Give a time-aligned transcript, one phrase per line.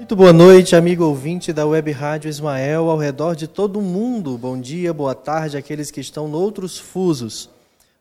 [0.00, 4.38] Muito boa noite, amigo ouvinte da Web Rádio Ismael, ao redor de todo o mundo.
[4.38, 7.50] Bom dia, boa tarde àqueles que estão noutros fusos.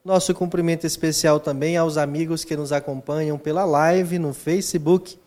[0.04, 5.20] Nosso cumprimento especial também aos amigos que nos acompanham pela live no Facebook.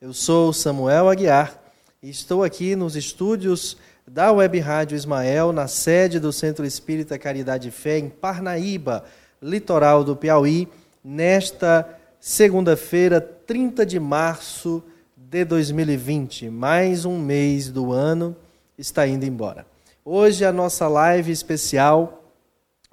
[0.00, 1.56] Eu sou Samuel Aguiar
[2.02, 7.68] e estou aqui nos estúdios da Web Rádio Ismael, na sede do Centro Espírita Caridade
[7.68, 9.04] e Fé, em Parnaíba,
[9.40, 10.66] litoral do Piauí,
[11.02, 11.88] nesta
[12.18, 14.97] segunda-feira, 30 de março de
[15.30, 16.48] 2020.
[16.48, 18.34] Mais um mês do ano
[18.78, 19.66] está indo embora.
[20.02, 22.24] Hoje a nossa live especial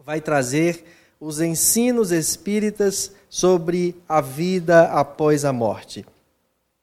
[0.03, 0.83] vai trazer
[1.17, 6.05] os ensinos espíritas sobre a vida após a morte.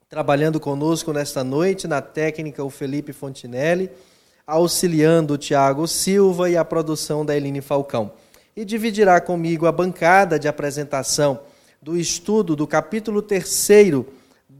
[0.08, 3.91] Trabalhando conosco nesta noite, na técnica, o Felipe Fontinelli,
[4.46, 8.10] auxiliando o Tiago Silva e a produção da Eline Falcão.
[8.56, 11.41] E dividirá comigo a bancada de apresentação
[11.82, 13.46] do estudo do capítulo 3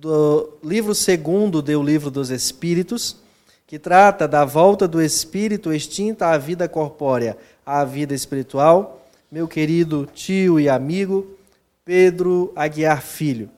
[0.03, 3.15] do livro segundo do Livro dos Espíritos,
[3.69, 10.09] que trata da volta do espírito extinta à vida corpórea, à vida espiritual, meu querido
[10.13, 11.39] tio e amigo
[11.85, 13.49] Pedro Aguiar Filho.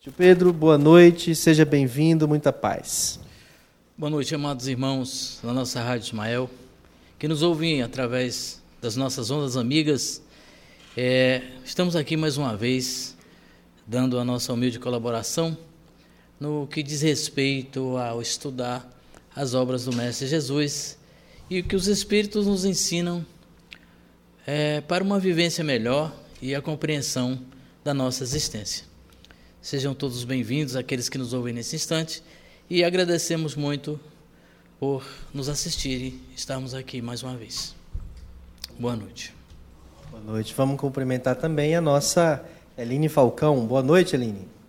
[0.00, 3.20] Tio Pedro, boa noite, seja bem-vindo, muita paz.
[3.94, 6.48] Boa noite, amados irmãos da nossa Rádio Ismael,
[7.18, 10.22] que nos ouvem através das nossas ondas amigas.
[10.96, 13.14] É, estamos aqui mais uma vez
[13.86, 15.58] dando a nossa humilde colaboração
[16.40, 18.90] no que diz respeito ao estudar
[19.36, 20.98] as obras do Mestre Jesus
[21.50, 23.24] e o que os Espíritos nos ensinam
[24.46, 27.38] é, para uma vivência melhor e a compreensão
[27.84, 28.86] da nossa existência.
[29.60, 32.22] Sejam todos bem-vindos, aqueles que nos ouvem nesse instante,
[32.70, 34.00] e agradecemos muito
[34.78, 35.04] por
[35.34, 37.74] nos assistir e estarmos aqui mais uma vez.
[38.78, 39.34] Boa noite.
[40.10, 40.54] Boa noite.
[40.56, 42.42] Vamos cumprimentar também a nossa
[42.78, 43.66] Eline Falcão.
[43.66, 44.59] Boa noite, Eline.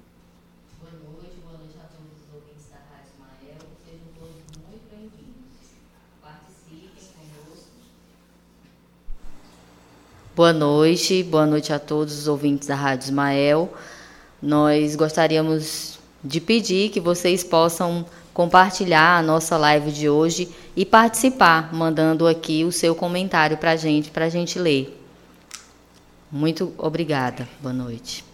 [10.42, 13.72] Boa noite, boa noite a todos os ouvintes da Rádio Ismael.
[14.42, 18.04] Nós gostaríamos de pedir que vocês possam
[18.34, 23.76] compartilhar a nossa live de hoje e participar, mandando aqui o seu comentário para a
[23.76, 25.00] gente, para a gente ler.
[26.32, 27.48] Muito obrigada.
[27.60, 28.26] Boa noite.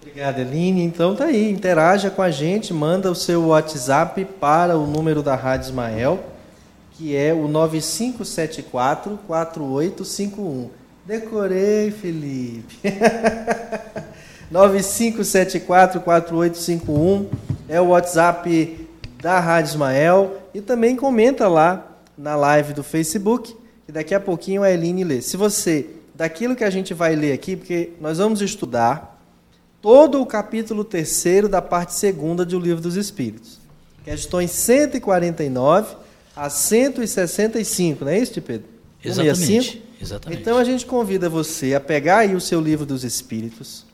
[0.00, 0.82] Obrigada, Eline.
[0.82, 5.36] Então tá aí, interaja com a gente, manda o seu WhatsApp para o número da
[5.36, 6.32] Rádio Ismael
[7.02, 10.70] que é o 9574 4851.
[11.04, 12.78] Decorei, Felipe.
[14.48, 17.28] 9574 4851
[17.68, 18.88] é o WhatsApp
[19.20, 23.52] da Rádio Ismael e também comenta lá na live do Facebook,
[23.84, 25.20] que daqui a pouquinho a Eline lê.
[25.20, 29.20] Se você, daquilo que a gente vai ler aqui, porque nós vamos estudar
[29.80, 33.58] todo o capítulo terceiro da parte segunda do Livro dos Espíritos.
[34.04, 35.96] Questões 149
[36.34, 38.66] a 165, não é isso, Pedro?
[39.04, 39.82] Exatamente.
[40.00, 40.40] Exatamente.
[40.40, 43.84] Então a gente convida você a pegar aí o seu livro dos Espíritos,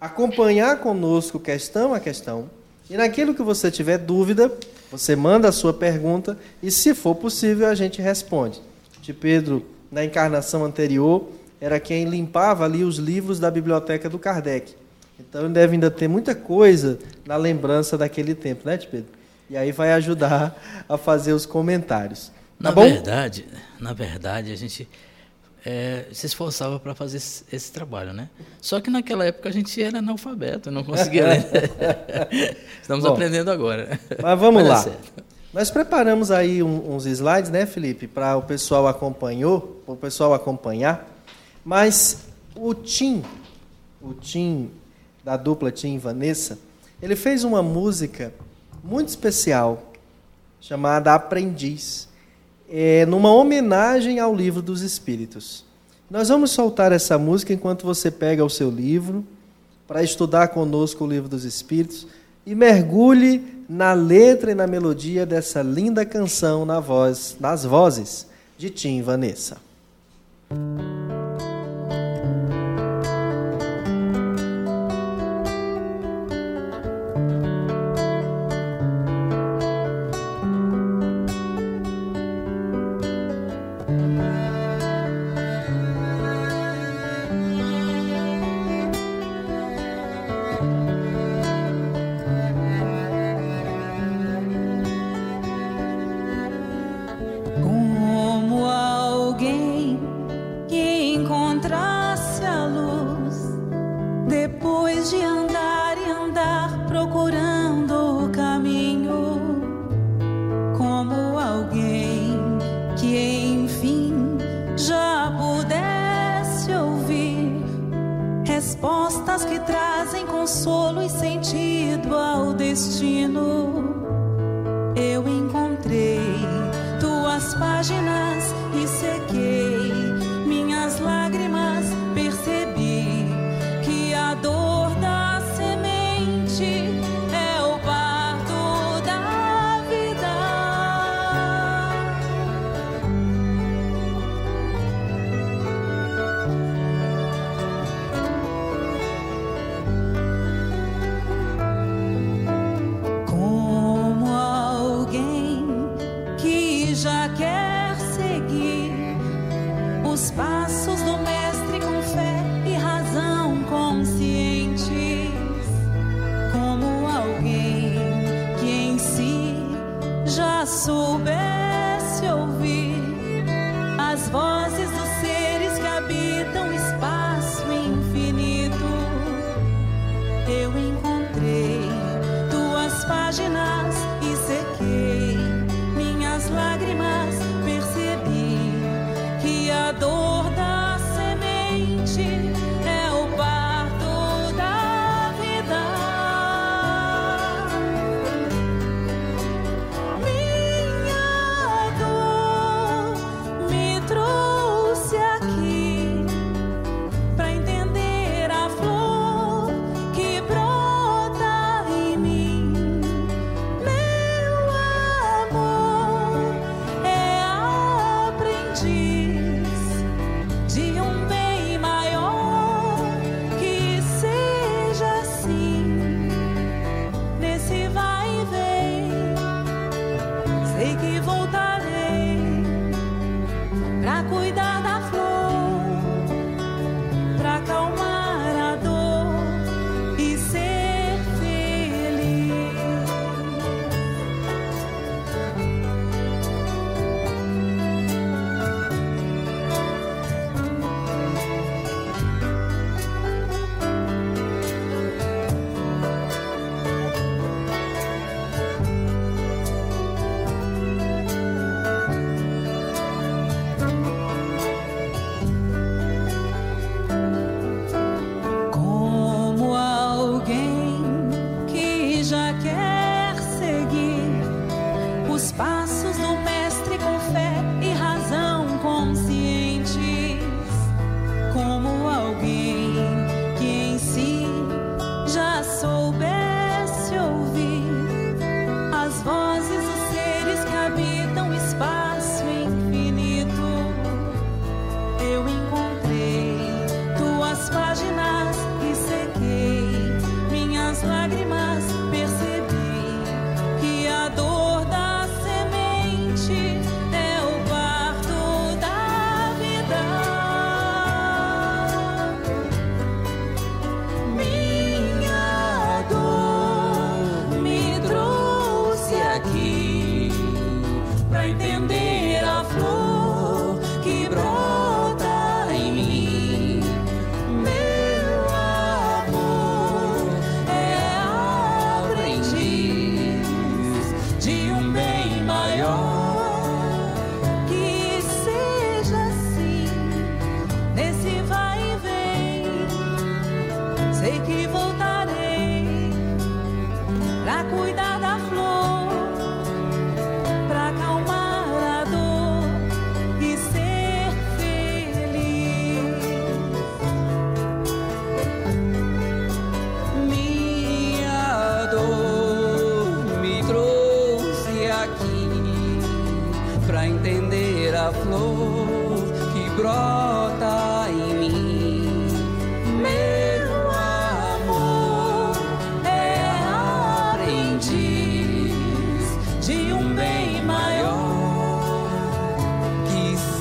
[0.00, 2.48] acompanhar conosco questão a questão,
[2.88, 4.52] e naquilo que você tiver dúvida,
[4.90, 8.60] você manda a sua pergunta e, se for possível, a gente responde.
[9.00, 11.28] De Pedro, na encarnação anterior,
[11.60, 14.74] era quem limpava ali os livros da biblioteca do Kardec.
[15.18, 19.19] Então ele deve ainda ter muita coisa na lembrança daquele tempo, né, Pedro?
[19.50, 22.28] E aí vai ajudar a fazer os comentários.
[22.28, 22.82] Tá na bom?
[22.82, 23.44] verdade,
[23.80, 24.88] na verdade, a gente
[25.66, 28.28] é, se esforçava para fazer esse, esse, trabalho, né?
[28.60, 31.46] Só que naquela época a gente era analfabeto, não conseguia ler.
[32.80, 33.98] Estamos bom, aprendendo agora.
[34.22, 34.86] Mas vamos lá.
[35.52, 41.10] Nós preparamos aí um, uns slides, né, Felipe, para o pessoal acompanhou, o pessoal acompanhar.
[41.64, 43.24] Mas o Tim,
[44.00, 44.70] o Tim
[45.24, 46.56] da dupla Tim e Vanessa,
[47.02, 48.32] ele fez uma música
[48.82, 49.90] muito especial
[50.60, 52.08] chamada Aprendiz,
[52.68, 55.64] é, numa homenagem ao livro dos Espíritos.
[56.10, 59.24] Nós vamos soltar essa música enquanto você pega o seu livro
[59.88, 62.06] para estudar conosco o livro dos Espíritos
[62.44, 68.26] e mergulhe na letra e na melodia dessa linda canção na voz, nas vozes
[68.58, 69.58] de Tim e Vanessa.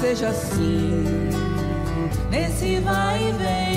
[0.09, 1.03] Seja assim
[2.31, 3.68] nesse vai e vem.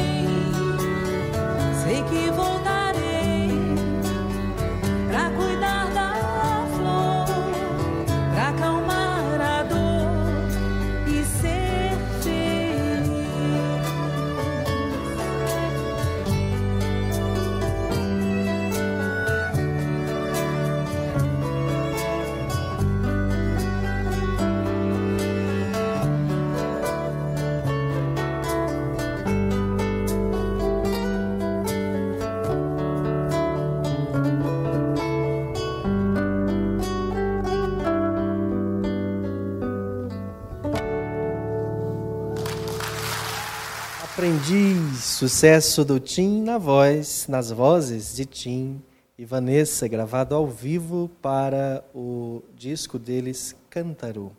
[44.42, 48.82] Aprendiz, sucesso do Tim na voz, nas vozes de Tim
[49.16, 54.36] e Vanessa, gravado ao vivo para o disco deles, Cântaro.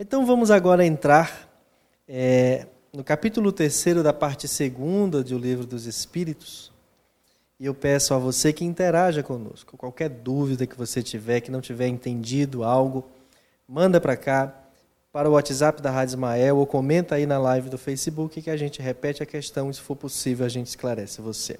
[0.00, 1.48] Então vamos agora entrar
[2.08, 6.72] é, no capítulo terceiro da parte segunda do Livro dos Espíritos.
[7.60, 9.76] E eu peço a você que interaja conosco.
[9.76, 13.04] Qualquer dúvida que você tiver, que não tiver entendido algo,
[13.68, 14.52] manda para cá,
[15.12, 18.56] para o WhatsApp da Rádio Ismael, ou comenta aí na live do Facebook que a
[18.56, 21.58] gente repete a questão e, se for possível, a gente esclarece você.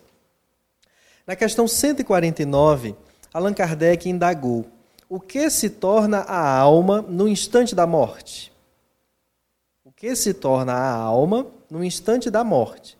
[1.26, 2.94] Na questão 149,
[3.32, 4.66] Allan Kardec indagou:
[5.08, 8.52] o que se torna a alma no instante da morte?
[9.84, 12.96] O que se torna a alma no instante da morte?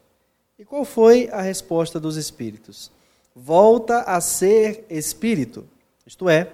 [0.59, 2.91] E qual foi a resposta dos espíritos?
[3.35, 5.67] Volta a ser espírito,
[6.05, 6.53] isto é,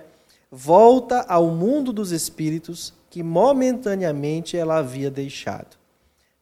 [0.50, 5.78] volta ao mundo dos espíritos que momentaneamente ela havia deixado.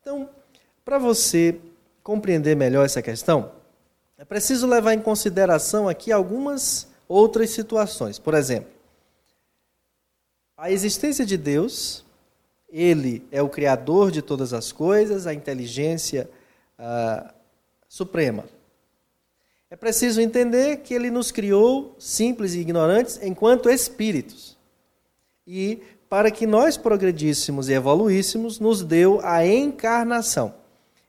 [0.01, 0.29] Então,
[0.85, 1.61] para você
[2.03, 3.53] compreender melhor essa questão,
[4.19, 8.19] é preciso levar em consideração aqui algumas outras situações.
[8.19, 8.69] Por exemplo,
[10.57, 12.05] a existência de Deus,
[12.69, 16.29] ele é o criador de todas as coisas, a inteligência
[16.77, 17.33] ah,
[17.89, 18.47] suprema.
[19.71, 24.55] É preciso entender que ele nos criou simples e ignorantes enquanto espíritos.
[25.47, 25.83] E
[26.15, 30.55] para que nós progredíssemos e evoluíssemos, nos deu a encarnação.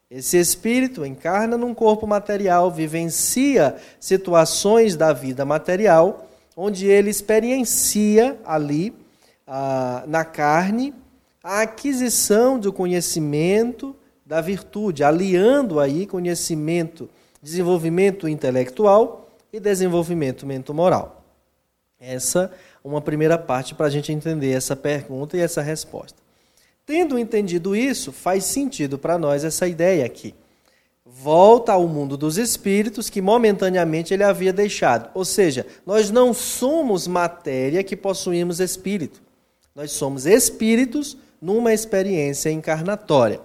[0.10, 8.96] Esse espírito encarna num corpo material, vivencia situações da vida material, onde ele experiencia ali,
[9.46, 10.92] ah, na carne,
[11.44, 13.96] a aquisição do conhecimento
[14.26, 17.08] da virtude, aliando aí conhecimento,
[17.44, 21.24] desenvolvimento intelectual e desenvolvimento moral.
[22.00, 22.52] Essa
[22.86, 26.20] uma primeira parte para a gente entender essa pergunta e essa resposta.
[26.86, 30.36] Tendo entendido isso, faz sentido para nós essa ideia aqui.
[31.04, 35.10] Volta ao mundo dos espíritos que momentaneamente ele havia deixado.
[35.16, 39.20] Ou seja, nós não somos matéria que possuímos espírito.
[39.74, 43.42] Nós somos espíritos numa experiência encarnatória.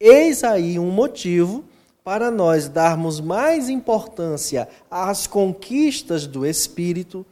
[0.00, 1.64] Eis aí um motivo
[2.02, 7.24] para nós darmos mais importância às conquistas do espírito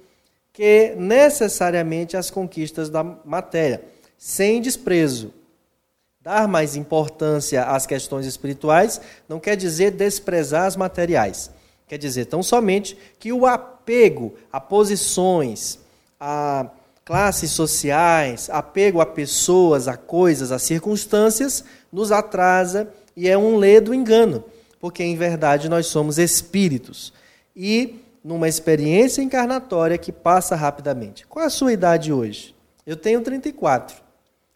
[0.55, 3.83] que necessariamente às conquistas da matéria,
[4.17, 5.35] sem desprezo.
[6.21, 11.51] Dar mais importância às questões espirituais não quer dizer desprezar as materiais.
[11.89, 15.81] Quer dizer tão somente que o apego a posições,
[16.19, 16.71] a
[17.05, 23.93] classes sociais, apego a pessoas, a coisas, a circunstâncias, nos atrasa e é um ledo
[23.93, 24.45] engano,
[24.81, 27.13] porque em verdade nós somos espíritos
[27.55, 31.27] e numa experiência encarnatória que passa rapidamente.
[31.27, 32.57] Qual é a sua idade hoje?
[32.87, 34.03] Eu tenho 34.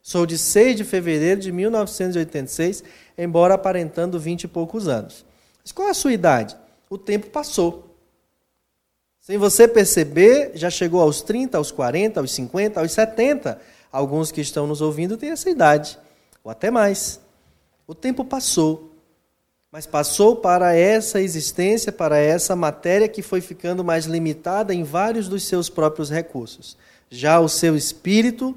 [0.02, 2.82] Sou de 6 de fevereiro de 1986,
[3.18, 5.26] embora aparentando 20 e poucos anos.
[5.62, 6.56] Mas qual é a sua idade?
[6.88, 7.94] O tempo passou.
[9.20, 13.60] Sem você perceber, já chegou aos 30, aos 40, aos 50, aos 70.
[13.92, 15.98] Alguns que estão nos ouvindo têm essa idade,
[16.42, 17.20] ou até mais.
[17.86, 18.87] O tempo passou,
[19.70, 25.28] mas passou para essa existência, para essa matéria que foi ficando mais limitada em vários
[25.28, 26.76] dos seus próprios recursos.
[27.10, 28.56] Já o seu espírito,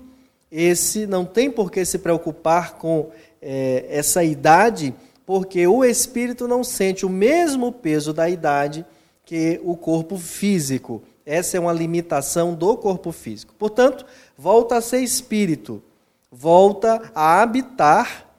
[0.50, 3.10] esse não tem por que se preocupar com
[3.42, 4.94] é, essa idade,
[5.26, 8.86] porque o espírito não sente o mesmo peso da idade
[9.26, 11.04] que o corpo físico.
[11.26, 13.54] Essa é uma limitação do corpo físico.
[13.60, 14.06] Portanto,
[14.38, 15.84] volta a ser espírito,
[16.32, 18.30] volta a habitar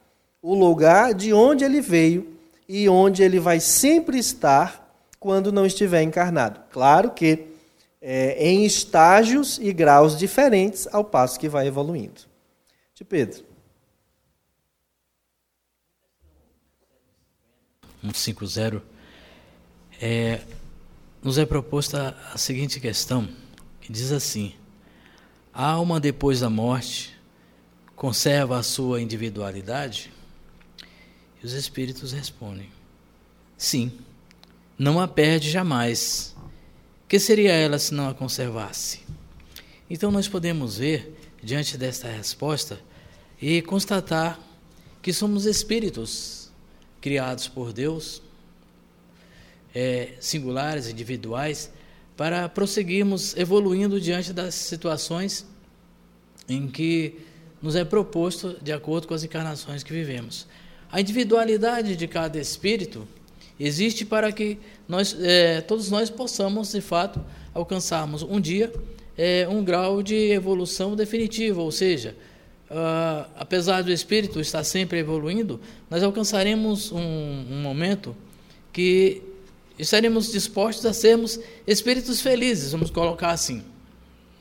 [0.41, 2.32] o lugar de onde ele veio
[2.75, 6.59] e onde ele vai sempre estar quando não estiver encarnado.
[6.71, 7.49] Claro que
[8.01, 12.23] é, em estágios e graus diferentes ao passo que vai evoluindo.
[12.95, 13.45] De Pedro.
[18.01, 18.83] 150
[20.01, 20.41] é,
[21.23, 23.29] nos é proposta a seguinte questão,
[23.83, 24.55] que diz assim:
[25.53, 27.15] A alma depois da morte
[27.95, 30.11] conserva a sua individualidade?
[31.43, 32.71] E os espíritos respondem:
[33.57, 33.93] Sim,
[34.79, 36.35] não a perde jamais.
[37.09, 39.01] Que seria ela se não a conservasse?
[39.91, 42.81] Então nós podemos ver, diante desta resposta,
[43.41, 44.41] e constatar
[45.03, 46.51] que somos espíritos
[47.01, 48.23] criados por Deus
[49.75, 51.71] é, singulares, individuais,
[52.17, 55.45] para prosseguirmos evoluindo diante das situações
[56.49, 57.21] em que
[57.61, 60.47] nos é proposto de acordo com as encarnações que vivemos.
[60.93, 63.09] A individualidade de cada espírito
[63.59, 68.71] existe para que nós, é, todos nós possamos, de fato, alcançarmos um dia
[69.17, 72.15] é, um grau de evolução definitiva, ou seja,
[72.71, 78.17] uh, apesar do espírito estar sempre evoluindo, nós alcançaremos um, um momento
[78.73, 79.23] que
[79.79, 83.63] estaremos dispostos a sermos espíritos felizes, vamos colocar assim.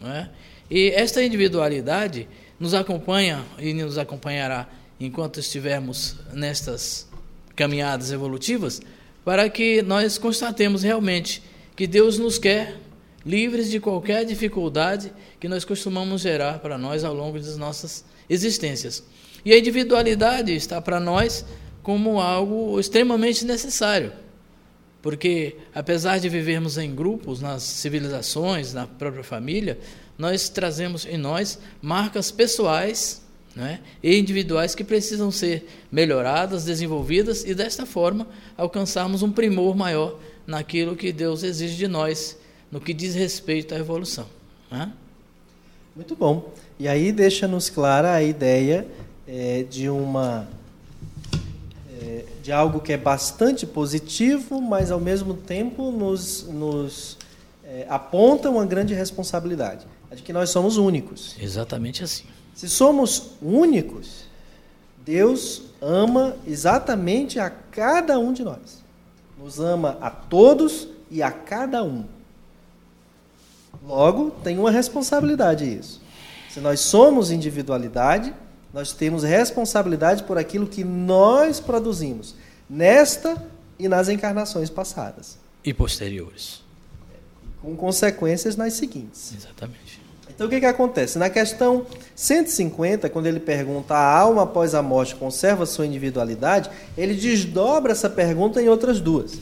[0.04, 0.30] É?
[0.70, 2.28] E esta individualidade
[2.60, 4.68] nos acompanha e nos acompanhará
[5.06, 7.08] enquanto estivermos nestas
[7.56, 8.82] caminhadas evolutivas,
[9.26, 11.42] para que nós constatemos realmente
[11.76, 12.78] que Deus nos quer
[13.26, 19.04] livres de qualquer dificuldade que nós costumamos gerar para nós ao longo das nossas existências.
[19.44, 21.46] E a individualidade está para nós
[21.82, 24.12] como algo extremamente necessário.
[25.02, 29.80] Porque, apesar de vivermos em grupos, nas civilizações, na própria família,
[30.16, 33.22] nós trazemos em nós marcas pessoais
[33.56, 38.28] né, e individuais que precisam ser melhoradas, desenvolvidas e, desta forma,
[38.58, 40.18] alcançarmos um primor maior
[40.48, 42.38] naquilo que Deus exige de nós,
[42.72, 44.26] no que diz respeito à evolução.
[44.72, 44.92] Né?
[45.96, 46.54] Muito bom.
[46.80, 48.88] E aí deixa-nos clara a ideia
[49.28, 50.48] é, de uma
[52.02, 57.18] é, de algo que é bastante positivo, mas ao mesmo tempo nos, nos
[57.64, 61.36] é, aponta uma grande responsabilidade, a de que nós somos únicos.
[61.40, 62.26] Exatamente assim.
[62.56, 64.26] Se somos únicos,
[65.04, 68.84] Deus ama exatamente a cada um de nós.
[69.38, 72.06] Nos ama a todos e a cada um.
[73.84, 76.02] Logo, tem uma responsabilidade isso.
[76.50, 78.34] Se nós somos individualidade,
[78.74, 82.36] nós temos responsabilidade por aquilo que nós produzimos,
[82.70, 83.42] nesta
[83.80, 85.38] e nas encarnações passadas.
[85.64, 86.62] E posteriores.
[87.62, 89.34] Com consequências nas seguintes.
[89.36, 90.01] Exatamente.
[90.34, 91.20] Então o que, que acontece?
[91.20, 91.86] Na questão
[92.16, 98.10] 150, quando ele pergunta a alma após a morte conserva sua individualidade, ele desdobra essa
[98.10, 99.34] pergunta em outras duas.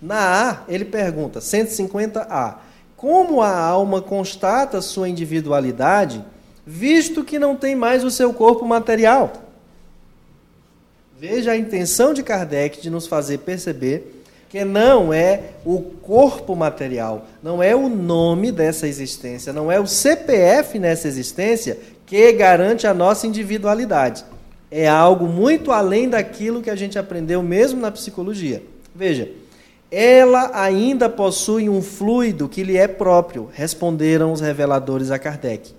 [0.00, 2.56] Na A, ele pergunta, 150A,
[2.96, 6.24] como a alma constata sua individualidade,
[6.66, 9.32] visto que não tem mais o seu corpo material?
[11.18, 14.23] Veja a intenção de Kardec de nos fazer perceber
[14.54, 19.86] que não é o corpo material, não é o nome dessa existência, não é o
[19.88, 24.24] CPF nessa existência que garante a nossa individualidade.
[24.70, 28.62] É algo muito além daquilo que a gente aprendeu mesmo na psicologia.
[28.94, 29.28] Veja,
[29.90, 35.74] ela ainda possui um fluido que lhe é próprio, responderam os reveladores a Kardec,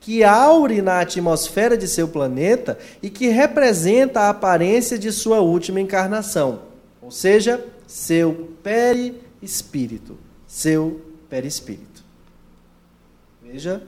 [0.00, 5.80] que aure na atmosfera de seu planeta e que representa a aparência de sua última
[5.80, 6.62] encarnação,
[7.00, 12.04] ou seja, seu perispírito, seu perispírito.
[13.42, 13.82] Veja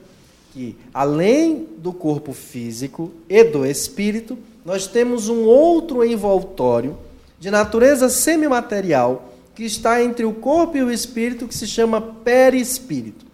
[0.53, 6.97] que além do corpo físico e do espírito, nós temos um outro envoltório
[7.39, 13.27] de natureza semimaterial que está entre o corpo e o espírito, que se chama perispírito.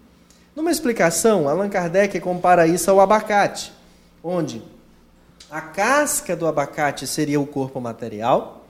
[0.57, 3.73] Numa explicação, Allan Kardec compara isso ao abacate,
[4.23, 4.63] onde
[5.51, 8.64] a casca do abacate seria o corpo material,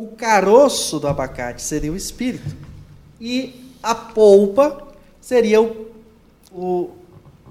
[0.00, 2.56] o caroço do abacate seria o espírito,
[3.20, 4.88] e a polpa
[5.20, 5.88] seria o,
[6.50, 6.90] o,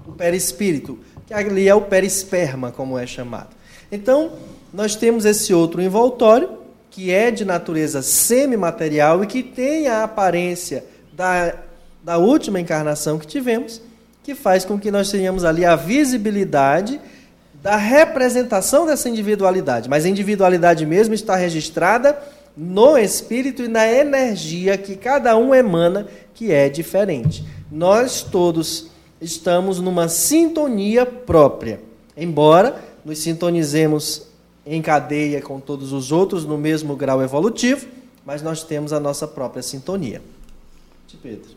[0.04, 3.50] o perispírito, que ali é o perisperma, como é chamado.
[3.92, 4.32] Então,
[4.74, 6.58] nós temos esse outro envoltório,
[6.90, 11.54] que é de natureza semimaterial e que tem a aparência da,
[12.02, 13.80] da última encarnação que tivemos,
[14.24, 17.00] que faz com que nós tenhamos ali a visibilidade
[17.62, 19.88] da representação dessa individualidade.
[19.88, 22.18] Mas a individualidade mesmo está registrada
[22.56, 27.44] no espírito e na energia que cada um emana, que é diferente.
[27.70, 31.80] Nós todos estamos numa sintonia própria.
[32.16, 34.26] Embora nos sintonizemos
[34.64, 37.86] em cadeia com todos os outros no mesmo grau evolutivo,
[38.24, 40.22] mas nós temos a nossa própria sintonia.
[41.06, 41.50] De Pedro.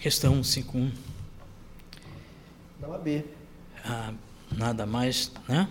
[0.00, 0.90] Questão 51.
[2.80, 3.24] Não a B.
[3.84, 4.12] Ah,
[4.56, 5.68] nada mais, né?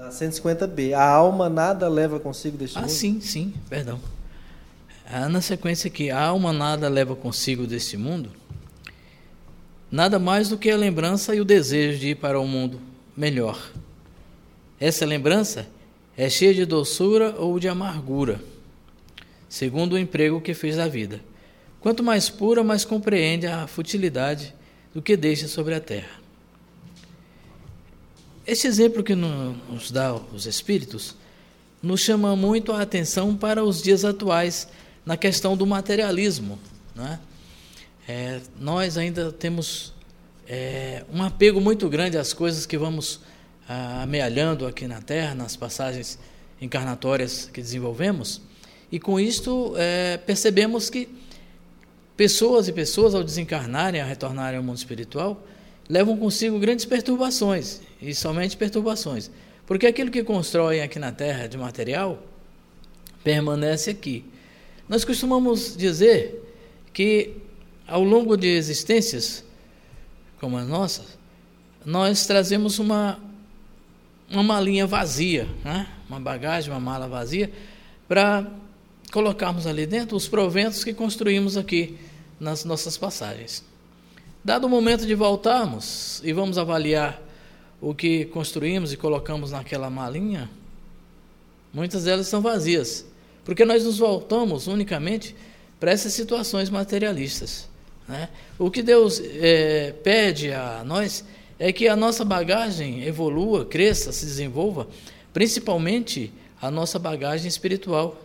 [0.00, 0.92] Na 150B.
[0.94, 2.90] A alma nada leva consigo deste ah, mundo?
[2.90, 4.00] Ah, sim, sim, perdão.
[5.06, 8.30] Ah, na sequência aqui, a alma nada leva consigo deste mundo,
[9.90, 12.80] nada mais do que a lembrança e o desejo de ir para um mundo
[13.16, 13.70] melhor
[14.80, 15.68] essa lembrança
[16.16, 18.40] é cheia de doçura ou de amargura,
[19.46, 21.20] segundo o emprego que fez da vida.
[21.80, 24.54] Quanto mais pura, mais compreende a futilidade
[24.94, 26.19] do que deixa sobre a terra.
[28.46, 31.14] Este exemplo que nos dá os Espíritos
[31.82, 34.68] nos chama muito a atenção para os dias atuais
[35.04, 36.58] na questão do materialismo.
[36.98, 37.18] É?
[38.08, 39.92] É, nós ainda temos
[40.48, 43.20] é, um apego muito grande às coisas que vamos
[44.02, 46.18] amealhando aqui na Terra, nas passagens
[46.60, 48.42] encarnatórias que desenvolvemos,
[48.90, 51.08] e com isto é, percebemos que
[52.16, 55.46] pessoas e pessoas, ao desencarnarem, a retornarem ao mundo espiritual,
[55.90, 59.28] levam consigo grandes perturbações, e somente perturbações.
[59.66, 62.22] Porque aquilo que constroem aqui na Terra de material
[63.24, 64.24] permanece aqui.
[64.88, 66.48] Nós costumamos dizer
[66.92, 67.34] que
[67.88, 69.44] ao longo de existências
[70.38, 71.18] como as nossas,
[71.84, 73.18] nós trazemos uma,
[74.30, 75.88] uma malinha vazia, né?
[76.08, 77.52] uma bagagem, uma mala vazia,
[78.08, 78.46] para
[79.12, 81.98] colocarmos ali dentro os proventos que construímos aqui
[82.38, 83.69] nas nossas passagens.
[84.42, 87.20] Dado o momento de voltarmos e vamos avaliar
[87.80, 90.50] o que construímos e colocamos naquela malinha,
[91.72, 93.04] muitas delas estão vazias,
[93.44, 95.36] porque nós nos voltamos unicamente
[95.78, 97.68] para essas situações materialistas.
[98.08, 98.28] Né?
[98.58, 101.22] O que Deus é, pede a nós
[101.58, 104.88] é que a nossa bagagem evolua, cresça, se desenvolva,
[105.34, 108.16] principalmente a nossa bagagem espiritual,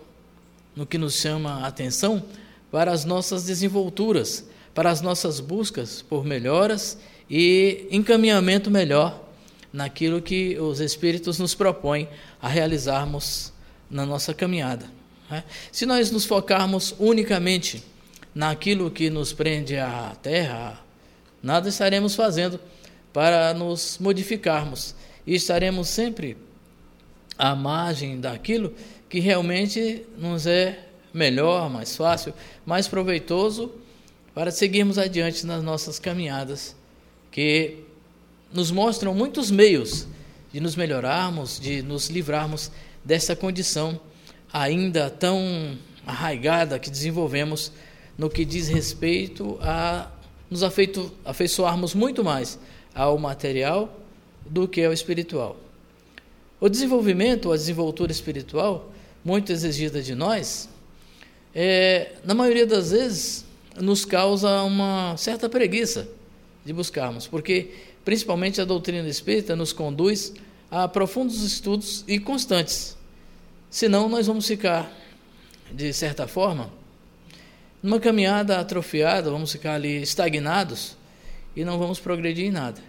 [0.73, 2.23] no que nos chama a atenção
[2.71, 9.23] para as nossas desenvolturas, para as nossas buscas por melhoras e encaminhamento melhor
[9.71, 12.09] naquilo que os Espíritos nos propõem
[12.41, 13.53] a realizarmos
[13.89, 14.85] na nossa caminhada.
[15.31, 15.45] Né?
[15.71, 17.83] Se nós nos focarmos unicamente
[18.33, 20.81] naquilo que nos prende à terra,
[21.41, 22.59] nada estaremos fazendo
[23.13, 24.93] para nos modificarmos
[25.25, 26.35] e estaremos sempre
[27.38, 28.73] à margem daquilo
[29.07, 30.79] que realmente nos é
[31.13, 32.33] melhor, mais fácil,
[32.65, 33.71] mais proveitoso
[34.36, 36.76] para seguirmos adiante nas nossas caminhadas,
[37.32, 37.86] que
[38.52, 40.06] nos mostram muitos meios
[40.52, 42.69] de nos melhorarmos, de nos livrarmos
[43.04, 43.98] dessa condição
[44.52, 47.71] ainda tão arraigada que desenvolvemos
[48.17, 50.12] no que diz respeito a
[50.50, 52.60] nos afeito, afeiçoarmos muito mais
[52.93, 54.02] ao material
[54.45, 55.56] do que ao espiritual.
[56.60, 58.91] O desenvolvimento, a desenvoltura espiritual,
[59.24, 60.69] muito exigida de nós,
[61.54, 63.45] é, na maioria das vezes
[63.79, 66.07] nos causa uma certa preguiça
[66.63, 67.71] de buscarmos, porque
[68.03, 70.33] principalmente a doutrina espírita nos conduz
[70.71, 72.97] a profundos estudos e constantes.
[73.69, 74.91] Senão nós vamos ficar,
[75.71, 76.71] de certa forma,
[77.83, 80.97] numa caminhada atrofiada, vamos ficar ali estagnados
[81.55, 82.81] e não vamos progredir em nada.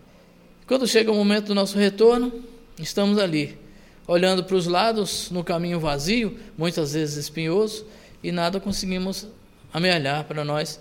[0.67, 2.33] Quando chega o momento do nosso retorno,
[2.79, 3.59] estamos ali,
[4.07, 7.87] olhando para os lados, no caminho vazio, muitas vezes espinhoso,
[8.23, 9.29] e nada conseguimos
[9.77, 10.81] amealhar para nós,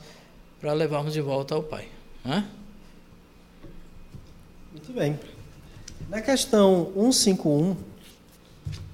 [0.62, 1.86] para levarmos de volta ao Pai.
[4.72, 5.20] Muito bem.
[6.10, 7.76] Na questão 151,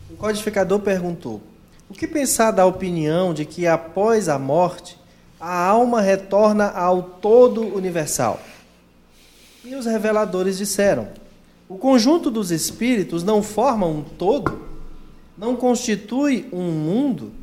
[0.10, 1.40] o codificador perguntou:
[1.88, 4.98] o que pensar da opinião de que após a morte
[5.40, 8.40] a alma retorna ao todo universal.
[9.64, 11.10] E os reveladores disseram:
[11.70, 14.68] o conjunto dos espíritos não forma um todo?
[15.38, 17.41] Não constitui um mundo?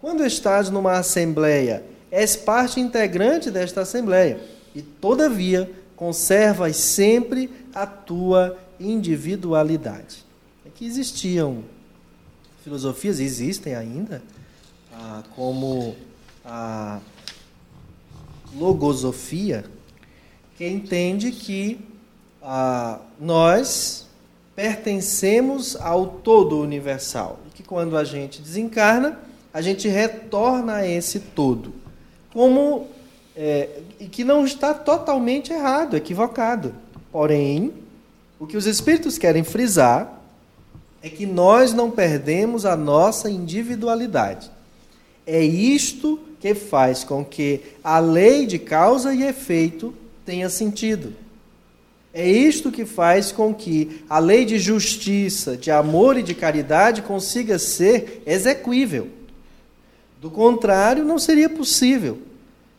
[0.00, 4.40] Quando estás numa assembleia, és parte integrante desta assembleia
[4.74, 10.24] e, todavia, conservas sempre a tua individualidade.
[10.64, 11.62] É que existiam
[12.64, 14.22] filosofias, existem ainda,
[14.92, 15.94] ah, como
[16.44, 16.98] a
[18.56, 19.64] logosofia,
[20.56, 21.78] que entende que
[22.42, 24.06] ah, nós
[24.56, 29.18] pertencemos ao todo universal e que quando a gente desencarna,
[29.52, 31.72] a gente retorna a esse todo.
[32.32, 32.88] Como
[33.36, 33.68] é,
[34.10, 36.74] que não está totalmente errado, equivocado.
[37.10, 37.72] Porém,
[38.38, 40.20] o que os espíritos querem frisar
[41.02, 44.50] é que nós não perdemos a nossa individualidade.
[45.26, 51.14] É isto que faz com que a lei de causa e efeito tenha sentido.
[52.12, 57.02] É isto que faz com que a lei de justiça, de amor e de caridade
[57.02, 59.08] consiga ser execuível.
[60.20, 62.18] Do contrário, não seria possível.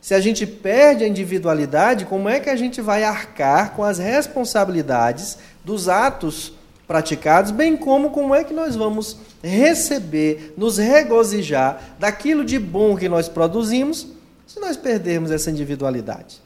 [0.00, 3.98] Se a gente perde a individualidade, como é que a gente vai arcar com as
[3.98, 6.52] responsabilidades dos atos
[6.86, 13.08] praticados, bem como como é que nós vamos receber, nos regozijar daquilo de bom que
[13.08, 14.06] nós produzimos,
[14.46, 16.40] se nós perdermos essa individualidade.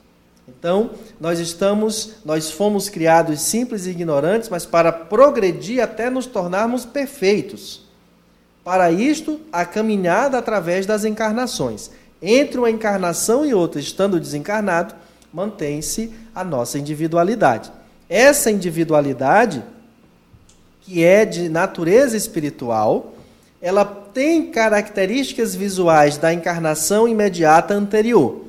[0.49, 6.87] Então, nós estamos, nós fomos criados simples e ignorantes, mas para progredir até nos tornarmos
[6.87, 7.86] perfeitos.
[8.67, 11.89] Para isto, a caminhada através das encarnações.
[12.21, 14.93] Entre uma encarnação e outra, estando desencarnado,
[15.33, 17.71] mantém-se a nossa individualidade.
[18.09, 19.63] Essa individualidade
[20.81, 23.15] que é de natureza espiritual,
[23.63, 28.47] ela tem características visuais da encarnação imediata anterior.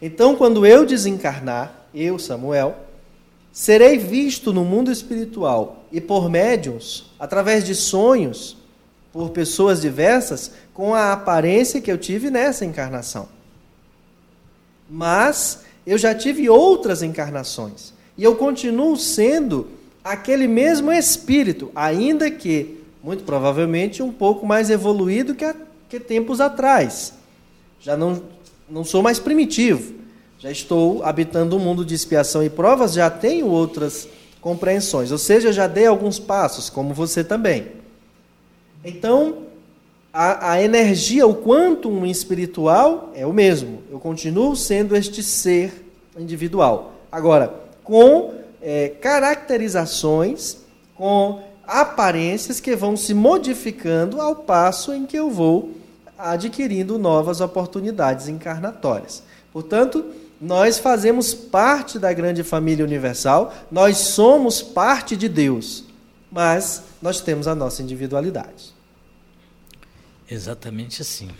[0.00, 2.74] Então, quando eu desencarnar, eu, Samuel,
[3.52, 8.56] serei visto no mundo espiritual e por médiums, através de sonhos,
[9.18, 13.28] por pessoas diversas, com a aparência que eu tive nessa encarnação.
[14.88, 19.66] Mas eu já tive outras encarnações E eu continuo sendo
[20.04, 25.52] aquele mesmo espírito, ainda que, muito provavelmente, um pouco mais evoluído que, a,
[25.88, 27.14] que tempos atrás.
[27.80, 28.22] Já não,
[28.70, 29.94] não sou mais primitivo.
[30.38, 34.08] Já estou habitando um mundo de expiação e provas, já tenho outras
[34.40, 35.10] compreensões.
[35.10, 37.77] Ou seja, já dei alguns passos, como você também.
[38.84, 39.38] Então,
[40.12, 43.82] a, a energia, o quantum espiritual é o mesmo.
[43.90, 45.84] Eu continuo sendo este ser
[46.18, 46.92] individual.
[47.10, 50.58] Agora, com é, caracterizações,
[50.94, 55.70] com aparências que vão se modificando ao passo em que eu vou
[56.18, 59.22] adquirindo novas oportunidades encarnatórias.
[59.52, 60.04] Portanto,
[60.40, 65.84] nós fazemos parte da grande família universal, nós somos parte de Deus,
[66.30, 68.74] mas nós temos a nossa individualidade.
[70.30, 71.30] Exatamente assim.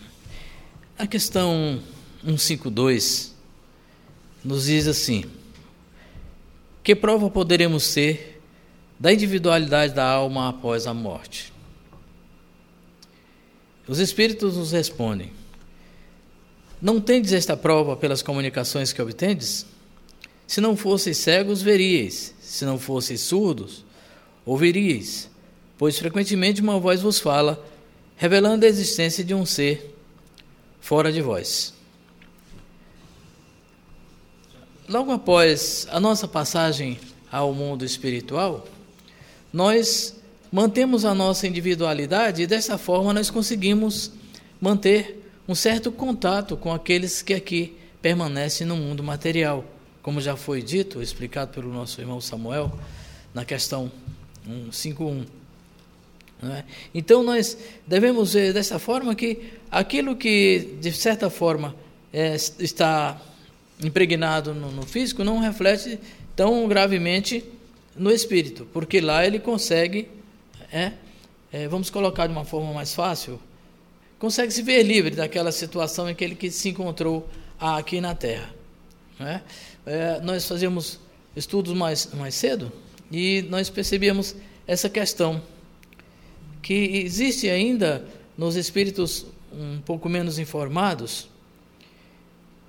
[0.98, 1.80] A questão
[2.24, 3.34] 152
[4.44, 5.24] nos diz assim:
[6.82, 8.40] Que prova poderemos ter
[8.98, 11.52] da individualidade da alma após a morte?
[13.86, 15.32] Os espíritos nos respondem:
[16.80, 19.66] Não tendes esta prova pelas comunicações que obtendes?
[20.46, 23.84] Se não fosseis cegos, veríeis, se não fosseis surdos,
[24.48, 25.28] ouviríeis,
[25.76, 27.62] pois frequentemente uma voz vos fala
[28.16, 29.94] revelando a existência de um ser
[30.80, 31.74] fora de vós.
[34.88, 36.98] Logo após a nossa passagem
[37.30, 38.66] ao mundo espiritual,
[39.52, 40.16] nós
[40.50, 44.10] mantemos a nossa individualidade e dessa forma nós conseguimos
[44.58, 49.62] manter um certo contato com aqueles que aqui permanecem no mundo material.
[50.02, 52.72] Como já foi dito, explicado pelo nosso irmão Samuel,
[53.34, 53.92] na questão
[54.48, 55.24] 151.
[56.40, 56.64] É?
[56.94, 61.74] Então nós devemos ver dessa forma que aquilo que de certa forma
[62.12, 63.20] é, está
[63.82, 65.98] impregnado no, no, físico não reflete
[66.36, 67.44] tão gravemente
[67.96, 70.08] no espírito, porque lá ele consegue,
[70.72, 70.92] é,
[71.52, 73.40] é, vamos colocar de uma forma mais fácil,
[74.16, 78.54] consegue se ver livre daquela situação em que ele que se encontrou aqui na Terra.
[79.18, 79.40] É?
[79.84, 80.20] é?
[80.20, 81.00] nós fazíamos
[81.34, 82.72] estudos mais, mais cedo
[83.10, 84.34] e nós percebíamos
[84.66, 85.42] essa questão
[86.62, 91.28] que existe ainda nos espíritos um pouco menos informados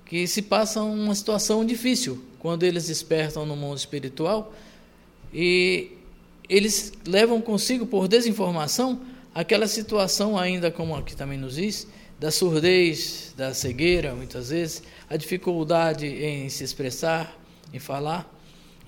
[0.06, 4.54] que se passam uma situação difícil quando eles despertam no mundo espiritual
[5.32, 5.92] e
[6.48, 9.00] eles levam consigo por desinformação
[9.34, 11.86] aquela situação ainda como aqui também nos diz
[12.20, 17.34] da surdez, da cegueira, muitas vezes, a dificuldade em se expressar,
[17.72, 18.30] em falar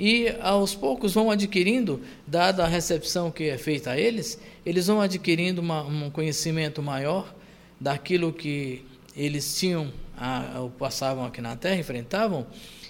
[0.05, 4.37] e aos poucos vão adquirindo, dada a recepção que é feita a eles,
[4.67, 7.33] eles vão adquirindo uma, um conhecimento maior
[7.81, 8.85] daquilo que
[9.17, 12.45] eles tinham, a, passavam aqui na Terra, enfrentavam,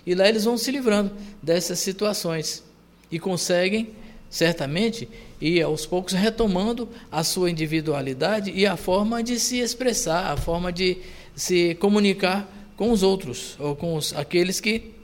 [0.06, 2.64] e lá eles vão se livrando dessas situações.
[3.10, 3.90] E conseguem,
[4.30, 5.06] certamente,
[5.38, 10.72] ir aos poucos retomando a sua individualidade e a forma de se expressar, a forma
[10.72, 10.96] de
[11.36, 15.01] se comunicar com os outros, ou com os, aqueles que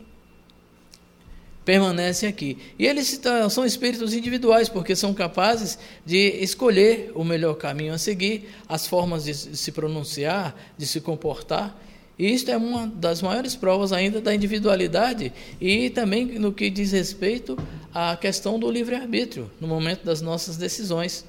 [1.68, 2.56] permanecem aqui.
[2.78, 8.48] E eles são espíritos individuais, porque são capazes de escolher o melhor caminho a seguir,
[8.66, 11.78] as formas de se pronunciar, de se comportar.
[12.18, 16.92] E isto é uma das maiores provas ainda da individualidade e também no que diz
[16.92, 17.54] respeito
[17.92, 21.22] à questão do livre-arbítrio, no momento das nossas decisões.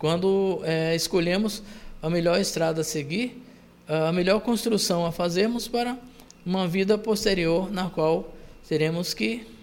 [0.00, 1.62] Quando é, escolhemos
[2.02, 3.40] a melhor estrada a seguir,
[3.86, 5.96] a melhor construção a fazermos para
[6.44, 8.34] uma vida posterior na qual
[8.68, 9.54] teremos que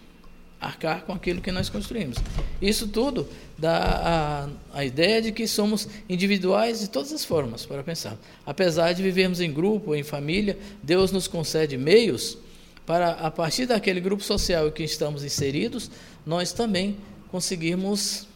[0.66, 2.18] arcar com aquilo que nós construímos.
[2.62, 7.84] Isso tudo dá a, a ideia de que somos individuais de todas as formas para
[7.84, 8.18] pensar.
[8.46, 12.38] Apesar de vivermos em grupo, em família, Deus nos concede meios
[12.86, 15.90] para, a partir daquele grupo social em que estamos inseridos,
[16.26, 16.98] nós também
[17.30, 18.28] conseguirmos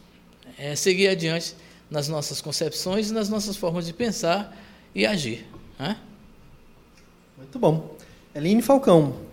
[0.57, 1.55] é, seguir adiante
[1.89, 4.55] nas nossas concepções e nas nossas formas de pensar
[4.93, 5.45] e agir.
[5.79, 5.97] Né?
[7.37, 7.95] Muito bom.
[8.33, 9.26] Eline Falcão,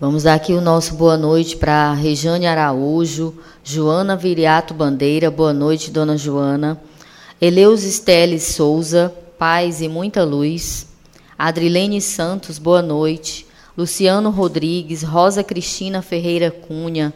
[0.00, 5.90] Vamos dar aqui o nosso boa noite para Rejane Araújo, Joana Viriato Bandeira, boa noite,
[5.90, 6.80] dona Joana.
[7.38, 10.86] Eleus Esteles Souza, paz e muita luz.
[11.38, 13.46] Adrilene Santos, boa noite.
[13.76, 17.12] Luciano Rodrigues, Rosa Cristina Ferreira Cunha,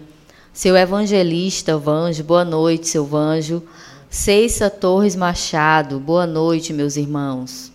[0.52, 3.62] seu evangelista Vanjo, boa noite, seu Vanjo.
[4.10, 7.72] Ceissa Torres Machado, boa noite, meus irmãos.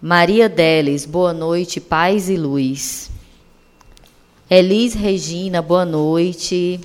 [0.00, 3.10] Maria Deles, boa noite, paz e luz.
[4.50, 6.80] Elis Regina, boa noite.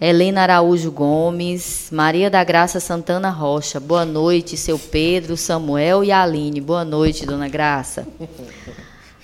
[0.00, 6.62] Helena Araújo Gomes, Maria da Graça Santana Rocha, boa noite, seu Pedro, Samuel e Aline,
[6.62, 8.08] boa noite, dona Graça.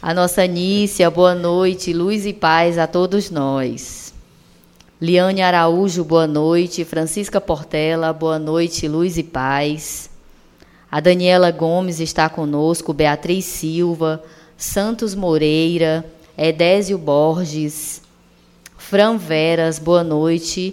[0.02, 4.12] A nossa Nícia, boa noite, luz e paz a todos nós.
[5.00, 6.84] Liane Araújo, boa noite.
[6.84, 10.10] Francisca Portela, boa noite, luz e paz.
[10.90, 14.22] A Daniela Gomes está conosco, Beatriz Silva,
[14.54, 16.04] Santos Moreira,
[16.40, 18.00] Edésio Borges,
[18.76, 20.72] Fran Veras, boa noite.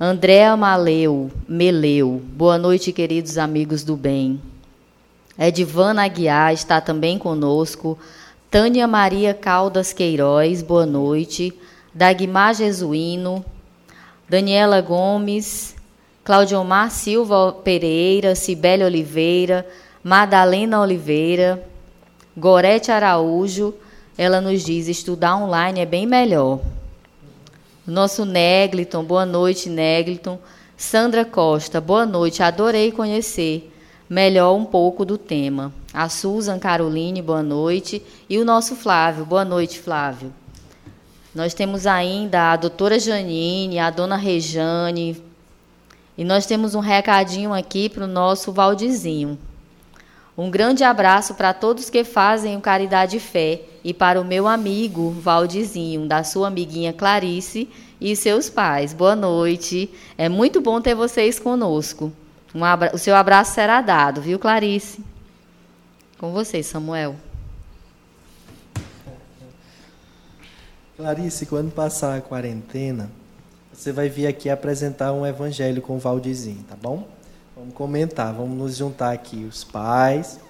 [0.00, 4.40] Andréa Maleu, Meleu, boa noite, queridos amigos do bem.
[5.38, 7.98] Edivana Aguiar está também conosco.
[8.50, 11.52] Tânia Maria Caldas Queiroz, boa noite.
[11.92, 13.44] Dagmar Jesuíno,
[14.26, 15.76] Daniela Gomes,
[16.24, 19.66] Claudiomar Silva Pereira, Cibele Oliveira,
[20.02, 21.62] Madalena Oliveira,
[22.34, 23.74] Gorete Araújo,
[24.16, 26.60] ela nos diz: estudar online é bem melhor.
[27.86, 30.38] Nosso Negliton, boa noite, Negliton.
[30.76, 33.72] Sandra Costa, boa noite, adorei conhecer
[34.08, 35.72] melhor um pouco do tema.
[35.92, 38.02] A Susan Caroline, boa noite.
[38.28, 40.32] E o nosso Flávio, boa noite, Flávio.
[41.34, 45.22] Nós temos ainda a doutora Janine, a dona Rejane.
[46.16, 49.38] E nós temos um recadinho aqui para o nosso Valdizinho.
[50.36, 55.10] Um grande abraço para todos que fazem o Caridade Fé e para o meu amigo
[55.10, 57.68] Valdizinho, da sua amiguinha Clarice
[58.00, 58.94] e seus pais.
[58.94, 59.90] Boa noite.
[60.16, 62.10] É muito bom ter vocês conosco.
[62.54, 62.94] Um abra...
[62.94, 65.04] O seu abraço será dado, viu, Clarice?
[66.18, 67.14] Com você, Samuel.
[70.96, 73.10] Clarice, quando passar a quarentena,
[73.70, 77.06] você vai vir aqui apresentar um evangelho com o Valdizinho, tá bom?
[77.62, 80.40] Vamos comentar, vamos nos juntar aqui os pais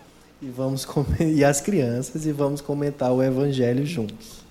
[0.41, 0.89] e vamos
[1.21, 4.43] e as crianças e vamos comentar o evangelho juntos,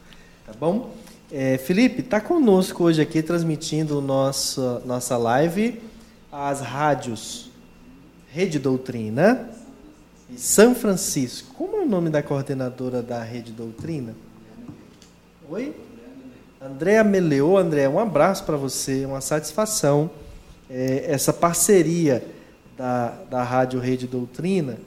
[0.45, 0.91] tá bom?
[1.31, 5.81] É, Felipe, está conosco hoje aqui transmitindo nossa nossa live
[6.31, 7.49] as rádios
[8.31, 9.49] Rede Doutrina
[10.29, 11.55] e São Francisco.
[11.55, 14.13] Como é o nome da coordenadora da Rede Doutrina?
[15.49, 15.75] Oi?
[16.61, 17.57] Andréa Meleô.
[17.57, 20.11] André, um abraço para você, uma satisfação.
[20.69, 22.23] É, essa parceria
[22.81, 24.79] da, da Rádio Rede Doutrina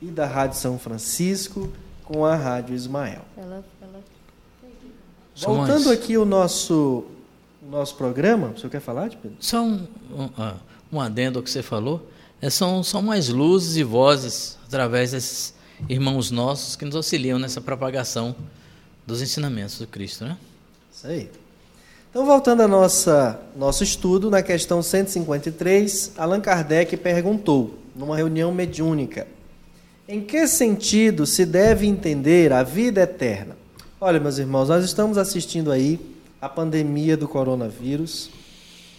[0.00, 1.68] e da Rádio São Francisco
[2.04, 3.22] com a Rádio Ismael.
[3.36, 4.00] Ela, ela...
[5.36, 7.04] Voltando aqui o nosso,
[7.60, 9.36] o nosso programa, o senhor quer falar, Pedro?
[9.40, 9.84] Só um,
[10.16, 10.54] um, ah,
[10.92, 12.08] um adendo ao que você falou.
[12.40, 15.54] É, são, são mais luzes e vozes através desses
[15.88, 18.36] irmãos nossos que nos auxiliam nessa propagação
[19.04, 20.38] dos ensinamentos do Cristo, né?
[20.92, 21.30] Isso aí.
[22.14, 29.26] Então, voltando ao nosso estudo, na questão 153, Allan Kardec perguntou, numa reunião mediúnica,
[30.06, 33.56] em que sentido se deve entender a vida eterna?
[34.00, 35.98] Olha, meus irmãos, nós estamos assistindo aí
[36.40, 38.30] a pandemia do coronavírus.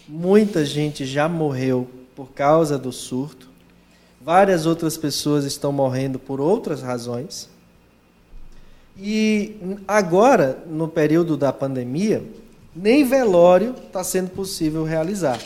[0.10, 3.48] Muita gente já morreu por causa do surto.
[4.20, 7.48] Várias outras pessoas estão morrendo por outras razões.
[9.00, 9.56] E
[9.88, 12.22] agora, no período da pandemia,
[12.76, 15.40] nem velório está sendo possível realizar.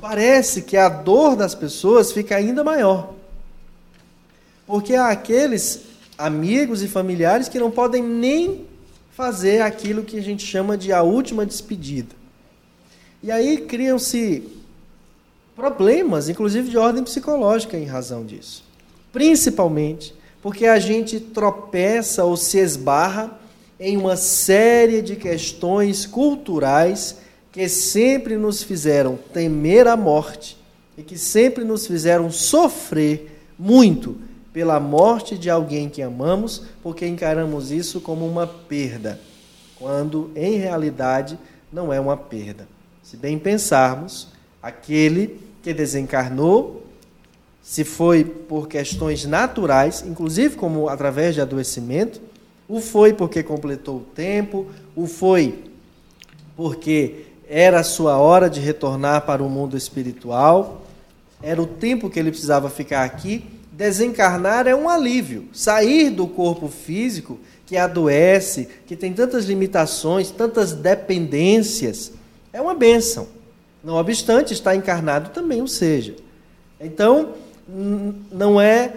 [0.00, 3.14] Parece que a dor das pessoas fica ainda maior.
[4.66, 5.82] Porque há aqueles
[6.16, 8.66] amigos e familiares que não podem nem
[9.12, 12.14] fazer aquilo que a gente chama de a última despedida.
[13.22, 14.44] E aí criam-se
[15.56, 18.64] problemas, inclusive de ordem psicológica, em razão disso.
[19.12, 23.36] Principalmente porque a gente tropeça ou se esbarra
[23.78, 27.16] em uma série de questões culturais
[27.52, 30.56] que sempre nos fizeram temer a morte
[30.96, 34.16] e que sempre nos fizeram sofrer muito
[34.52, 39.20] pela morte de alguém que amamos, porque encaramos isso como uma perda,
[39.78, 41.38] quando em realidade
[41.72, 42.66] não é uma perda.
[43.02, 44.28] Se bem pensarmos,
[44.62, 46.84] aquele que desencarnou,
[47.62, 52.20] se foi por questões naturais, inclusive como através de adoecimento,
[52.68, 55.64] o foi porque completou o tempo, o foi
[56.54, 60.84] porque era a sua hora de retornar para o mundo espiritual,
[61.42, 63.44] era o tempo que ele precisava ficar aqui.
[63.72, 65.48] Desencarnar é um alívio.
[65.52, 72.12] Sair do corpo físico que adoece, que tem tantas limitações, tantas dependências,
[72.52, 73.28] é uma bênção.
[73.84, 76.16] Não obstante, está encarnado também o seja.
[76.80, 77.34] Então,
[78.32, 78.92] não é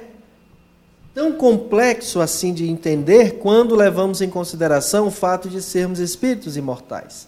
[1.14, 7.28] tão complexo assim de entender quando levamos em consideração o fato de sermos espíritos imortais.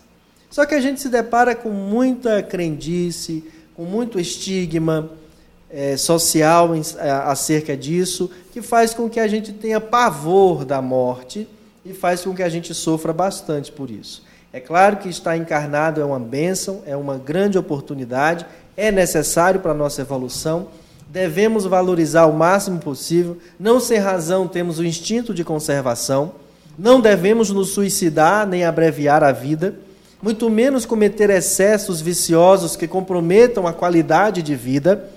[0.49, 3.43] Só que a gente se depara com muita crendice,
[3.75, 5.09] com muito estigma
[5.69, 10.81] é, social em, a, acerca disso, que faz com que a gente tenha pavor da
[10.81, 11.47] morte
[11.83, 14.23] e faz com que a gente sofra bastante por isso.
[14.53, 18.45] É claro que estar encarnado é uma bênção, é uma grande oportunidade,
[18.77, 20.67] é necessário para a nossa evolução.
[21.13, 23.37] Devemos valorizar o máximo possível.
[23.59, 26.33] Não sem razão temos o instinto de conservação.
[26.75, 29.75] Não devemos nos suicidar nem abreviar a vida,
[30.19, 35.07] muito menos cometer excessos viciosos que comprometam a qualidade de vida.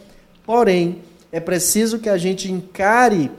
[0.44, 0.98] Porém,
[1.32, 3.30] é preciso que a gente encare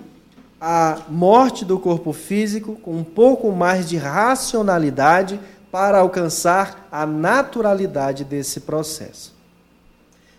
[0.59, 5.39] a morte do corpo físico com um pouco mais de racionalidade
[5.71, 9.35] para alcançar a naturalidade desse processo.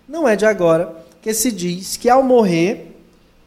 [0.08, 2.96] Não é de agora que se diz que ao morrer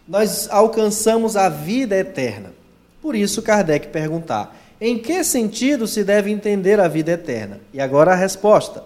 [0.08, 2.54] nós alcançamos a vida eterna.
[3.02, 7.60] Por isso Kardec perguntar: em que sentido se deve entender a vida eterna?
[7.74, 8.84] E agora a resposta: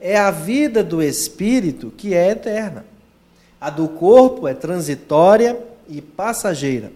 [0.00, 2.86] é a vida do espírito que é eterna.
[3.60, 6.90] A do corpo é transitória e passageira.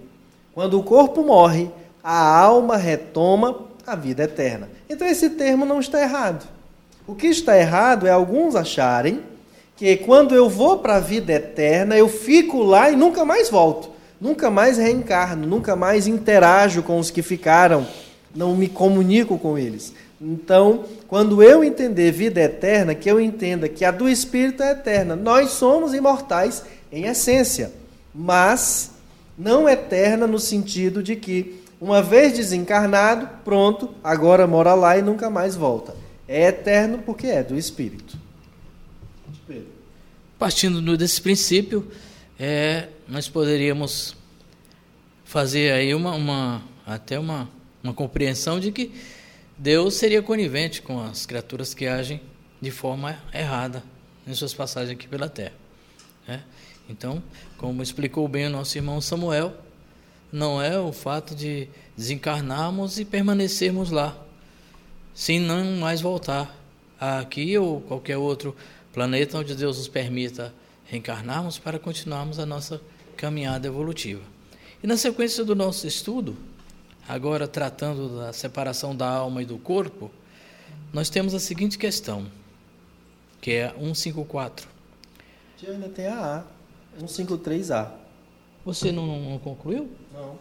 [0.55, 1.71] Quando o corpo morre,
[2.03, 4.71] a alma retoma a vida eterna.
[4.89, 6.49] Então esse termo não está errado.
[7.07, 9.36] O que está errado é alguns acharem
[9.77, 13.91] que quando eu vou para a vida eterna, eu fico lá e nunca mais volto.
[14.19, 17.87] Nunca mais reencarno, nunca mais interajo com os que ficaram,
[18.35, 19.93] não me comunico com eles.
[20.19, 25.15] Então, quando eu entender vida eterna, que eu entenda que a do espírito é eterna.
[25.15, 27.71] Nós somos imortais em essência,
[28.15, 28.93] mas
[29.37, 35.29] não eterna no sentido de que, uma vez desencarnado, pronto, agora mora lá e nunca
[35.29, 35.95] mais volta.
[36.27, 38.26] É eterno porque é do Espírito.
[40.39, 41.91] Partindo desse princípio,
[42.39, 44.15] é, nós poderíamos
[45.25, 47.49] fazer aí uma, uma até uma,
[47.83, 48.93] uma compreensão de que
[49.57, 52.21] Deus seria conivente com as criaturas que agem
[52.61, 53.83] de forma errada
[54.27, 55.55] em suas passagens aqui pela Terra.
[56.29, 56.43] Né?
[56.89, 57.23] Então,
[57.57, 59.55] como explicou bem o nosso irmão Samuel,
[60.31, 61.67] não é o fato de
[61.97, 64.15] desencarnarmos e permanecermos lá,
[65.15, 66.55] sem não mais voltar
[67.01, 68.55] aqui ou qualquer outro
[68.97, 70.55] planeta onde Deus nos permita
[70.87, 72.81] reencarnarmos para continuarmos a nossa
[73.15, 74.23] caminhada evolutiva.
[74.83, 76.35] E na sequência do nosso estudo,
[77.07, 80.11] agora tratando da separação da alma e do corpo,
[80.95, 82.27] nós temos a seguinte questão,
[83.39, 84.67] que é 154.
[85.69, 86.37] Ainda tem a
[86.99, 87.03] A.
[87.05, 87.91] 153A.
[88.65, 89.91] Você não, não concluiu?
[90.11, 90.39] Não.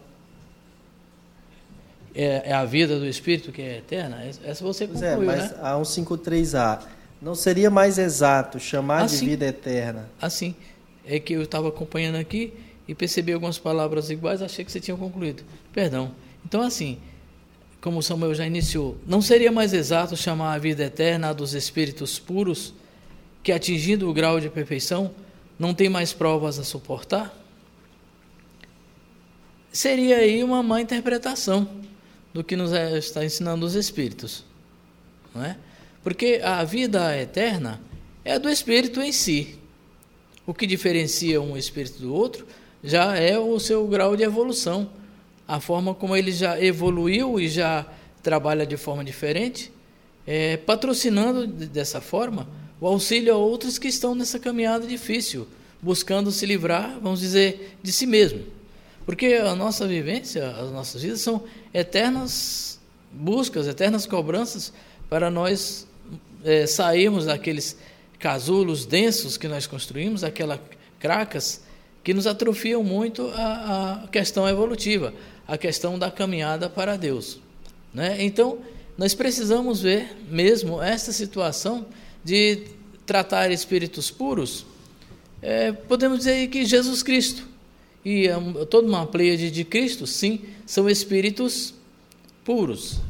[2.14, 4.24] É, é, a vida do Espírito que é eterna?
[4.24, 5.58] Essa você pois concluiu, é, mas né?
[5.60, 6.95] a 153A.
[7.20, 10.08] Não seria mais exato chamar assim, de vida eterna?
[10.20, 10.54] Assim.
[11.04, 12.52] É que eu estava acompanhando aqui
[12.88, 15.44] e percebi algumas palavras iguais, achei que você tinha concluído.
[15.72, 16.12] Perdão.
[16.44, 16.98] Então, assim,
[17.80, 22.18] como Samuel já iniciou, não seria mais exato chamar a vida eterna a dos espíritos
[22.18, 22.74] puros,
[23.42, 25.12] que atingindo o grau de perfeição,
[25.58, 27.32] não tem mais provas a suportar?
[29.72, 31.68] Seria aí uma má interpretação
[32.32, 34.44] do que nos é, está ensinando os Espíritos.
[35.34, 35.56] Não é?
[36.06, 37.80] Porque a vida eterna
[38.24, 39.58] é do Espírito em si.
[40.46, 42.46] O que diferencia um Espírito do outro
[42.80, 44.88] já é o seu grau de evolução.
[45.48, 47.84] A forma como ele já evoluiu e já
[48.22, 49.72] trabalha de forma diferente,
[50.24, 52.48] é, patrocinando dessa forma
[52.80, 55.48] o auxílio a outros que estão nessa caminhada difícil,
[55.82, 58.44] buscando se livrar, vamos dizer, de si mesmo.
[59.04, 61.42] Porque a nossa vivência, as nossas vidas são
[61.74, 62.78] eternas
[63.10, 64.72] buscas, eternas cobranças
[65.10, 65.84] para nós
[66.44, 67.76] é, sairmos daqueles
[68.18, 70.60] casulos densos que nós construímos, aquelas
[70.98, 71.62] cracas
[72.02, 75.12] que nos atrofiam muito a, a questão evolutiva,
[75.46, 77.40] a questão da caminhada para Deus.
[77.92, 78.16] Né?
[78.20, 78.58] Então,
[78.96, 81.86] nós precisamos ver mesmo essa situação
[82.24, 82.62] de
[83.04, 84.66] tratar espíritos puros,
[85.42, 87.46] é, podemos dizer que Jesus Cristo
[88.04, 88.28] e
[88.70, 91.74] toda uma pleiade de Cristo, sim, são espíritos
[92.44, 93.00] puros,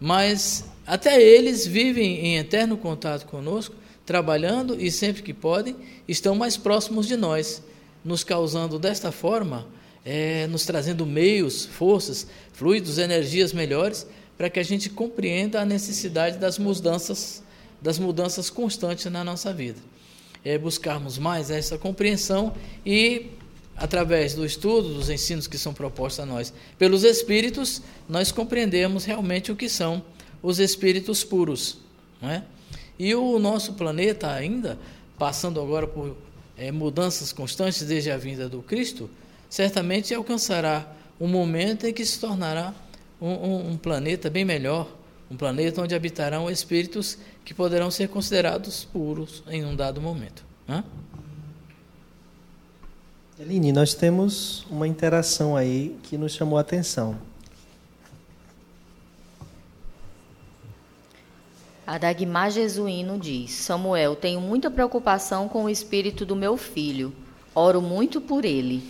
[0.00, 3.74] mas até eles vivem em eterno contato conosco,
[4.04, 5.76] trabalhando e sempre que podem,
[6.06, 7.62] estão mais próximos de nós,
[8.04, 9.66] nos causando desta forma,
[10.04, 14.06] é, nos trazendo meios, forças, fluidos, energias melhores,
[14.38, 17.42] para que a gente compreenda a necessidade das mudanças
[17.80, 19.78] das mudanças constantes na nossa vida.
[20.44, 23.30] É buscarmos mais essa compreensão e,
[23.76, 29.52] através do estudo, dos ensinos que são propostos a nós pelos Espíritos, nós compreendemos realmente
[29.52, 30.02] o que são
[30.46, 31.78] os Espíritos puros.
[32.22, 32.44] Não é?
[32.96, 34.78] E o nosso planeta ainda,
[35.18, 36.16] passando agora por
[36.56, 39.10] é, mudanças constantes desde a vinda do Cristo,
[39.50, 40.86] certamente alcançará
[41.20, 42.72] um momento em que se tornará
[43.20, 44.88] um, um, um planeta bem melhor,
[45.28, 50.44] um planeta onde habitarão espíritos que poderão ser considerados puros em um dado momento.
[50.68, 50.84] Né?
[53.38, 57.18] Eline, nós temos uma interação aí que nos chamou a atenção.
[61.86, 67.12] A Dagmar Jesuíno diz: Samuel, tenho muita preocupação com o espírito do meu filho.
[67.54, 68.82] oro muito por ele.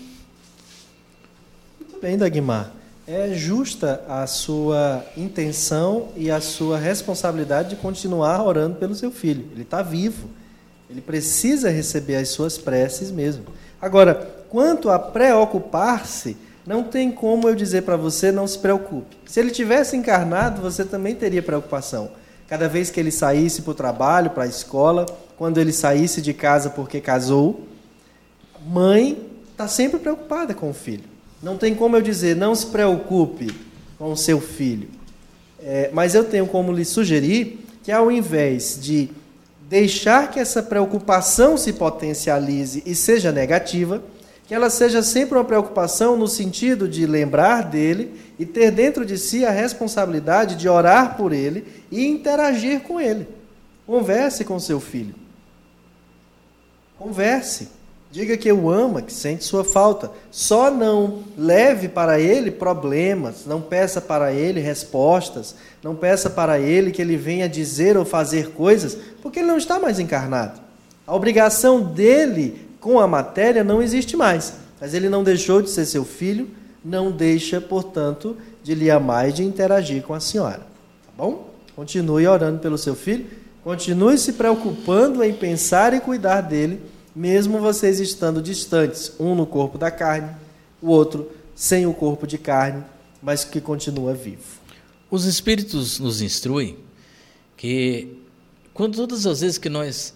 [1.78, 2.72] Muito bem, Dagmar.
[3.06, 9.46] É justa a sua intenção e a sua responsabilidade de continuar orando pelo seu filho.
[9.52, 10.30] Ele está vivo.
[10.88, 13.44] Ele precisa receber as suas preces mesmo.
[13.80, 14.14] Agora,
[14.48, 16.36] quanto a preocupar-se,
[16.66, 19.16] não tem como eu dizer para você não se preocupe.
[19.26, 22.10] Se ele tivesse encarnado, você também teria preocupação.
[22.48, 26.32] Cada vez que ele saísse para o trabalho, para a escola, quando ele saísse de
[26.32, 27.66] casa porque casou,
[28.66, 29.18] mãe
[29.52, 31.04] está sempre preocupada com o filho.
[31.42, 33.52] Não tem como eu dizer, não se preocupe
[33.98, 34.88] com o seu filho.
[35.60, 39.10] É, mas eu tenho como lhe sugerir que ao invés de
[39.68, 44.02] deixar que essa preocupação se potencialize e seja negativa,
[44.46, 49.18] que ela seja sempre uma preocupação no sentido de lembrar dele e ter dentro de
[49.18, 53.26] si a responsabilidade de orar por ele e interagir com ele.
[53.84, 55.14] Converse com seu filho.
[56.96, 57.68] Converse.
[58.10, 60.12] Diga que o ama, que sente sua falta.
[60.30, 66.92] Só não leve para ele problemas, não peça para ele respostas, não peça para ele
[66.92, 70.60] que ele venha dizer ou fazer coisas, porque ele não está mais encarnado.
[71.06, 74.52] A obrigação dele com a matéria não existe mais.
[74.80, 76.48] Mas ele não deixou de ser seu filho,
[76.84, 80.60] não deixa, portanto, de lhe amar e de interagir com a senhora.
[80.60, 81.52] Tá bom?
[81.74, 83.26] Continue orando pelo seu filho,
[83.64, 86.80] continue se preocupando em pensar e cuidar dele,
[87.12, 90.30] mesmo vocês estando distantes, um no corpo da carne,
[90.80, 92.84] o outro sem o corpo de carne,
[93.20, 94.60] mas que continua vivo.
[95.10, 96.76] Os Espíritos nos instruem
[97.56, 98.16] que,
[98.72, 100.14] quando todas as vezes que nós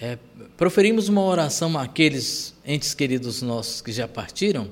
[0.00, 0.18] é,
[0.56, 4.70] proferimos uma oração àqueles entes queridos nossos que já partiram,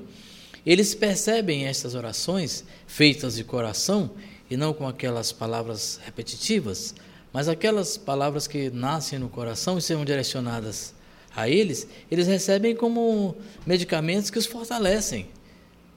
[0.65, 4.11] eles percebem estas orações feitas de coração
[4.49, 6.95] e não com aquelas palavras repetitivas,
[7.31, 10.95] mas aquelas palavras que nascem no coração e são direcionadas
[11.35, 13.35] a eles, eles recebem como
[13.67, 15.27] medicamentos que os fortalecem.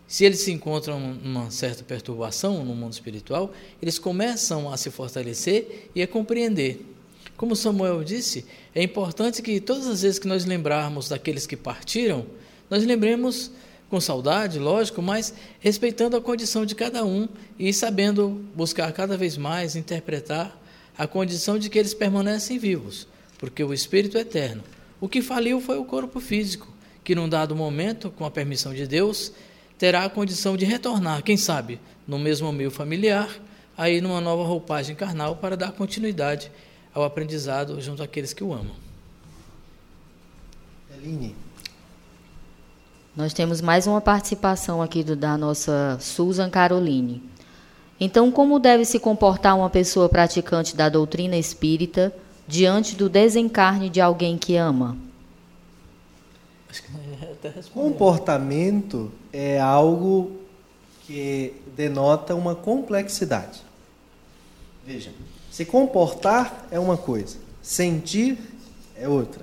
[0.07, 5.89] Se eles se encontram numa certa perturbação no mundo espiritual, eles começam a se fortalecer
[5.95, 6.92] e a compreender
[7.43, 12.25] como Samuel disse, é importante que todas as vezes que nós lembrarmos daqueles que partiram,
[12.71, 13.51] nós lembremos
[13.91, 17.29] com saudade, lógico, mas respeitando a condição de cada um
[17.59, 20.57] e sabendo buscar cada vez mais interpretar
[20.97, 24.63] a condição de que eles permanecem vivos, porque o espírito é eterno.
[25.01, 26.73] O que faliu foi o corpo físico,
[27.03, 29.33] que num dado momento, com a permissão de Deus,
[29.77, 33.29] terá a condição de retornar, quem sabe, no mesmo meio familiar,
[33.77, 36.49] aí numa nova roupagem carnal para dar continuidade
[36.95, 38.75] ao aprendizado junto àqueles que o amam.
[40.95, 41.35] Eline.
[43.15, 47.23] Nós temos mais uma participação aqui do, da nossa Susan Caroline.
[48.01, 52.15] Então, como deve se comportar uma pessoa praticante da doutrina espírita
[52.49, 54.97] diante do desencarne de alguém que ama?
[57.73, 60.41] Comportamento é algo
[61.07, 63.63] que denota uma complexidade.
[64.85, 65.13] Veja,
[65.53, 68.39] se comportar é uma coisa, sentir
[68.97, 69.43] é outra.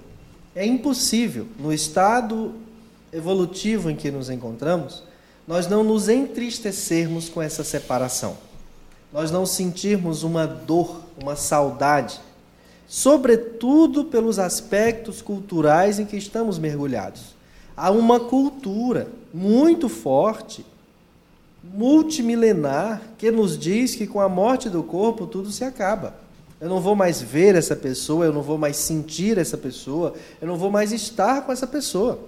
[0.55, 2.55] É impossível, no estado
[3.13, 5.03] evolutivo em que nos encontramos,
[5.47, 8.35] nós não nos entristecermos com essa separação.
[9.13, 12.19] Nós não sentirmos uma dor, uma saudade,
[12.87, 17.35] sobretudo pelos aspectos culturais em que estamos mergulhados.
[17.77, 20.65] Há uma cultura muito forte
[21.73, 26.15] multimilenar que nos diz que com a morte do corpo tudo se acaba.
[26.59, 30.47] Eu não vou mais ver essa pessoa, eu não vou mais sentir essa pessoa, eu
[30.47, 32.19] não vou mais estar com essa pessoa.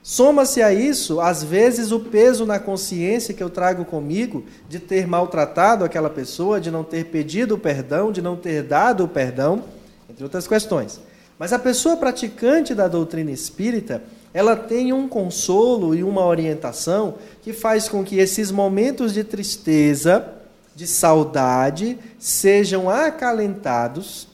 [0.00, 5.06] Soma-se a isso, às vezes, o peso na consciência que eu trago comigo de ter
[5.06, 9.64] maltratado aquela pessoa, de não ter pedido perdão, de não ter dado o perdão,
[10.08, 11.00] entre outras questões.
[11.38, 14.02] Mas a pessoa praticante da doutrina espírita,
[14.34, 20.26] ela tem um consolo e uma orientação que faz com que esses momentos de tristeza,
[20.74, 24.26] de saudade, sejam acalentados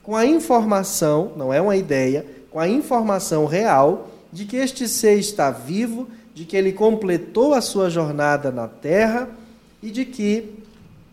[0.00, 5.18] com a informação, não é uma ideia, com a informação real de que este ser
[5.18, 9.28] está vivo, de que ele completou a sua jornada na terra
[9.82, 10.54] e de que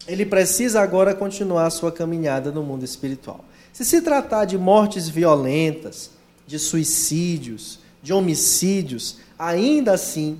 [0.07, 3.43] ele precisa agora continuar a sua caminhada no mundo espiritual.
[3.73, 6.11] Se se tratar de mortes violentas,
[6.45, 10.37] de suicídios, de homicídios, ainda assim,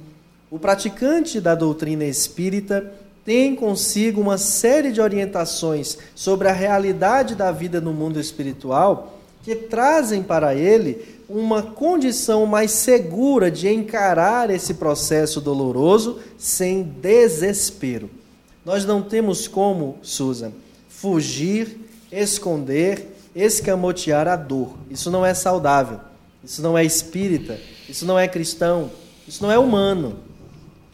[0.52, 2.94] o praticante da doutrina espírita
[3.26, 9.56] tem consigo uma série de orientações sobre a realidade da vida no mundo espiritual que
[9.56, 18.12] trazem para ele uma condição mais segura de encarar esse processo doloroso sem desespero.
[18.64, 20.52] Nós não temos como, Susan,
[20.88, 21.80] fugir,
[22.12, 24.76] esconder, escamotear a dor.
[24.88, 26.00] Isso não é saudável.
[26.46, 28.92] Isso não é espírita, isso não é cristão,
[29.28, 30.18] isso não é humano.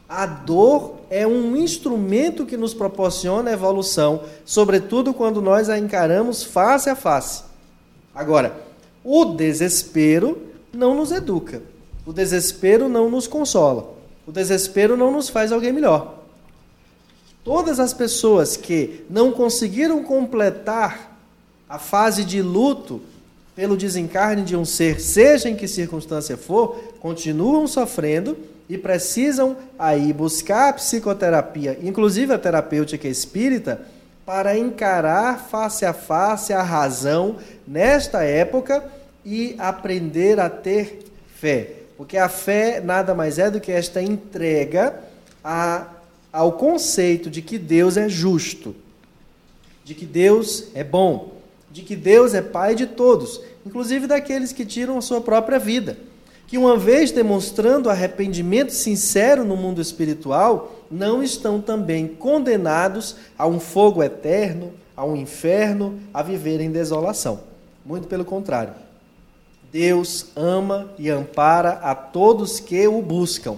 [0.08, 6.90] A dor é um instrumento que nos proporciona evolução, sobretudo quando nós a encaramos face
[6.90, 7.44] a face.
[8.16, 8.56] Agora,
[9.04, 10.42] o desespero
[10.74, 11.62] não nos educa.
[12.06, 13.94] O desespero não nos consola.
[14.26, 16.20] O desespero não nos faz alguém melhor.
[17.44, 21.18] Todas as pessoas que não conseguiram completar
[21.68, 23.02] a fase de luto
[23.56, 28.38] pelo desencarne de um ser, seja em que circunstância for, continuam sofrendo
[28.70, 33.82] e precisam aí buscar a psicoterapia, inclusive a terapêutica espírita,
[34.26, 37.38] para encarar face a face a razão
[37.68, 38.84] nesta época
[39.26, 41.00] e aprender a ter
[41.36, 41.74] fé.
[41.98, 44.96] Porque a fé nada mais é do que esta entrega
[45.44, 45.88] a,
[46.32, 48.74] ao conceito de que Deus é justo,
[49.84, 51.41] de que Deus é bom,
[51.72, 55.98] de que Deus é Pai de todos, inclusive daqueles que tiram a sua própria vida
[56.52, 63.58] que, uma vez demonstrando arrependimento sincero no mundo espiritual, não estão também condenados a um
[63.58, 67.40] fogo eterno, a um inferno, a viver em desolação.
[67.86, 68.74] Muito pelo contrário.
[69.72, 73.56] Deus ama e ampara a todos que o buscam,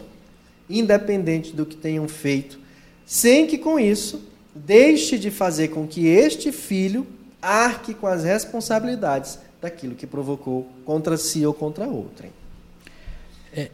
[0.70, 2.60] independente do que tenham feito,
[3.08, 4.22] sem que com isso
[4.54, 7.08] deixe de fazer com que este filho
[7.44, 12.32] arque com as responsabilidades daquilo que provocou contra si ou contra outrem.
[13.52, 13.70] É,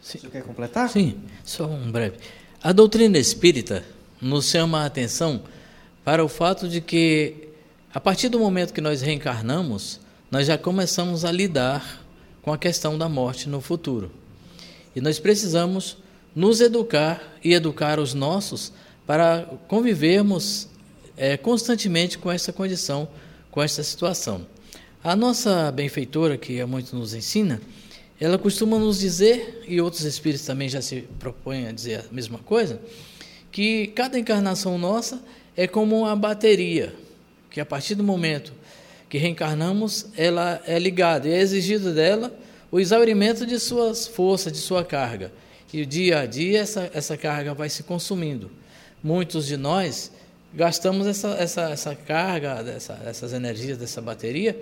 [0.00, 0.18] sim.
[0.18, 0.88] Você quer completar?
[0.90, 2.18] Sim, só um breve.
[2.62, 3.84] A doutrina espírita
[4.20, 5.42] nos chama a atenção
[6.04, 7.48] para o fato de que,
[7.92, 12.00] a partir do momento que nós reencarnamos, nós já começamos a lidar
[12.42, 14.10] com a questão da morte no futuro.
[14.94, 15.96] E nós precisamos
[16.34, 18.72] nos educar e educar os nossos
[19.06, 20.68] para convivermos
[21.16, 23.08] é, constantemente com essa condição,
[23.50, 24.46] com essa situação.
[25.02, 27.60] A nossa benfeitora, que é muito nos ensina,
[28.20, 32.38] ela costuma nos dizer, e outros espíritos também já se propõem a dizer a mesma
[32.38, 32.80] coisa,
[33.50, 35.22] que cada encarnação nossa
[35.56, 36.94] é como uma bateria,
[37.50, 38.52] que a partir do momento
[39.12, 42.34] que reencarnamos, ela é ligada e é exigido dela
[42.70, 45.30] o exaurimento de suas forças, de sua carga.
[45.70, 48.50] E dia a dia essa, essa carga vai se consumindo.
[49.04, 50.10] Muitos de nós
[50.54, 54.56] gastamos essa, essa, essa carga, dessa, essas energias dessa bateria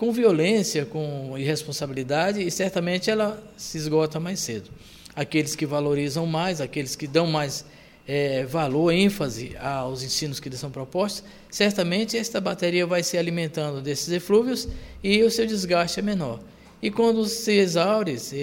[0.00, 4.70] com violência, com irresponsabilidade e certamente ela se esgota mais cedo.
[5.14, 7.66] Aqueles que valorizam mais, aqueles que dão mais
[8.08, 13.82] é, valor, ênfase aos ensinos que lhes são propostos, certamente esta bateria vai se alimentando
[13.82, 14.66] desses eflúvios
[15.04, 16.40] e o seu desgaste é menor.
[16.82, 18.36] E quando se exaure, se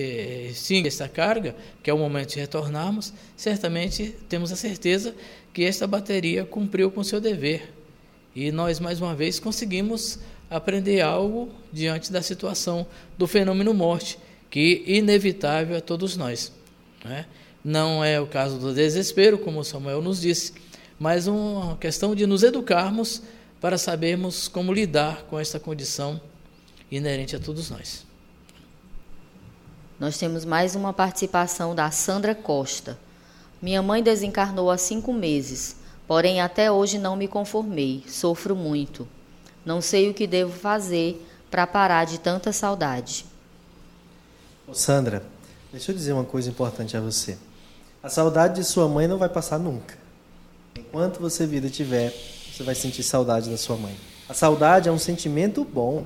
[0.52, 5.16] extingue esta carga, que é o momento de retornarmos, certamente temos a certeza
[5.52, 7.74] que esta bateria cumpriu com seu dever.
[8.36, 10.20] E nós, mais uma vez, conseguimos
[10.50, 12.86] aprender algo diante da situação
[13.18, 14.20] do fenômeno morte,
[14.52, 16.52] que inevitável a todos nós.
[17.04, 17.26] Né?
[17.64, 20.54] Não é o caso do desespero, como Samuel nos disse,
[21.00, 23.24] mas uma questão de nos educarmos
[23.60, 26.22] para sabermos como lidar com essa condição
[26.92, 28.07] inerente a todos nós.
[30.00, 33.00] Nós temos mais uma participação da Sandra Costa.
[33.60, 35.76] Minha mãe desencarnou há cinco meses,
[36.08, 39.08] porém até hoje não me conformei, sofro muito.
[39.66, 43.26] Não sei o que devo fazer para parar de tanta saudade.
[44.72, 45.24] Sandra,
[45.72, 47.36] deixa eu dizer uma coisa importante a você.
[48.04, 49.98] A saudade de sua mãe não vai passar nunca.
[50.76, 52.14] Enquanto você vida tiver,
[52.54, 53.98] você vai sentir saudade da sua mãe.
[54.30, 56.06] A saudade é um sentimento bom.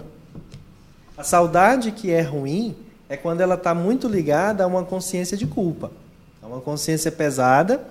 [1.18, 2.74] A saudade que é ruim
[3.12, 5.92] é quando ela está muito ligada a uma consciência de culpa.
[6.42, 7.86] É uma consciência pesada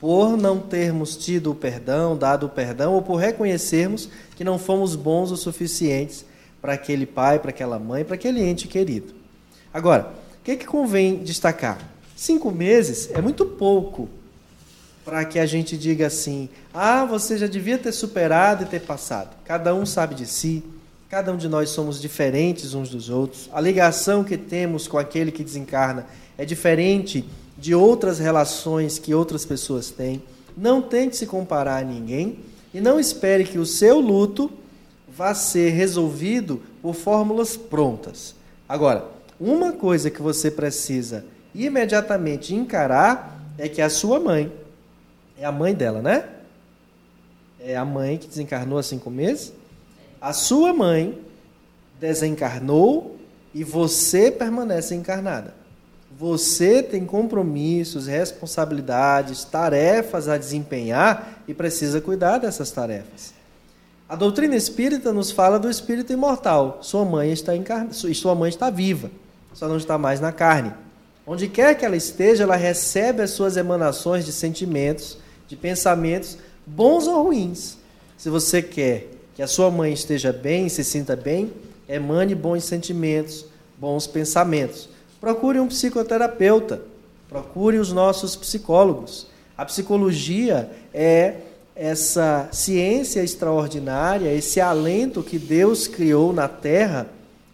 [0.00, 4.96] por não termos tido o perdão, dado o perdão, ou por reconhecermos que não fomos
[4.96, 6.24] bons o suficientes
[6.58, 9.12] para aquele pai, para aquela mãe, para aquele ente querido.
[9.74, 10.10] Agora,
[10.40, 11.78] o que, que convém destacar?
[12.16, 14.08] Cinco meses é muito pouco
[15.04, 19.36] para que a gente diga assim: ah, você já devia ter superado e ter passado.
[19.44, 20.64] Cada um sabe de si,
[21.12, 23.50] cada um de nós somos diferentes uns dos outros.
[23.52, 26.06] A ligação que temos com aquele que desencarna
[26.38, 27.22] é diferente
[27.58, 30.22] de outras relações que outras pessoas têm.
[30.56, 32.38] Não tente se comparar a ninguém
[32.72, 34.50] e não espere que o seu luto
[35.06, 38.34] vá ser resolvido por fórmulas prontas.
[38.66, 39.04] Agora,
[39.38, 44.50] uma coisa que você precisa imediatamente encarar é que a sua mãe,
[45.36, 46.24] é a mãe dela, né?
[47.60, 49.52] É a mãe que desencarnou há cinco meses.
[50.22, 51.18] A sua mãe
[51.98, 53.16] desencarnou
[53.52, 55.52] e você permanece encarnada.
[56.16, 63.34] Você tem compromissos, responsabilidades, tarefas a desempenhar e precisa cuidar dessas tarefas.
[64.08, 66.78] A doutrina espírita nos fala do espírito imortal.
[66.82, 67.90] Sua mãe está encarn...
[67.90, 69.10] sua mãe está viva,
[69.52, 70.72] só não está mais na carne.
[71.26, 75.18] Onde quer que ela esteja, ela recebe as suas emanações de sentimentos,
[75.48, 77.76] de pensamentos, bons ou ruins.
[78.16, 81.52] Se você quer que a sua mãe esteja bem, se sinta bem,
[81.88, 83.46] emane bons sentimentos,
[83.78, 84.88] bons pensamentos.
[85.20, 86.82] Procure um psicoterapeuta,
[87.28, 89.26] procure os nossos psicólogos.
[89.56, 91.36] A psicologia é
[91.74, 97.06] essa ciência extraordinária, esse alento que Deus criou na terra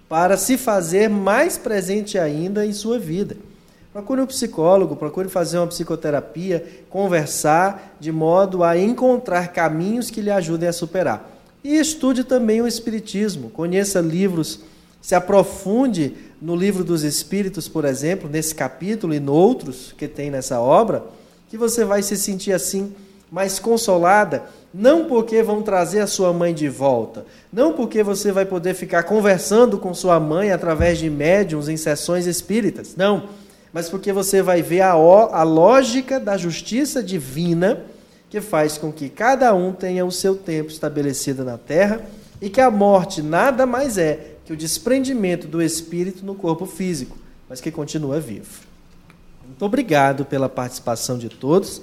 [0.09, 3.37] para se fazer mais presente ainda em sua vida.
[3.93, 10.31] Procure um psicólogo, procure fazer uma psicoterapia, conversar de modo a encontrar caminhos que lhe
[10.31, 11.38] ajudem a superar.
[11.63, 14.61] E estude também o Espiritismo, conheça livros,
[15.01, 20.61] se aprofunde no livro dos Espíritos, por exemplo, nesse capítulo e noutros que tem nessa
[20.61, 21.05] obra,
[21.49, 22.93] que você vai se sentir assim
[23.31, 28.45] mais consolada, não porque vão trazer a sua mãe de volta, não porque você vai
[28.45, 33.29] poder ficar conversando com sua mãe através de médiums em sessões espíritas, não,
[33.73, 37.83] mas porque você vai ver a, a lógica da justiça divina
[38.31, 42.01] que faz com que cada um tenha o seu tempo estabelecido na terra
[42.41, 47.17] e que a morte nada mais é que o desprendimento do espírito no corpo físico,
[47.49, 48.67] mas que continua vivo.
[49.47, 51.83] Muito obrigado pela participação de todos.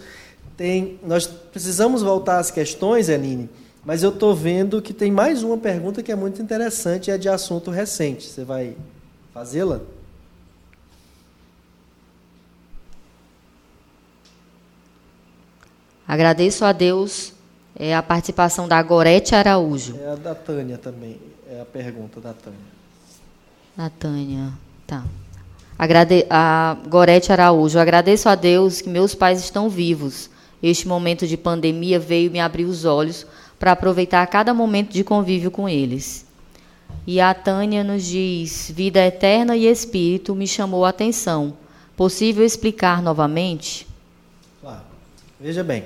[0.55, 3.49] Tem, nós precisamos voltar às questões, Eline,
[3.83, 7.17] mas eu estou vendo que tem mais uma pergunta que é muito interessante e é
[7.17, 8.27] de assunto recente.
[8.27, 8.75] Você vai
[9.33, 9.81] fazê-la?
[16.07, 17.33] Agradeço a Deus
[17.75, 19.97] é, a participação da Gorete Araújo.
[19.99, 22.59] É a da Tânia também, é a pergunta da Tânia.
[23.75, 24.53] Da Tânia,
[24.85, 25.03] tá.
[25.77, 30.29] Agrade a Gorete Araújo, agradeço a Deus que meus pais estão vivos.
[30.63, 33.25] Este momento de pandemia veio me abrir os olhos
[33.59, 36.25] para aproveitar cada momento de convívio com eles.
[37.05, 41.53] E a Tânia nos diz: vida eterna e espírito me chamou a atenção.
[41.97, 43.87] Possível explicar novamente?
[45.39, 45.83] Veja bem.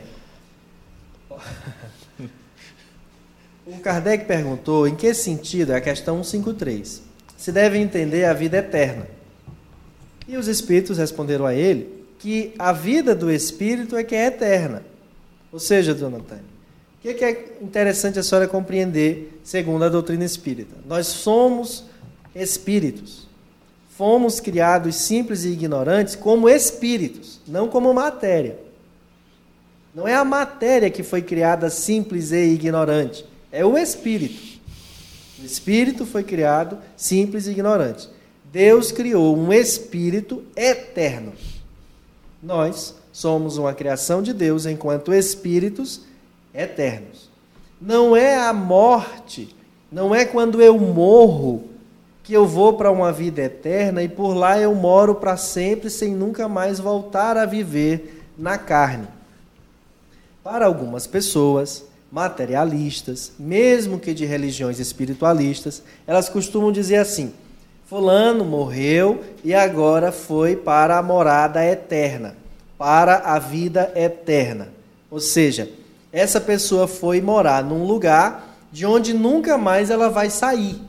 [3.66, 7.04] O Kardec perguntou em que sentido, é a questão 153,
[7.38, 9.08] se deve entender a vida eterna.
[10.28, 14.84] E os espíritos responderam a ele que a vida do espírito é que é eterna.
[15.52, 16.44] Ou seja, dona Tânia,
[17.00, 20.76] o que é interessante a senhora compreender segundo a doutrina espírita?
[20.86, 21.86] Nós somos
[22.36, 23.28] espíritos.
[23.98, 28.69] Fomos criados simples e ignorantes como espíritos, não como matéria.
[29.94, 34.60] Não é a matéria que foi criada simples e ignorante, é o espírito.
[35.42, 38.10] O espírito foi criado simples e ignorante.
[38.52, 41.34] Deus criou um espírito eterno.
[42.42, 46.02] Nós somos uma criação de Deus enquanto espíritos
[46.54, 47.30] eternos.
[47.82, 49.56] Não é a morte,
[49.92, 51.70] não é quando eu morro
[52.24, 56.14] que eu vou para uma vida eterna e por lá eu moro para sempre sem
[56.14, 59.08] nunca mais voltar a viver na carne.
[60.44, 67.34] Para algumas pessoas, materialistas, mesmo que de religiões espiritualistas, elas costumam dizer assim:
[67.86, 72.36] Fulano morreu e agora foi para a morada eterna,
[72.78, 74.70] para a vida eterna.
[75.12, 75.70] Ou seja,
[76.12, 80.80] essa pessoa foi morar num lugar de onde nunca mais ela vai sair.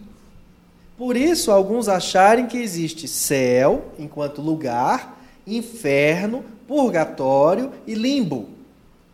[0.96, 8.48] Por isso, alguns acharem que existe céu enquanto lugar, inferno, purgatório e limbo,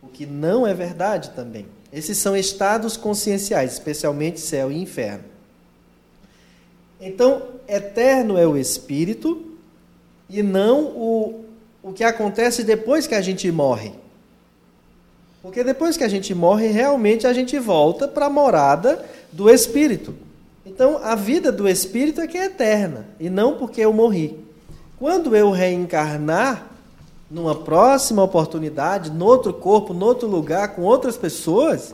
[0.07, 1.65] o que não é verdade também.
[1.91, 5.25] Esses são estados conscienciais, especialmente céu e inferno.
[6.99, 9.51] Então, eterno é o espírito
[10.29, 11.45] e não o,
[11.83, 13.91] o que acontece depois que a gente morre.
[15.41, 20.15] Porque depois que a gente morre, realmente a gente volta para a morada do espírito.
[20.65, 24.39] Então, a vida do espírito é que é eterna, e não porque eu morri.
[24.97, 26.76] Quando eu reencarnar,
[27.29, 31.93] numa próxima oportunidade, noutro corpo, noutro lugar, com outras pessoas,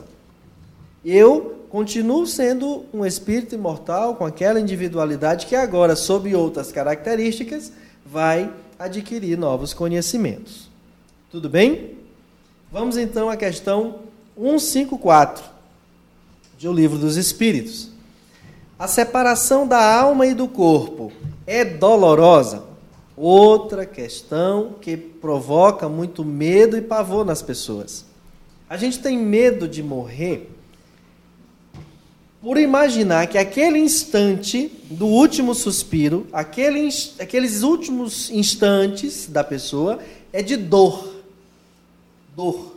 [1.04, 7.72] eu continuo sendo um espírito imortal com aquela individualidade que agora, sob outras características,
[8.06, 10.68] vai adquirir novos conhecimentos.
[11.30, 11.98] Tudo bem?
[12.70, 13.96] Vamos então à questão
[14.36, 15.44] 154
[16.56, 17.90] de O Livro dos Espíritos.
[18.78, 21.12] A separação da alma e do corpo
[21.46, 22.73] é dolorosa?
[23.16, 28.04] Outra questão que provoca muito medo e pavor nas pessoas.
[28.68, 30.50] A gente tem medo de morrer
[32.44, 39.98] por imaginar que aquele instante do último suspiro, aquele, aqueles últimos instantes da pessoa,
[40.30, 41.14] é de dor.
[42.36, 42.74] Dor.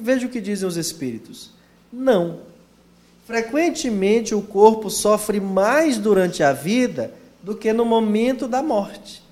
[0.00, 1.50] Veja o que dizem os espíritos.
[1.92, 2.40] Não.
[3.26, 9.22] Frequentemente o corpo sofre mais durante a vida do que no momento da morte.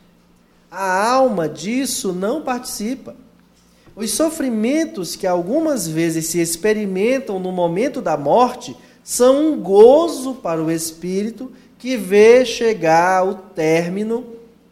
[0.71, 3.17] A alma disso não participa.
[3.97, 10.63] Os sofrimentos que algumas vezes se experimentam no momento da morte são um gozo para
[10.63, 14.25] o espírito que vê chegar o término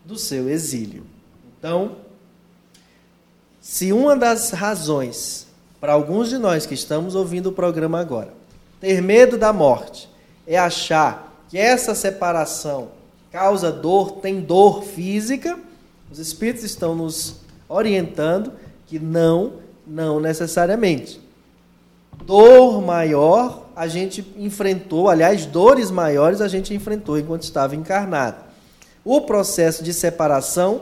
[0.04, 1.04] do seu exílio.
[1.58, 1.96] Então,
[3.60, 5.46] se uma das razões
[5.80, 8.32] para alguns de nós que estamos ouvindo o programa agora,
[8.80, 10.08] ter medo da morte,
[10.46, 12.88] é achar que essa separação
[13.32, 15.58] causa dor, tem dor física,
[16.16, 17.36] os espíritos estão nos
[17.68, 18.50] orientando
[18.86, 19.54] que não,
[19.86, 21.20] não necessariamente.
[22.24, 28.42] Dor maior a gente enfrentou, aliás, dores maiores a gente enfrentou enquanto estava encarnado.
[29.04, 30.80] O processo de separação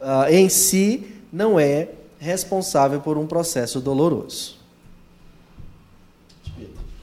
[0.00, 4.56] uh, em si não é responsável por um processo doloroso.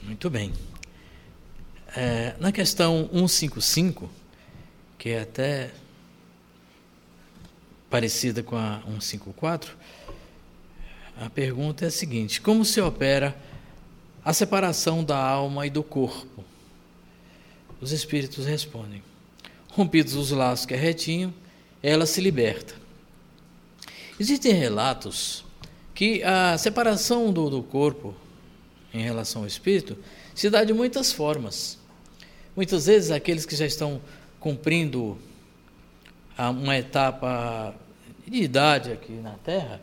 [0.02, 0.52] Muito bem.
[1.96, 4.10] É, na questão 155,
[4.98, 5.70] que é até
[7.90, 9.76] parecida com a 154,
[11.18, 13.36] a pergunta é a seguinte: como se opera
[14.24, 16.44] a separação da alma e do corpo?
[17.80, 19.02] Os espíritos respondem:
[19.70, 21.34] rompidos os laços que é retinho,
[21.82, 22.76] ela se liberta.
[24.20, 25.46] Existem relatos
[25.94, 28.16] que a separação do, do corpo
[28.94, 29.98] em relação ao espírito
[30.34, 31.78] se dá de muitas formas.
[32.56, 34.02] Muitas vezes aqueles que já estão
[34.40, 35.18] cumprindo
[36.38, 37.74] uma etapa
[38.28, 39.82] de idade aqui na Terra,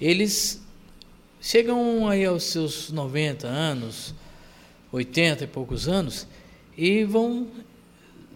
[0.00, 0.62] eles
[1.40, 4.14] chegam aí aos seus 90 anos,
[4.92, 6.26] 80 e poucos anos,
[6.76, 7.48] e vão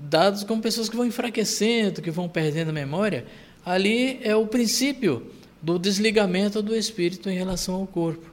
[0.00, 3.26] dados como pessoas que vão enfraquecendo, que vão perdendo a memória.
[3.64, 8.32] Ali é o princípio do desligamento do espírito em relação ao corpo.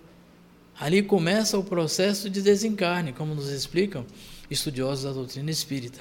[0.79, 4.05] Ali começa o processo de desencarne, como nos explicam
[4.49, 5.99] estudiosos da doutrina espírita.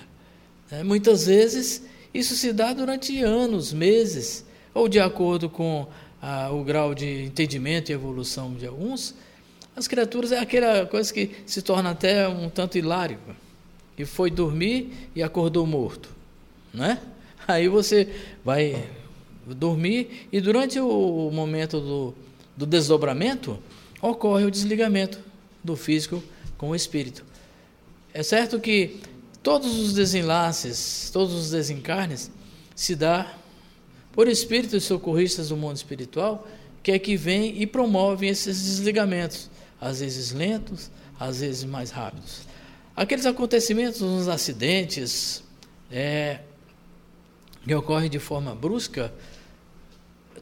[0.70, 1.83] É, muitas vezes
[2.13, 4.45] isso se dá durante anos, meses,
[4.75, 5.87] ou de acordo com
[6.21, 9.15] ah, o grau de entendimento e evolução de alguns,
[9.77, 13.19] as criaturas é aquela coisa que se torna até um tanto hilário.
[13.97, 16.09] E foi dormir e acordou morto,
[16.73, 17.01] né?
[17.47, 18.09] Aí você
[18.45, 18.89] vai
[19.47, 22.15] dormir e durante o momento do,
[22.57, 23.59] do desdobramento
[24.03, 25.21] ocorre o desligamento
[25.63, 26.23] do físico
[26.57, 27.25] com o espírito.
[28.13, 29.01] É certo que
[29.49, 32.31] todos os desenlaces, todos os desencarnes
[32.77, 33.35] se dá
[34.13, 36.47] por espíritos socorristas do mundo espiritual,
[36.83, 39.49] que é que vem e promovem esses desligamentos,
[39.81, 42.43] às vezes lentos, às vezes mais rápidos.
[42.95, 45.43] Aqueles acontecimentos, uns acidentes,
[45.91, 46.41] é,
[47.67, 49.15] que ocorrem de forma brusca,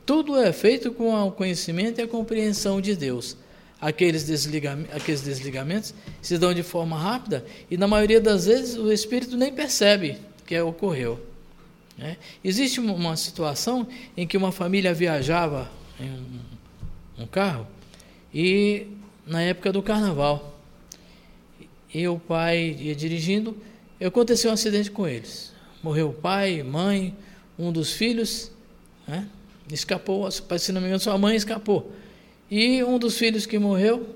[0.04, 3.36] tudo é feito com o conhecimento e a compreensão de Deus.
[3.80, 8.90] Aqueles desligamentos, aqueles desligamentos se dão de forma rápida e, na maioria das vezes, o
[8.90, 11.20] espírito nem percebe que ocorreu.
[11.98, 12.16] Né?
[12.42, 15.70] Existe uma situação em que uma família viajava
[16.00, 17.66] em um, um carro
[18.32, 18.86] e,
[19.26, 20.58] na época do carnaval,
[21.92, 23.56] e o pai ia dirigindo,
[24.04, 25.52] aconteceu um acidente com eles.
[25.82, 27.16] Morreu o pai, mãe,
[27.58, 28.50] um dos filhos,
[29.06, 29.26] né?
[29.72, 31.92] escapou, se não me engano, sua mãe escapou.
[32.50, 34.06] E um dos filhos que morreu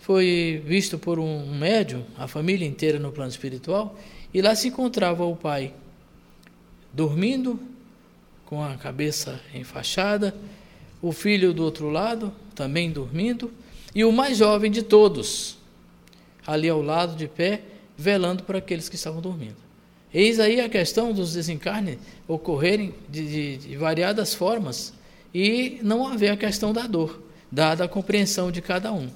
[0.00, 3.98] foi visto por um médium, a família inteira no plano espiritual,
[4.32, 5.72] e lá se encontrava o pai
[6.92, 7.58] dormindo,
[8.44, 10.34] com a cabeça enfaixada,
[11.00, 13.50] o filho do outro lado também dormindo,
[13.94, 15.56] e o mais jovem de todos,
[16.46, 17.62] ali ao lado de pé,
[17.96, 19.56] velando para aqueles que estavam dormindo.
[20.12, 24.92] Eis aí a questão dos desencarnes ocorrerem de, de, de variadas formas
[25.32, 29.08] e não haver a questão da dor, dada a compreensão de cada um.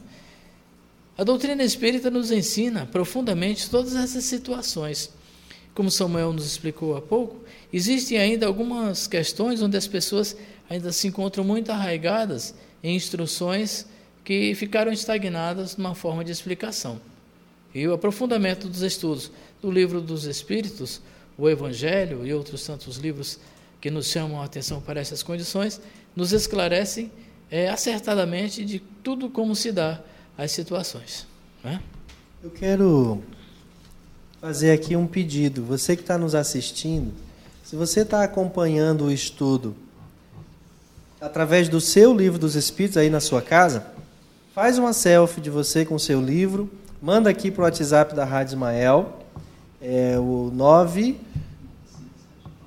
[1.17, 5.11] A doutrina espírita nos ensina profundamente todas essas situações.
[5.75, 7.37] Como Samuel nos explicou há pouco,
[7.73, 10.37] existem ainda algumas questões onde as pessoas
[10.69, 13.87] ainda se encontram muito arraigadas em instruções
[14.25, 17.01] que ficaram estagnadas numa forma de explicação.
[17.75, 19.31] E o aprofundamento dos estudos
[19.61, 21.01] do livro dos Espíritos,
[21.37, 23.39] o Evangelho e outros tantos livros
[23.81, 25.81] que nos chamam a atenção para essas condições,
[26.17, 27.11] nos esclarecem
[27.51, 30.01] é, acertadamente de tudo como se dá
[30.37, 31.27] as situações.
[31.63, 31.81] Né?
[32.43, 33.23] Eu quero
[34.41, 35.65] fazer aqui um pedido.
[35.65, 37.13] Você que está nos assistindo,
[37.63, 39.75] se você está acompanhando o estudo
[41.21, 43.87] através do seu livro dos Espíritos aí na sua casa,
[44.55, 46.71] faz uma selfie de você com o seu livro,
[47.01, 49.21] manda aqui para o WhatsApp da Rádio Ismael,
[49.81, 51.19] é o 9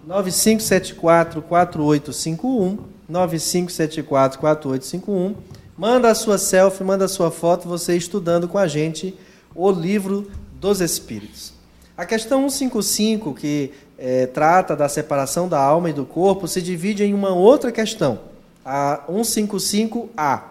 [0.07, 8.57] 9574 4851 9574 4851 Manda a sua selfie, manda a sua foto, você estudando com
[8.57, 9.13] a gente
[9.53, 11.53] o livro dos espíritos.
[11.95, 17.03] A questão 155, que é, trata da separação da alma e do corpo, se divide
[17.03, 18.19] em uma outra questão,
[18.65, 20.41] a 155A.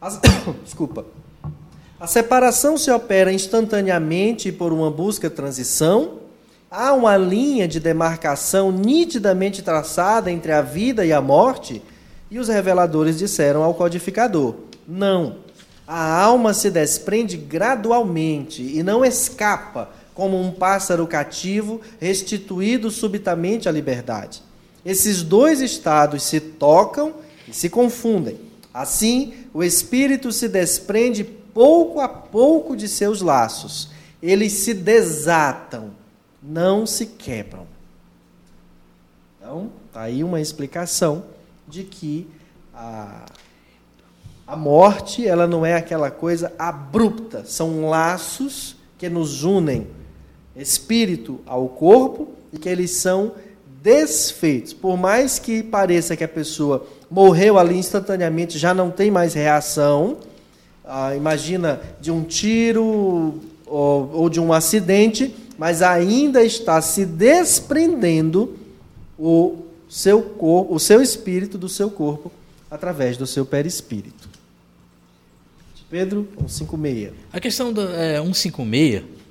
[0.00, 0.20] As,
[0.62, 1.04] desculpa.
[1.98, 6.20] A separação se opera instantaneamente por uma busca transição.
[6.74, 11.82] Há uma linha de demarcação nitidamente traçada entre a vida e a morte?
[12.30, 14.54] E os reveladores disseram ao codificador:
[14.88, 15.36] não.
[15.86, 23.72] A alma se desprende gradualmente e não escapa como um pássaro cativo restituído subitamente à
[23.72, 24.42] liberdade.
[24.82, 27.12] Esses dois estados se tocam
[27.46, 28.40] e se confundem.
[28.72, 33.90] Assim, o espírito se desprende pouco a pouco de seus laços.
[34.22, 35.90] Eles se desatam,
[36.42, 37.66] não se quebram.
[39.38, 41.24] Então, está aí uma explicação
[41.68, 42.28] de que
[42.74, 43.26] a,
[44.46, 49.86] a morte ela não é aquela coisa abrupta, são laços que nos unem
[50.54, 53.32] espírito ao corpo e que eles são
[53.82, 54.72] desfeitos.
[54.72, 60.18] Por mais que pareça que a pessoa morreu ali instantaneamente, já não tem mais reação.
[60.84, 68.56] Ah, imagina de um tiro ou, ou de um acidente, mas ainda está se desprendendo
[69.18, 72.32] o seu corpo, o seu espírito do seu corpo
[72.70, 74.28] através do seu perispírito.
[75.90, 77.12] Pedro 156.
[77.32, 79.22] A questão do é, 156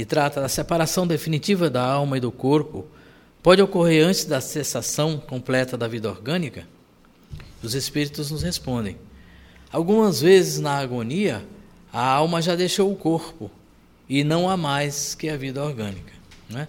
[0.00, 2.86] que trata da separação definitiva da alma e do corpo,
[3.42, 6.66] pode ocorrer antes da cessação completa da vida orgânica?
[7.62, 8.96] Os espíritos nos respondem.
[9.70, 11.44] Algumas vezes na agonia,
[11.92, 13.50] a alma já deixou o corpo
[14.10, 16.12] e não há mais que a vida orgânica.
[16.50, 16.68] Né?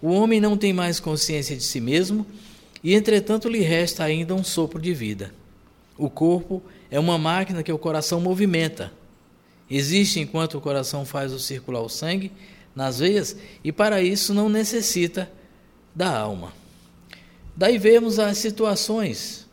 [0.00, 2.24] O homem não tem mais consciência de si mesmo
[2.84, 5.34] e, entretanto, lhe resta ainda um sopro de vida.
[5.96, 8.92] O corpo é uma máquina que o coração movimenta
[9.70, 12.32] Existe enquanto o coração faz o circular o sangue
[12.74, 15.30] nas veias e para isso não necessita
[15.94, 16.54] da alma.
[17.54, 19.46] Daí vemos as situações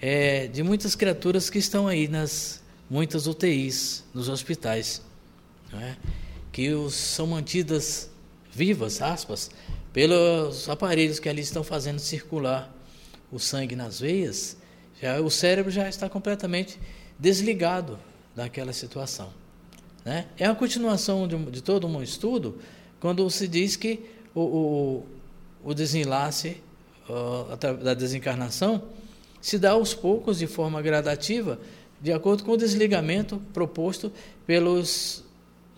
[0.00, 5.02] é, de muitas criaturas que estão aí nas muitas UTIs, nos hospitais,
[5.74, 5.96] é?
[6.58, 8.10] Que os, são mantidas
[8.50, 9.48] vivas, aspas,
[9.92, 12.74] pelos aparelhos que ali estão fazendo circular
[13.30, 14.56] o sangue nas veias,
[15.00, 16.80] já, o cérebro já está completamente
[17.16, 17.96] desligado
[18.34, 19.32] daquela situação.
[20.04, 20.26] Né?
[20.36, 22.58] É a continuação de, de, todo um estudo
[22.98, 24.00] quando se diz que
[24.34, 25.06] o, o,
[25.62, 26.56] o desenlace
[27.08, 28.82] uh, da desencarnação
[29.40, 31.60] se dá aos poucos, de forma gradativa,
[32.00, 34.10] de acordo com o desligamento proposto
[34.44, 35.22] pelos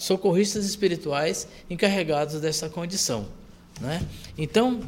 [0.00, 3.28] socorristas espirituais encarregados dessa condição.
[3.78, 4.02] Né?
[4.36, 4.80] Então,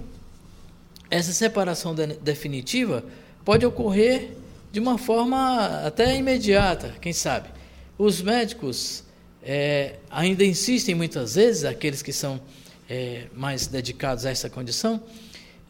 [1.11, 3.05] essa separação de, definitiva
[3.45, 4.31] pode ocorrer
[4.73, 7.51] de uma forma até imediata, quem sabe.
[7.99, 9.05] Os médicos
[9.43, 12.41] é, ainda insistem muitas vezes, aqueles que são
[12.89, 14.99] é, mais dedicados a essa condição,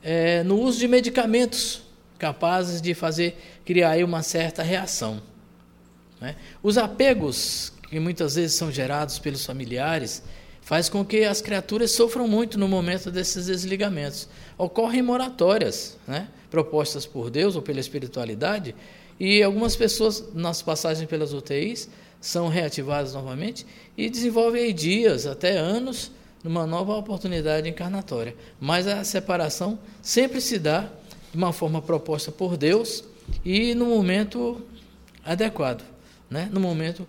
[0.05, 1.83] é, no uso de medicamentos
[2.17, 5.21] capazes de fazer criar uma certa reação.
[6.21, 6.37] Né?
[6.63, 10.23] Os apegos que muitas vezes são gerados pelos familiares
[10.63, 14.31] faz com que as criaturas sofram muito no momento desses desligamentos.
[14.57, 16.29] Ocorrem moratórias, né?
[16.51, 18.75] propostas por Deus ou pela espiritualidade,
[19.21, 25.59] e algumas pessoas, nas passagens pelas UTIs, são reativadas novamente e desenvolvem aí dias, até
[25.59, 26.11] anos,
[26.43, 28.35] numa nova oportunidade encarnatória.
[28.59, 30.89] Mas a separação sempre se dá
[31.31, 33.05] de uma forma proposta por Deus
[33.45, 34.63] e no momento
[35.23, 35.85] adequado,
[36.31, 36.49] né?
[36.51, 37.07] no momento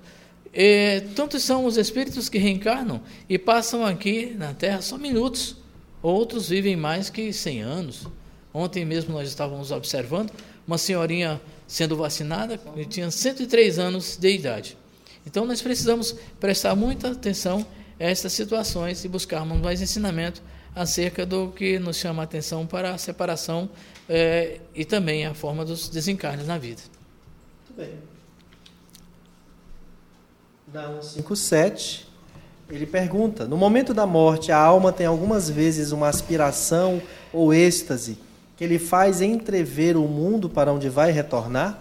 [1.16, 5.58] tantos são os espíritos que reencarnam e passam aqui na Terra só minutos,
[6.02, 8.08] outros vivem mais que 100 anos.
[8.54, 10.32] Ontem mesmo nós estávamos observando
[10.68, 14.78] uma senhorinha sendo vacinada que tinha 103 anos de idade.
[15.26, 17.66] Então nós precisamos prestar muita atenção
[18.00, 20.42] a essas situações e buscarmos mais ensinamento
[20.76, 23.70] acerca do que nos chama a atenção para a separação
[24.10, 26.82] é, e também a forma dos desencarnes na vida.
[27.68, 28.13] Muito bem.
[30.74, 32.08] Na 157,
[32.68, 37.00] ele pergunta: No momento da morte, a alma tem algumas vezes uma aspiração
[37.32, 38.18] ou êxtase
[38.58, 41.80] que lhe faz entrever o mundo para onde vai retornar?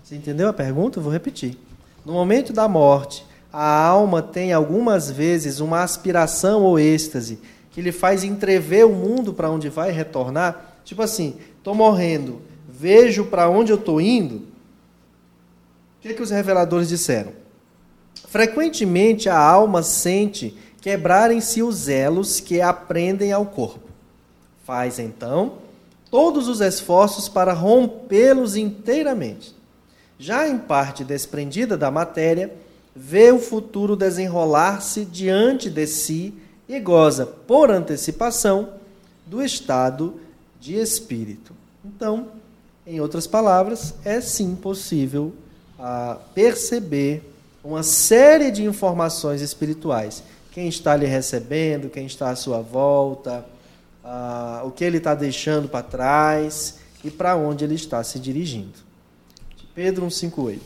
[0.00, 1.00] Você entendeu a pergunta?
[1.00, 1.58] Vou repetir.
[2.06, 7.40] No momento da morte, a alma tem algumas vezes uma aspiração ou êxtase
[7.72, 10.76] que lhe faz entrever o mundo para onde vai retornar.
[10.84, 14.36] Tipo assim, estou morrendo, vejo para onde eu estou indo.
[14.36, 17.47] O que, que os reveladores disseram?
[18.28, 23.88] Frequentemente a alma sente quebrarem-se os elos que aprendem ao corpo.
[24.64, 25.58] Faz então
[26.10, 29.54] todos os esforços para rompê-los inteiramente.
[30.18, 32.52] Já em parte desprendida da matéria,
[32.94, 36.34] vê o futuro desenrolar-se diante de si
[36.68, 38.74] e goza, por antecipação,
[39.24, 40.20] do estado
[40.60, 41.54] de espírito.
[41.84, 42.28] Então,
[42.86, 45.32] em outras palavras, é sim possível
[45.78, 47.22] ah, perceber
[47.68, 50.22] uma série de informações espirituais.
[50.50, 53.44] Quem está lhe recebendo, quem está à sua volta,
[54.02, 58.72] ah, o que ele está deixando para trás e para onde ele está se dirigindo.
[59.74, 60.58] Pedro 1,58.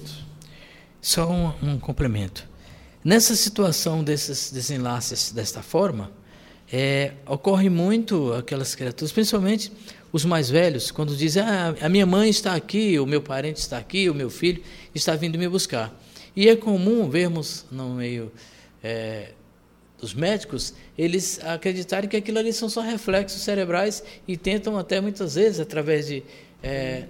[1.00, 2.48] Só um, um complemento.
[3.05, 6.09] Nessa situação desses desenlaces desta forma,
[6.72, 9.72] é, ocorre muito aquelas criaturas, principalmente
[10.12, 13.76] os mais velhos, quando dizem: ah, a minha mãe está aqui, o meu parente está
[13.76, 14.62] aqui, o meu filho
[14.94, 15.92] está vindo me buscar.
[16.35, 18.33] E é comum vermos no meio
[18.83, 19.33] é,
[19.99, 25.35] dos médicos eles acreditarem que aquilo ali são só reflexos cerebrais e tentam até muitas
[25.35, 26.22] vezes, através de
[26.62, 27.05] é,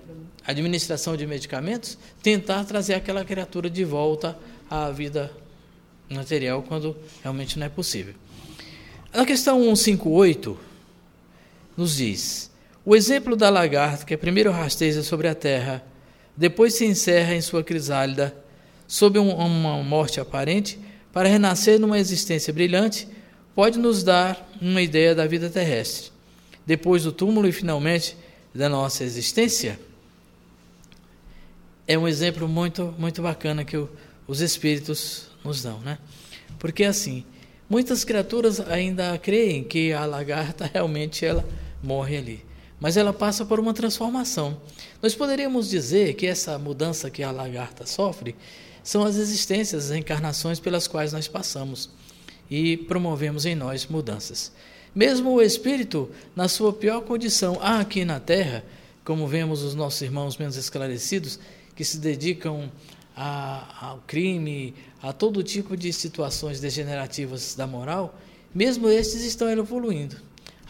[0.46, 4.36] administração de medicamentos, tentar trazer aquela criatura de volta
[4.68, 5.30] à vida
[6.10, 8.14] material quando realmente não é possível.
[9.12, 10.58] Na questão 158,
[11.76, 12.50] nos diz:
[12.84, 15.84] o exemplo da lagarta que primeiro rasteja sobre a terra,
[16.36, 18.34] depois se encerra em sua crisálida,
[18.92, 20.78] sob um, uma morte aparente,
[21.14, 23.08] para renascer numa existência brilhante,
[23.54, 26.10] pode nos dar uma ideia da vida terrestre.
[26.66, 28.14] Depois do túmulo e finalmente
[28.54, 29.80] da nossa existência,
[31.88, 33.88] é um exemplo muito muito bacana que o,
[34.28, 35.96] os espíritos nos dão, né?
[36.58, 37.24] Porque assim,
[37.70, 41.48] muitas criaturas ainda creem que a lagarta realmente ela
[41.82, 42.44] morre ali,
[42.78, 44.60] mas ela passa por uma transformação.
[45.00, 48.36] Nós poderíamos dizer que essa mudança que a lagarta sofre
[48.82, 51.90] são as existências, as encarnações pelas quais nós passamos
[52.50, 54.52] e promovemos em nós mudanças.
[54.94, 58.62] Mesmo o espírito, na sua pior condição, aqui na Terra,
[59.04, 61.38] como vemos os nossos irmãos menos esclarecidos,
[61.74, 62.70] que se dedicam
[63.16, 68.18] a, ao crime, a todo tipo de situações degenerativas da moral,
[68.54, 70.16] mesmo estes estão evoluindo.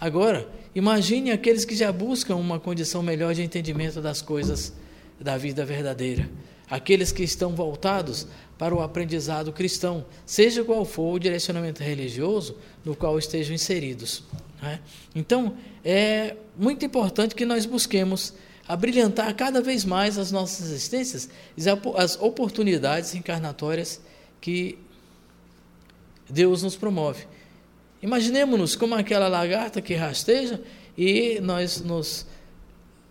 [0.00, 4.72] Agora, imagine aqueles que já buscam uma condição melhor de entendimento das coisas
[5.20, 6.28] da vida verdadeira,
[6.72, 12.96] aqueles que estão voltados para o aprendizado cristão, seja qual for o direcionamento religioso no
[12.96, 14.24] qual estejam inseridos.
[14.62, 14.80] Né?
[15.14, 15.54] Então,
[15.84, 18.32] é muito importante que nós busquemos
[18.66, 21.28] a brilhantar cada vez mais as nossas existências,
[21.94, 24.00] as oportunidades encarnatórias
[24.40, 24.78] que
[26.26, 27.26] Deus nos promove.
[28.02, 30.58] Imaginemos-nos como aquela lagarta que rasteja
[30.96, 32.26] e nós nos,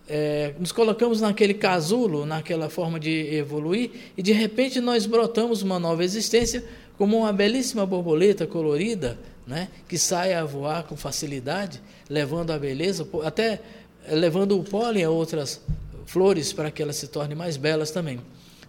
[0.08, 5.78] é, nos colocamos naquele casulo, naquela forma de evoluir, e de repente nós brotamos uma
[5.78, 6.64] nova existência
[6.98, 13.06] como uma belíssima borboleta colorida, né, que sai a voar com facilidade, levando a beleza,
[13.24, 13.60] até
[14.08, 15.60] levando o pólen a outras
[16.06, 18.20] flores para que elas se tornem mais belas também.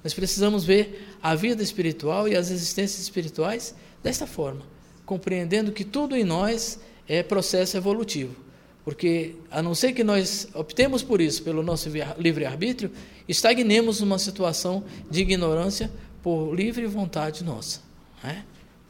[0.03, 3.73] Nós precisamos ver a vida espiritual e as existências espirituais
[4.03, 4.61] desta forma,
[5.05, 8.42] compreendendo que tudo em nós é processo evolutivo.
[8.83, 12.91] Porque, a não ser que nós optemos por isso, pelo nosso livre-arbítrio,
[13.27, 15.89] estagnemos numa situação de ignorância
[16.21, 17.79] por livre vontade nossa.
[18.21, 18.43] Né?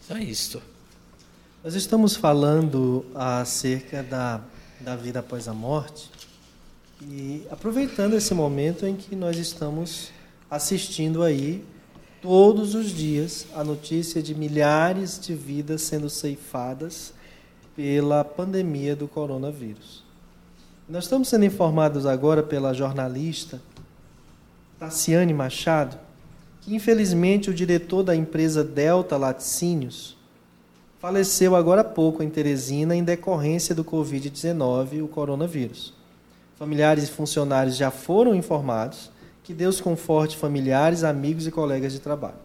[0.03, 0.61] Então é isto.
[1.63, 4.41] Nós estamos falando acerca da,
[4.79, 6.09] da vida após a morte,
[7.01, 10.09] e aproveitando esse momento em que nós estamos
[10.49, 11.63] assistindo aí
[12.21, 17.12] todos os dias a notícia de milhares de vidas sendo ceifadas
[17.75, 20.03] pela pandemia do coronavírus.
[20.87, 23.61] Nós estamos sendo informados agora pela jornalista
[24.79, 25.97] Tassiane Machado
[26.63, 30.17] que infelizmente o diretor da empresa Delta Laticínios
[30.97, 35.93] faleceu agora há pouco em Teresina em decorrência do Covid-19, o coronavírus.
[36.57, 39.11] Familiares e funcionários já foram informados.
[39.43, 42.37] Que Deus conforte familiares, amigos e colegas de trabalho.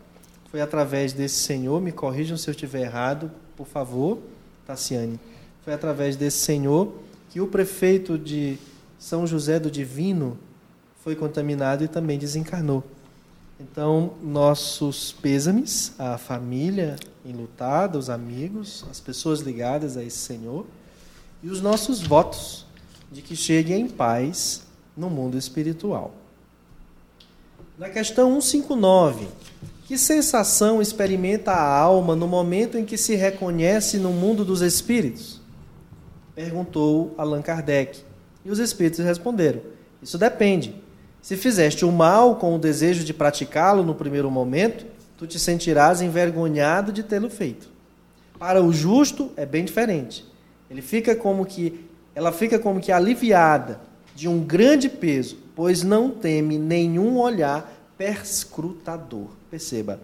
[0.50, 4.18] Foi através desse senhor, me corrijam se eu estiver errado, por favor,
[4.68, 5.18] Tassiane.
[5.64, 6.92] Foi através desse senhor
[7.30, 8.58] que o prefeito de
[8.98, 10.38] São José do Divino
[11.02, 12.84] foi contaminado e também desencarnou.
[13.58, 20.66] Então, nossos pêsames à família enlutada, os amigos, as pessoas ligadas a esse Senhor,
[21.42, 22.66] e os nossos votos
[23.10, 26.14] de que chegue em paz no mundo espiritual.
[27.78, 29.28] Na questão 159,
[29.88, 35.40] que sensação experimenta a alma no momento em que se reconhece no mundo dos espíritos?
[36.34, 38.00] Perguntou Allan Kardec.
[38.44, 39.62] E os espíritos responderam:
[40.02, 40.76] Isso depende.
[41.22, 44.84] Se fizeste o mal com o desejo de praticá-lo no primeiro momento,
[45.16, 47.70] tu te sentirás envergonhado de tê-lo feito.
[48.38, 50.22] Para o justo é bem diferente.
[50.70, 53.80] Ele fica como que ela fica como que aliviada
[54.14, 59.37] de um grande peso, pois não teme nenhum olhar perscrutador.
[59.50, 60.00] Perceba.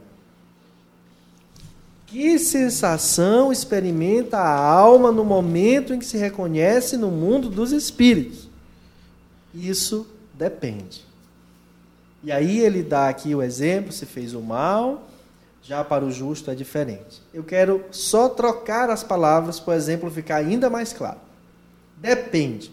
[2.06, 8.48] Que sensação experimenta a alma no momento em que se reconhece no mundo dos espíritos?
[9.52, 11.04] Isso depende.
[12.22, 15.08] E aí ele dá aqui o exemplo: se fez o mal,
[15.60, 17.20] já para o justo é diferente.
[17.32, 21.18] Eu quero só trocar as palavras para o exemplo ficar ainda mais claro.
[21.96, 22.70] Depende.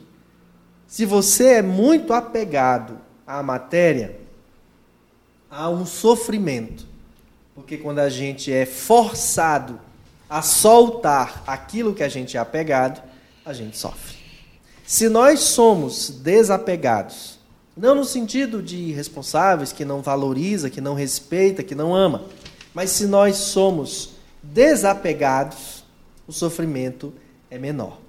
[0.87, 4.20] Se você é muito apegado à matéria,
[5.51, 6.85] há um sofrimento.
[7.53, 9.79] Porque quando a gente é forçado
[10.29, 13.03] a soltar aquilo que a gente é apegado,
[13.45, 14.15] a gente sofre.
[14.87, 17.37] Se nós somos desapegados,
[17.75, 22.23] não no sentido de irresponsáveis, que não valoriza, que não respeita, que não ama,
[22.73, 24.11] mas se nós somos
[24.41, 25.83] desapegados,
[26.25, 27.13] o sofrimento
[27.49, 27.99] é menor.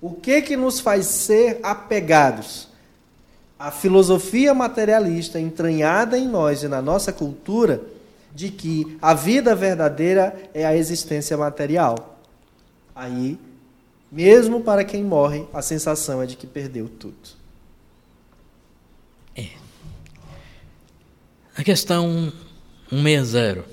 [0.00, 2.68] O que que nos faz ser apegados?
[3.58, 7.80] A filosofia materialista entranhada em nós e na nossa cultura
[8.34, 12.18] de que a vida verdadeira é a existência material.
[12.94, 13.38] Aí,
[14.10, 17.14] mesmo para quem morre, a sensação é de que perdeu tudo.
[19.36, 19.48] É.
[21.56, 22.32] A questão
[22.90, 23.64] 160.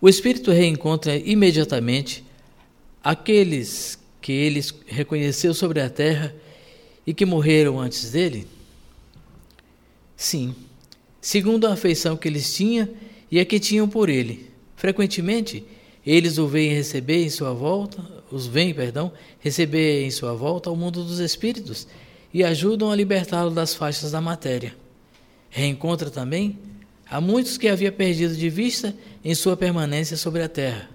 [0.00, 2.24] O espírito reencontra imediatamente
[3.02, 6.32] aqueles que ele reconheceu sobre a terra
[7.08, 8.46] e que morreram antes dele?
[10.14, 10.54] Sim,
[11.22, 12.86] segundo a afeição que eles tinham
[13.30, 14.50] e a que tinham por ele.
[14.76, 15.64] Frequentemente,
[16.06, 19.10] eles o veem receber em sua volta, os veem, perdão,
[19.40, 21.88] receber em sua volta ao mundo dos espíritos
[22.30, 24.76] e ajudam a libertá-lo das faixas da matéria.
[25.48, 26.58] Reencontra também
[27.08, 28.94] a muitos que havia perdido de vista
[29.24, 30.90] em sua permanência sobre a terra.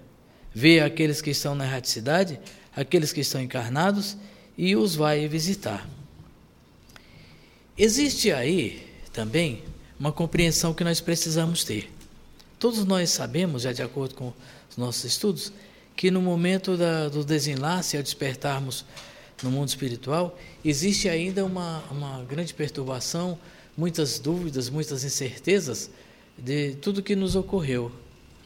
[0.54, 2.38] Vê aqueles que estão na erraticidade
[2.76, 4.16] aqueles que estão encarnados
[4.56, 5.88] e os vai visitar.
[7.76, 9.64] Existe aí também
[9.98, 11.90] uma compreensão que nós precisamos ter.
[12.56, 14.32] Todos nós sabemos, já de acordo com
[14.70, 15.52] os nossos estudos,
[15.96, 18.84] que no momento da, do desenlace, ao despertarmos
[19.42, 23.36] no mundo espiritual, existe ainda uma, uma grande perturbação,
[23.76, 25.90] muitas dúvidas, muitas incertezas
[26.38, 27.90] de tudo que nos ocorreu.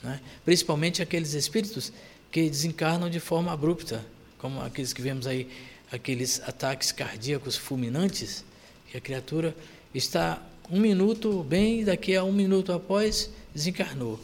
[0.03, 0.21] Né?
[0.43, 1.93] Principalmente aqueles espíritos
[2.33, 4.05] que desencarnam de forma abrupta,
[4.39, 5.49] como aqueles que vemos aí,
[5.93, 8.43] aqueles ataques cardíacos fulminantes,
[8.90, 9.55] que a criatura
[9.94, 14.19] está um minuto bem, daqui a um minuto após desencarnou.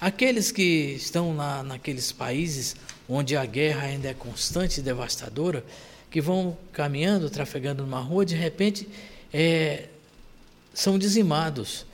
[0.00, 2.76] Aqueles que estão lá naqueles países
[3.08, 5.64] onde a guerra ainda é constante e devastadora,
[6.10, 8.88] que vão caminhando, trafegando numa rua, de repente
[9.32, 9.88] é,
[10.72, 11.86] são dizimados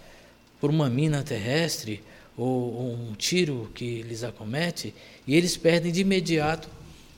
[0.61, 2.03] por uma mina terrestre
[2.37, 4.95] ou, ou um tiro que lhes acomete
[5.27, 6.69] e eles perdem de imediato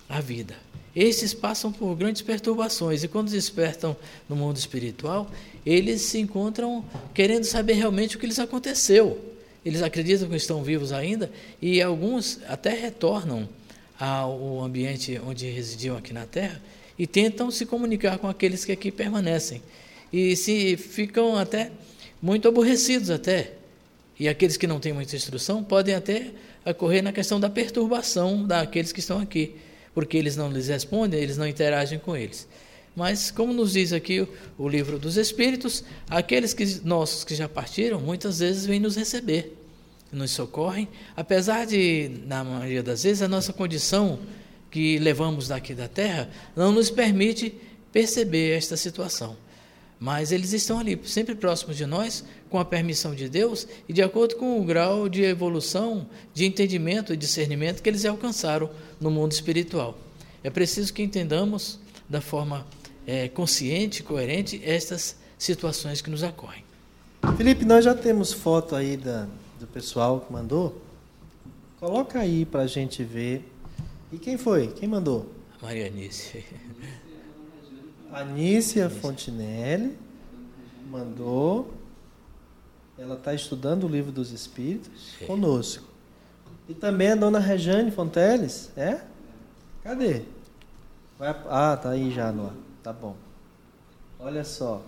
[0.08, 0.56] a vida.
[0.98, 3.96] Esses passam por grandes perturbações e quando despertam
[4.28, 5.30] no mundo espiritual,
[5.64, 6.84] eles se encontram
[7.14, 9.16] querendo saber realmente o que lhes aconteceu.
[9.64, 11.30] Eles acreditam que estão vivos ainda
[11.62, 13.48] e alguns até retornam
[13.96, 16.60] ao ambiente onde residiam aqui na Terra
[16.98, 19.62] e tentam se comunicar com aqueles que aqui permanecem.
[20.12, 21.70] E se ficam até
[22.20, 23.52] muito aborrecidos até.
[24.18, 26.32] E aqueles que não têm muita instrução podem até
[26.66, 29.54] ocorrer na questão da perturbação daqueles que estão aqui
[29.94, 32.48] porque eles não lhes respondem, eles não interagem com eles.
[32.94, 34.27] Mas, como nos diz aqui
[34.59, 39.56] o, livro dos Espíritos, aqueles que, nossos que já partiram, muitas vezes vêm nos receber,
[40.10, 44.19] nos socorrem, apesar de, na maioria das vezes, a nossa condição
[44.70, 47.55] que levamos daqui da terra não nos permite
[47.93, 49.36] perceber esta situação.
[50.00, 54.02] Mas eles estão ali, sempre próximos de nós, com a permissão de Deus e de
[54.02, 58.70] acordo com o grau de evolução, de entendimento e discernimento que eles alcançaram
[59.00, 59.98] no mundo espiritual.
[60.42, 62.64] É preciso que entendamos da forma
[63.06, 66.62] é, consciente, coerente, estas situações que nos ocorrem.
[67.36, 69.26] Felipe, nós já temos foto aí da,
[69.58, 70.80] do pessoal que mandou.
[71.80, 73.44] Coloca aí para a gente ver.
[74.12, 74.68] E quem foi?
[74.68, 75.26] Quem mandou?
[75.60, 76.44] A Maria Anice.
[78.12, 79.97] Anícia Fontinelli
[80.90, 81.72] mandou.
[82.98, 85.26] Ela está estudando o livro dos Espíritos é.
[85.26, 85.85] conosco.
[86.68, 89.01] E também a dona Rejane Fonteles, é?
[89.85, 90.22] Cadê?
[91.18, 92.55] Vai, ah, tá aí já, Noah.
[92.82, 93.16] Tá bom.
[94.18, 94.85] Olha só.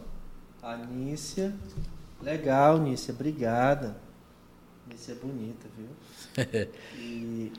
[0.63, 1.55] Anícia.
[2.21, 3.15] Legal, Nícia.
[3.15, 3.97] Obrigada.
[4.87, 5.89] Nícia é bonita, viu?
[6.99, 7.53] e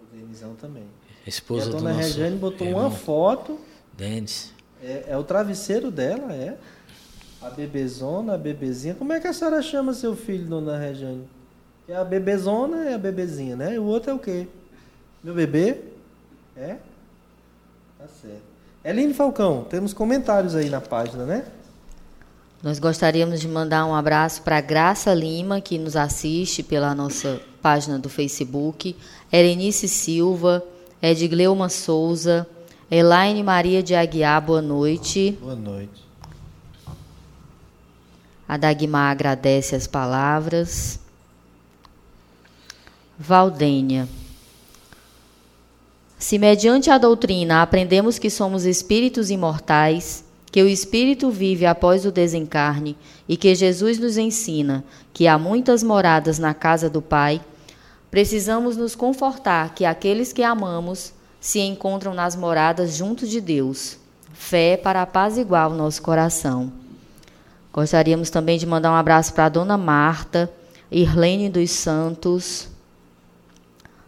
[0.00, 0.84] o Denizão também.
[1.26, 2.88] Esposa e a dona Rejane botou irmão.
[2.88, 3.58] uma foto.
[3.92, 4.52] Denis.
[4.82, 6.56] É, é o travesseiro dela, é?
[7.40, 8.94] A bebezona, a bebezinha.
[8.94, 11.28] Como é que a senhora chama seu filho, dona Regiane?
[11.88, 13.74] É a bebezona e a bebezinha, né?
[13.74, 14.46] E o outro é o quê?
[15.22, 15.78] Meu bebê?
[16.56, 16.76] É?
[17.98, 18.42] Tá certo.
[18.84, 21.44] Eline Falcão, temos comentários aí na página, né?
[22.62, 27.98] Nós gostaríamos de mandar um abraço para Graça Lima, que nos assiste pela nossa página
[27.98, 28.96] do Facebook,
[29.32, 30.64] Erenice Silva,
[31.00, 32.46] Edgleuma Souza,
[32.94, 35.38] Elaine Maria de Aguiar, boa noite.
[35.40, 36.04] Boa noite.
[38.46, 41.00] A Dagmar agradece as palavras.
[43.18, 44.06] Valdênia.
[46.18, 52.12] Se mediante a doutrina aprendemos que somos espíritos imortais, que o espírito vive após o
[52.12, 52.94] desencarne
[53.26, 57.40] e que Jesus nos ensina que há muitas moradas na casa do Pai,
[58.10, 63.98] precisamos nos confortar que aqueles que amamos se encontram nas moradas junto de Deus.
[64.32, 66.72] Fé para apaziguar o nosso coração.
[67.72, 70.48] Gostaríamos também de mandar um abraço para a dona Marta,
[70.88, 72.68] Irlene dos Santos.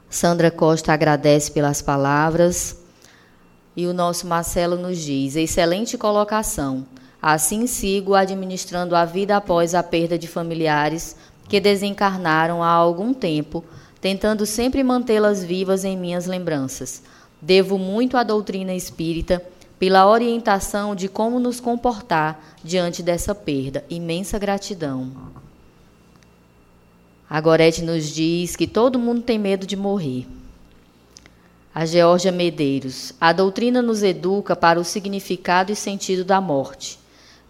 [0.09, 2.78] Sandra Costa agradece pelas palavras.
[3.77, 6.86] E o nosso Marcelo nos diz: excelente colocação.
[7.20, 11.16] Assim sigo administrando a vida após a perda de familiares
[11.48, 13.65] que desencarnaram há algum tempo,
[14.01, 17.02] tentando sempre mantê-las vivas em minhas lembranças.
[17.45, 19.45] Devo muito à doutrina espírita
[19.79, 23.85] pela orientação de como nos comportar diante dessa perda.
[23.91, 25.12] Imensa gratidão.
[27.29, 30.27] A Gorete nos diz que todo mundo tem medo de morrer.
[31.75, 33.12] A Georgia Medeiros.
[33.21, 36.99] A doutrina nos educa para o significado e sentido da morte.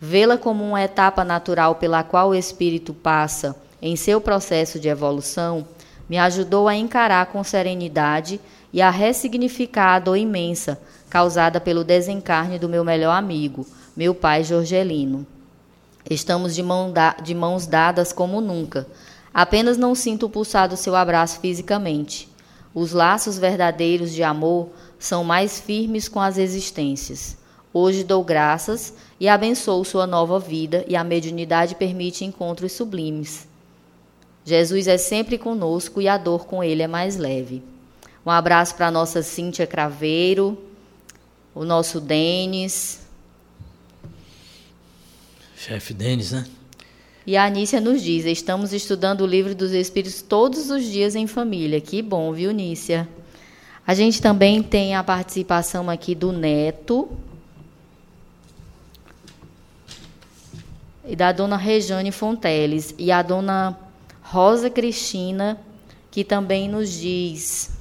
[0.00, 5.64] Vê-la como uma etapa natural pela qual o espírito passa em seu processo de evolução
[6.08, 8.40] me ajudou a encarar com serenidade
[8.74, 13.64] e a ressignificar a dor imensa causada pelo desencarne do meu melhor amigo,
[13.96, 15.24] meu pai Jorgelino.
[16.10, 18.84] Estamos de, mão da, de mãos dadas como nunca.
[19.32, 22.28] Apenas não sinto o pulsar do seu abraço fisicamente.
[22.74, 27.36] Os laços verdadeiros de amor são mais firmes com as existências.
[27.72, 33.46] Hoje dou graças e abençoo sua nova vida, e a mediunidade permite encontros sublimes.
[34.44, 37.62] Jesus é sempre conosco e a dor com ele é mais leve.
[38.26, 40.56] Um abraço para a nossa Cíntia Craveiro,
[41.54, 43.00] o nosso Denis.
[45.54, 46.46] Chefe Denis, né?
[47.26, 51.26] E a Anícia nos diz: estamos estudando o livro dos Espíritos todos os dias em
[51.26, 51.80] família.
[51.82, 53.06] Que bom, viu, Nícia?
[53.86, 57.10] A gente também tem a participação aqui do Neto
[61.06, 63.78] e da dona Rejane Fonteles e a dona
[64.22, 65.60] Rosa Cristina,
[66.10, 67.73] que também nos diz.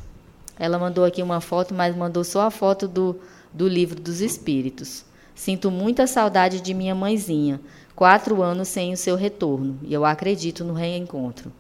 [0.64, 3.20] Ela mandou aqui uma foto, mas mandou só a foto do,
[3.52, 5.04] do livro dos Espíritos.
[5.36, 7.60] Sinto muita saudade de minha mãezinha.
[7.94, 9.78] Quatro anos sem o seu retorno.
[9.84, 11.52] E eu acredito no reencontro.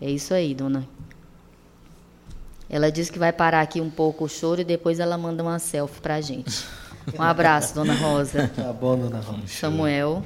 [0.00, 0.88] É isso aí, dona.
[2.68, 5.60] Ela disse que vai parar aqui um pouco o choro e depois ela manda uma
[5.60, 6.66] selfie pra gente.
[7.16, 8.50] Um abraço, dona Rosa.
[8.56, 9.46] Tá bom, dona Rosa.
[9.46, 10.24] Samuel.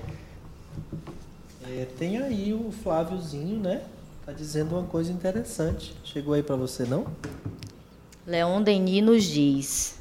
[1.69, 3.83] É, tem aí o Fláviozinho, né?
[4.25, 5.95] Tá dizendo uma coisa interessante.
[6.03, 7.07] Chegou aí para você, não?
[8.27, 9.97] Leon Denis nos diz: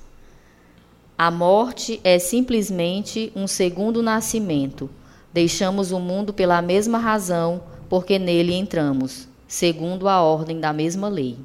[1.17, 4.89] a morte é simplesmente um segundo nascimento.
[5.33, 11.37] Deixamos o mundo pela mesma razão, porque nele entramos, segundo a ordem da mesma lei.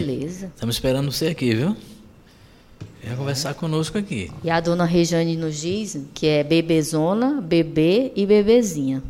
[0.00, 0.50] Beleza.
[0.54, 1.76] Estamos esperando você aqui, viu?
[3.02, 4.30] Venha conversar conosco aqui.
[4.44, 9.02] E a dona Rejane nos diz que é bebezona, bebê e bebezinha.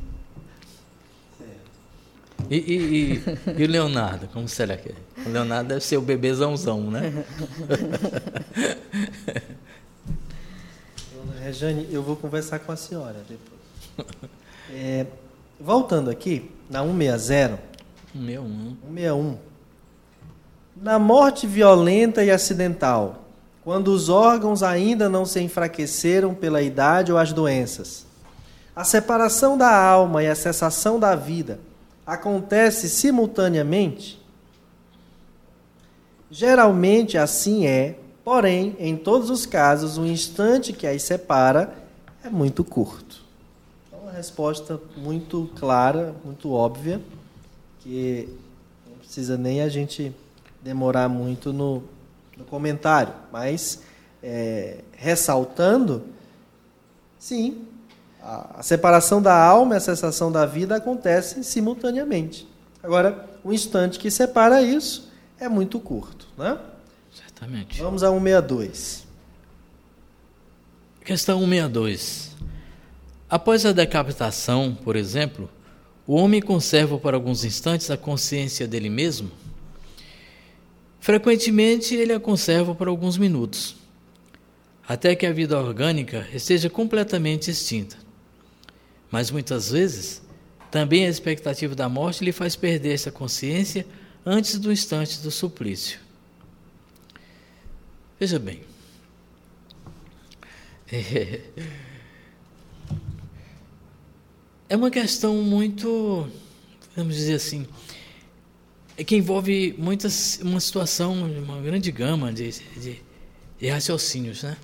[2.51, 3.23] E, e, e,
[3.59, 4.95] e, o Leonardo, como será que é?
[5.25, 7.25] O Leonardo deve ser o bebezãozão, né?
[11.41, 13.61] Rejane, eu vou conversar com a senhora depois.
[14.73, 15.07] É,
[15.61, 17.61] voltando aqui, na 160.
[18.13, 18.69] 161.
[18.89, 19.39] 161.
[20.77, 23.27] Na morte violenta e acidental,
[23.63, 28.07] quando os órgãos ainda não se enfraqueceram pela idade ou as doenças,
[28.75, 31.70] a separação da alma e a cessação da vida
[32.11, 34.21] acontece simultaneamente?
[36.29, 41.73] Geralmente assim é, porém, em todos os casos, o instante que as separa
[42.25, 43.23] é muito curto.
[43.87, 47.01] Então, uma resposta muito clara, muito óbvia,
[47.79, 48.29] que
[48.89, 50.13] não precisa nem a gente
[50.61, 51.83] demorar muito no,
[52.37, 53.83] no comentário, mas
[54.23, 56.03] é, ressaltando,
[57.19, 57.67] sim,
[58.23, 62.47] a separação da alma e a cessação da vida acontecem simultaneamente.
[62.83, 66.27] Agora, o instante que separa isso é muito curto.
[66.37, 66.59] Né?
[67.13, 67.81] Certamente.
[67.81, 69.07] Vamos a 162.
[71.05, 72.31] Questão 162.
[73.29, 75.49] Após a decapitação, por exemplo,
[76.07, 79.31] o homem conserva por alguns instantes a consciência dele mesmo?
[80.99, 83.77] Frequentemente, ele a conserva por alguns minutos,
[84.87, 87.97] até que a vida orgânica esteja completamente extinta.
[89.11, 90.23] Mas muitas vezes,
[90.71, 93.87] também a expectativa da morte lhe faz perder essa consciência
[94.25, 95.99] antes do instante do suplício.
[98.19, 98.63] Veja bem.
[104.69, 106.29] É, uma questão muito,
[106.95, 107.67] vamos dizer assim,
[108.97, 113.03] é que envolve muitas, uma situação, uma grande gama de, de,
[113.59, 114.57] de raciocínios, né?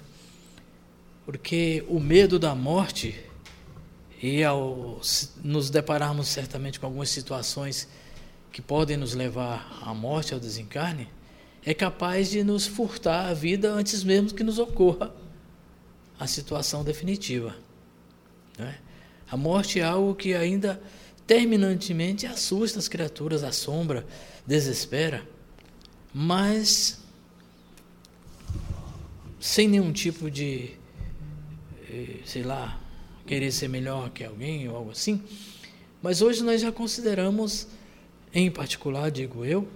[1.24, 3.16] Porque o medo da morte,
[4.22, 5.00] e ao
[5.42, 7.88] nos depararmos certamente com algumas situações
[8.50, 11.08] que podem nos levar à morte, ao desencarne,
[11.64, 15.12] é capaz de nos furtar a vida antes mesmo que nos ocorra
[16.18, 17.54] a situação definitiva.
[18.56, 18.78] Né?
[19.30, 20.80] A morte é algo que ainda
[21.26, 24.06] terminantemente assusta as criaturas, assombra,
[24.46, 25.26] desespera,
[26.14, 27.00] mas
[29.40, 30.70] sem nenhum tipo de,
[31.90, 32.80] eh, sei lá,
[33.26, 35.20] querer ser melhor que alguém ou algo assim.
[36.02, 37.66] Mas hoje nós já consideramos,
[38.32, 39.66] em particular, digo eu,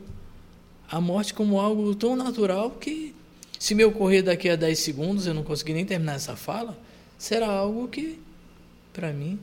[0.88, 3.14] a morte como algo tão natural que,
[3.58, 6.76] se me ocorrer daqui a 10 segundos, eu não conseguir nem terminar essa fala,
[7.18, 8.18] será algo que,
[8.92, 9.38] para mim,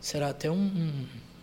[0.00, 0.92] será até um, um,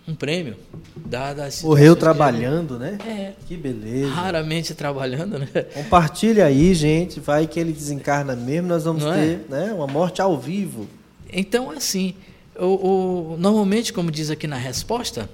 [0.10, 0.56] um prêmio.
[0.96, 2.98] Dada Morreu trabalhando, né?
[3.06, 3.34] É.
[3.48, 4.10] Que beleza.
[4.10, 5.48] Raramente trabalhando, né?
[5.74, 7.20] Compartilha aí, gente.
[7.20, 9.50] Vai que ele desencarna mesmo, nós vamos Não ter é?
[9.50, 10.88] né, uma morte ao vivo.
[11.32, 12.16] Então, assim,
[12.56, 15.30] o, o, normalmente, como diz aqui na resposta,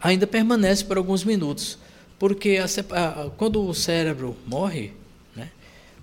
[0.00, 1.78] ainda permanece por alguns minutos,
[2.18, 4.92] porque a, a, quando o cérebro morre,
[5.34, 5.50] né,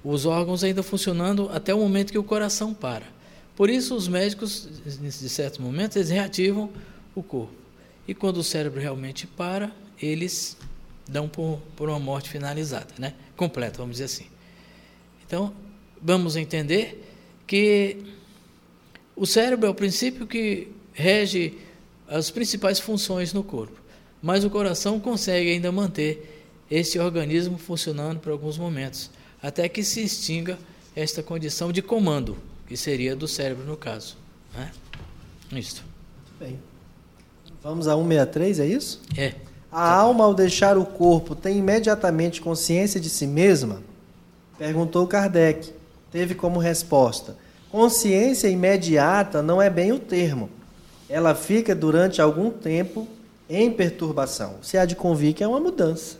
[0.04, 3.06] os órgãos ainda funcionando até o momento que o coração para.
[3.56, 6.70] Por isso, os médicos, de certos momentos, eles reativam
[7.14, 7.54] o corpo.
[8.08, 9.72] E quando o cérebro realmente para,
[10.02, 10.58] eles
[11.08, 13.14] dão por, por uma morte finalizada, né?
[13.36, 14.26] completa, vamos dizer assim.
[15.26, 15.54] Então,
[16.02, 17.09] vamos entender
[17.50, 17.98] que
[19.16, 21.58] o cérebro é o princípio que rege
[22.08, 23.82] as principais funções no corpo,
[24.22, 29.10] mas o coração consegue ainda manter esse organismo funcionando por alguns momentos,
[29.42, 30.60] até que se extinga
[30.96, 34.16] esta condição de comando, que seria do cérebro no caso.
[34.54, 34.72] Né?
[35.52, 35.84] Isso.
[36.18, 36.60] Muito bem.
[37.64, 39.02] Vamos a 163, é isso?
[39.18, 39.34] É.
[39.72, 43.82] A alma, ao deixar o corpo, tem imediatamente consciência de si mesma?
[44.56, 45.79] Perguntou Kardec
[46.12, 47.36] teve como resposta:
[47.72, 50.50] consciência imediata não é bem o termo.
[51.10, 53.08] Ela fica durante algum tempo
[53.50, 54.56] em perturbação.
[54.62, 56.18] Se há de convir que é uma mudança.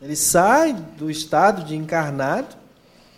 [0.00, 2.56] Ele sai do estado de encarnado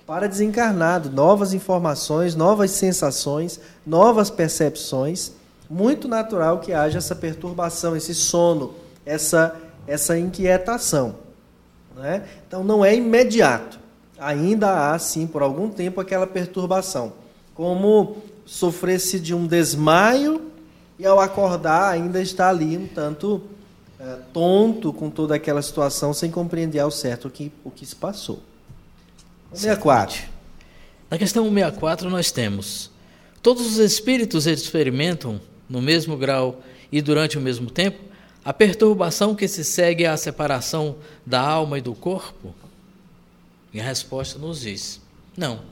[0.06, 5.32] para desencarnado, novas informações, novas sensações, novas percepções.
[5.68, 8.74] Muito natural que haja essa perturbação, esse sono,
[9.06, 9.54] essa,
[9.86, 11.14] essa inquietação.
[11.94, 12.24] Né?
[12.48, 13.78] Então não é imediato
[14.20, 17.12] ainda há, sim, por algum tempo, aquela perturbação.
[17.54, 20.50] Como sofresse de um desmaio
[20.98, 23.42] e ao acordar ainda está ali um tanto
[23.98, 27.96] é, tonto com toda aquela situação, sem compreender ao certo o que, o que se
[27.96, 28.40] passou.
[29.52, 30.22] 64.
[31.10, 32.90] Na questão 164 nós temos
[33.42, 36.60] todos os espíritos experimentam no mesmo grau
[36.92, 37.98] e durante o mesmo tempo
[38.44, 42.54] a perturbação que se segue à separação da alma e do corpo?
[43.72, 45.00] E a resposta nos diz:
[45.36, 45.62] não.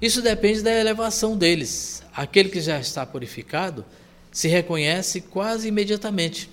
[0.00, 2.02] Isso depende da elevação deles.
[2.14, 3.84] Aquele que já está purificado
[4.30, 6.48] se reconhece quase imediatamente,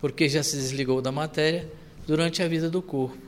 [0.00, 1.68] porque já se desligou da matéria
[2.06, 3.18] durante a vida do corpo,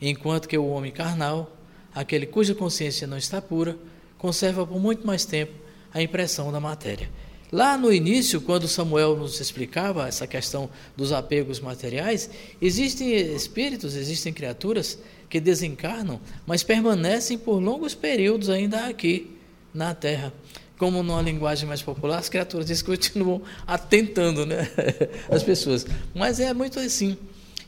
[0.00, 1.56] enquanto que o homem carnal,
[1.94, 3.76] aquele cuja consciência não está pura,
[4.18, 5.52] conserva por muito mais tempo
[5.92, 7.08] a impressão da matéria.
[7.52, 12.30] Lá no início, quando Samuel nos explicava essa questão dos apegos materiais,
[12.62, 14.98] existem espíritos, existem criaturas
[15.30, 19.30] que desencarnam, mas permanecem por longos períodos ainda aqui
[19.72, 20.32] na Terra.
[20.76, 24.68] Como numa linguagem mais popular, as criaturas continuam atentando né?
[25.30, 25.86] as pessoas.
[26.12, 27.16] Mas é muito assim.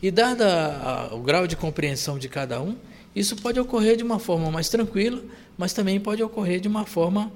[0.03, 0.43] E dado
[1.13, 2.77] o grau de compreensão de cada um,
[3.15, 5.23] isso pode ocorrer de uma forma mais tranquila,
[5.57, 7.31] mas também pode ocorrer de uma forma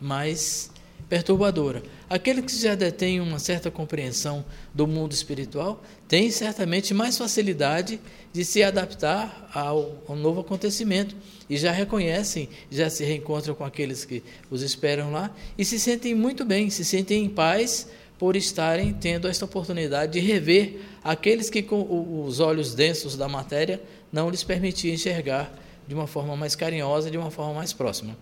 [0.00, 0.70] mais
[1.08, 1.82] perturbadora.
[2.12, 4.44] Aquele que já detém uma certa compreensão
[4.74, 7.98] do mundo espiritual tem certamente mais facilidade
[8.30, 11.16] de se adaptar ao, ao novo acontecimento
[11.48, 16.14] e já reconhecem, já se reencontram com aqueles que os esperam lá e se sentem
[16.14, 21.62] muito bem, se sentem em paz por estarem tendo esta oportunidade de rever aqueles que
[21.62, 23.80] com os olhos densos da matéria
[24.12, 25.50] não lhes permitiam enxergar
[25.88, 28.14] de uma forma mais carinhosa, de uma forma mais próxima.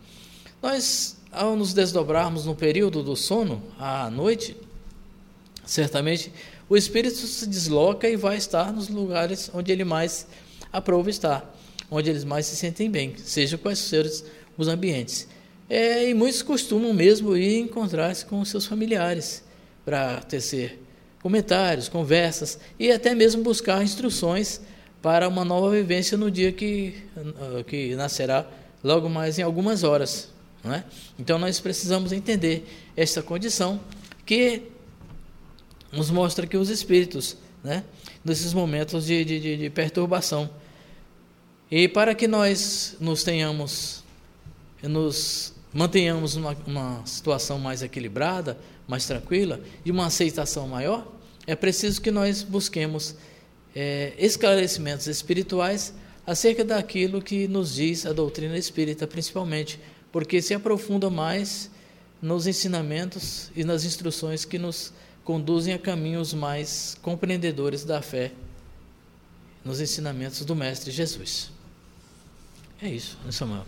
[0.63, 4.57] Nós ao nos desdobrarmos no período do sono, à noite,
[5.65, 6.33] certamente
[6.69, 10.27] o espírito se desloca e vai estar nos lugares onde ele mais
[10.73, 11.57] aprova estar,
[11.91, 14.27] onde eles mais se sentem bem, seja quais sejam
[14.57, 15.27] os ambientes.
[15.69, 19.45] É, e muitos costumam mesmo ir encontrar-se com seus familiares
[19.85, 20.83] para tecer
[21.23, 24.61] comentários, conversas e até mesmo buscar instruções
[25.03, 28.47] para uma nova vivência no dia que, ah, que nascerá
[28.83, 30.29] logo mais em algumas horas.
[30.63, 30.85] Não é?
[31.19, 32.67] Então nós precisamos entender
[32.97, 33.81] esta condição
[34.27, 34.63] que
[35.93, 37.85] nos mostra que os espíritos, né,
[38.25, 40.51] nesses momentos de, de, de perturbação,
[41.71, 44.05] e para que nós nos tenhamos,
[44.83, 51.07] nos mantenhamos uma, uma situação mais equilibrada, mais tranquila, de uma aceitação maior,
[51.47, 53.15] é preciso que nós busquemos
[53.75, 55.95] é, esclarecimentos espirituais
[56.27, 59.81] acerca daquilo que nos diz a doutrina espírita, principalmente,
[60.13, 61.71] porque se aprofunda mais
[62.21, 64.93] nos ensinamentos e nas instruções que nos
[65.25, 68.33] conduzem a caminhos mais compreendedores da fé,
[69.65, 71.51] nos ensinamentos do Mestre Jesus.
[72.83, 73.65] É isso, né, Samuel?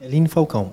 [0.00, 0.72] Eline Falcão.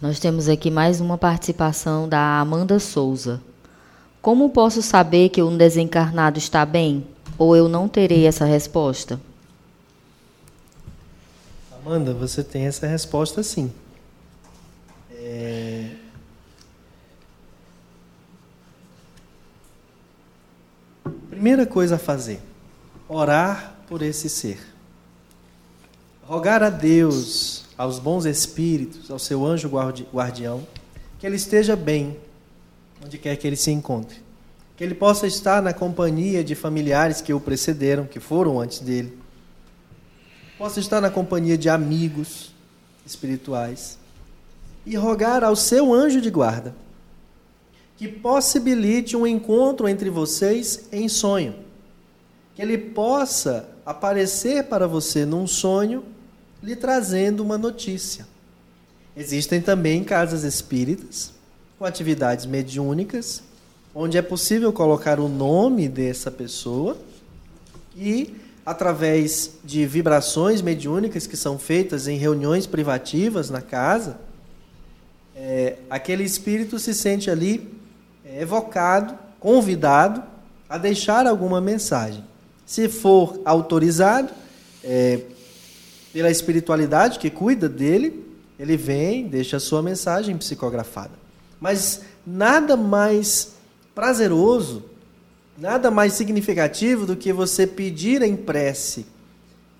[0.00, 3.40] Nós temos aqui mais uma participação da Amanda Souza.
[4.20, 7.06] Como posso saber que um desencarnado está bem?
[7.38, 9.20] Ou eu não terei essa resposta?
[11.84, 13.70] Amanda, você tem essa resposta sim.
[15.12, 15.90] É...
[21.28, 22.40] Primeira coisa a fazer:
[23.06, 24.58] orar por esse ser.
[26.22, 30.66] Rogar a Deus, aos bons espíritos, ao seu anjo guardião,
[31.18, 32.16] que ele esteja bem,
[33.04, 34.22] onde quer que ele se encontre.
[34.74, 39.23] Que ele possa estar na companhia de familiares que o precederam, que foram antes dele.
[40.58, 42.52] Possa estar na companhia de amigos
[43.04, 43.98] espirituais.
[44.86, 46.74] E rogar ao seu anjo de guarda
[47.96, 51.54] que possibilite um encontro entre vocês em sonho.
[52.54, 56.04] Que ele possa aparecer para você num sonho,
[56.62, 58.26] lhe trazendo uma notícia.
[59.16, 61.32] Existem também casas espíritas
[61.78, 63.42] com atividades mediúnicas,
[63.94, 66.96] onde é possível colocar o nome dessa pessoa
[67.96, 74.18] e, através de vibrações mediúnicas que são feitas em reuniões privativas na casa,
[75.36, 77.74] é, aquele espírito se sente ali
[78.24, 80.22] é, evocado, convidado
[80.68, 82.24] a deixar alguma mensagem.
[82.64, 84.30] Se for autorizado
[84.82, 85.20] é,
[86.12, 88.24] pela espiritualidade que cuida dele,
[88.58, 91.12] ele vem, deixa a sua mensagem psicografada.
[91.60, 93.54] Mas nada mais
[93.94, 94.84] prazeroso,
[95.56, 99.06] nada mais significativo do que você pedir em prece,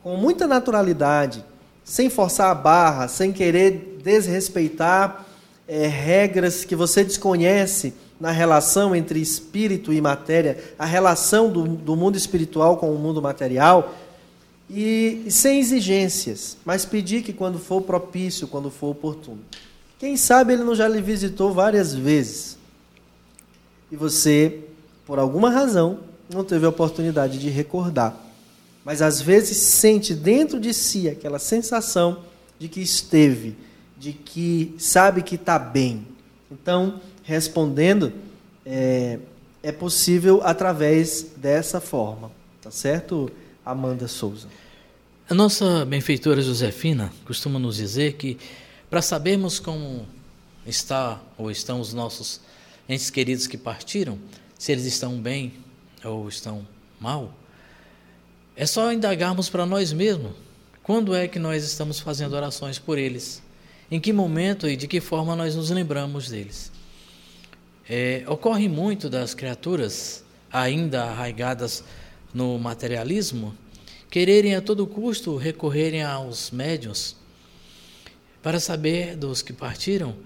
[0.02, 1.44] com muita naturalidade,
[1.82, 5.26] sem forçar a barra, sem querer desrespeitar
[5.66, 11.96] é, regras que você desconhece na relação entre espírito e matéria, a relação do, do
[11.96, 13.94] mundo espiritual com o mundo material,
[14.68, 19.40] e, e sem exigências, mas pedir que quando for propício, quando for oportuno.
[19.98, 22.56] Quem sabe ele não já lhe visitou várias vezes
[23.94, 24.60] e você,
[25.06, 26.00] por alguma razão,
[26.32, 28.18] não teve a oportunidade de recordar.
[28.84, 32.18] Mas às vezes sente dentro de si aquela sensação
[32.58, 33.56] de que esteve,
[33.98, 36.06] de que sabe que está bem.
[36.50, 38.12] Então, respondendo,
[38.64, 39.18] é,
[39.62, 42.30] é possível através dessa forma.
[42.62, 43.30] Tá certo,
[43.64, 44.48] Amanda Souza?
[45.28, 48.38] A nossa benfeitora Josefina costuma nos dizer que
[48.90, 50.06] para sabermos como
[50.66, 52.40] está ou estão os nossos
[52.88, 54.18] entes queridos que partiram,
[54.64, 55.52] se eles estão bem
[56.02, 56.66] ou estão
[56.98, 57.34] mal,
[58.56, 60.32] é só indagarmos para nós mesmos
[60.82, 63.42] quando é que nós estamos fazendo orações por eles,
[63.90, 66.72] em que momento e de que forma nós nos lembramos deles.
[67.86, 71.84] É, ocorre muito das criaturas ainda arraigadas
[72.32, 73.54] no materialismo
[74.10, 77.16] quererem a todo custo recorrerem aos médiuns
[78.42, 80.16] para saber dos que partiram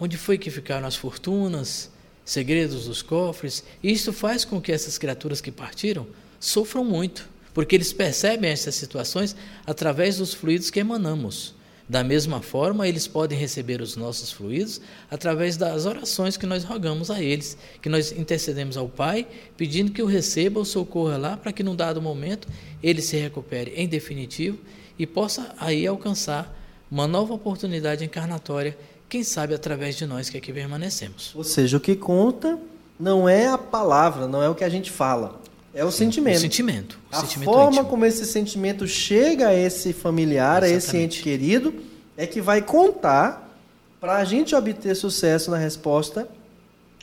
[0.00, 1.93] onde foi que ficaram as fortunas,
[2.24, 3.62] segredos dos cofres.
[3.82, 6.06] E isto faz com que essas criaturas que partiram
[6.40, 9.36] sofram muito, porque eles percebem essas situações
[9.66, 11.54] através dos fluidos que emanamos.
[11.86, 14.80] Da mesma forma, eles podem receber os nossos fluidos
[15.10, 20.02] através das orações que nós rogamos a eles, que nós intercedemos ao Pai, pedindo que
[20.02, 22.48] o receba ou socorra lá, para que num dado momento
[22.82, 24.58] ele se recupere em definitivo
[24.98, 26.58] e possa aí alcançar
[26.90, 28.78] uma nova oportunidade encarnatória,
[29.14, 31.30] quem sabe através de nós que aqui permanecemos.
[31.36, 32.58] Ou seja, o que conta
[32.98, 35.40] não é a palavra, não é o que a gente fala,
[35.72, 36.36] é o Sim, sentimento.
[36.36, 36.98] O sentimento.
[37.12, 37.88] O a sentimento forma íntimo.
[37.88, 40.74] como esse sentimento chega a esse familiar, Exatamente.
[40.74, 41.72] a esse ente querido,
[42.16, 43.56] é que vai contar
[44.00, 46.28] para a gente obter sucesso na resposta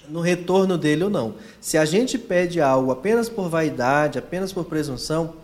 [0.10, 1.36] no retorno dele ou não.
[1.62, 5.36] Se a gente pede algo apenas por vaidade, apenas por presunção,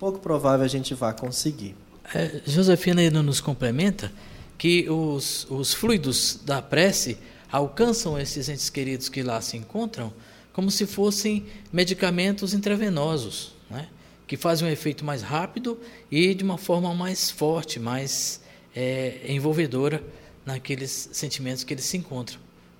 [0.00, 1.76] pouco provável a gente vá conseguir.
[2.14, 4.10] É, Josefina ainda nos complementa
[4.56, 7.18] que os, os fluidos da prece
[7.50, 10.12] alcançam esses entes queridos que lá se encontram
[10.52, 13.88] como se fossem medicamentos intravenosos, né?
[14.26, 15.78] que fazem um efeito mais rápido
[16.10, 18.40] e de uma forma mais forte, mais
[18.74, 20.02] é, envolvedora
[20.46, 22.38] naqueles sentimentos que eles se encontram.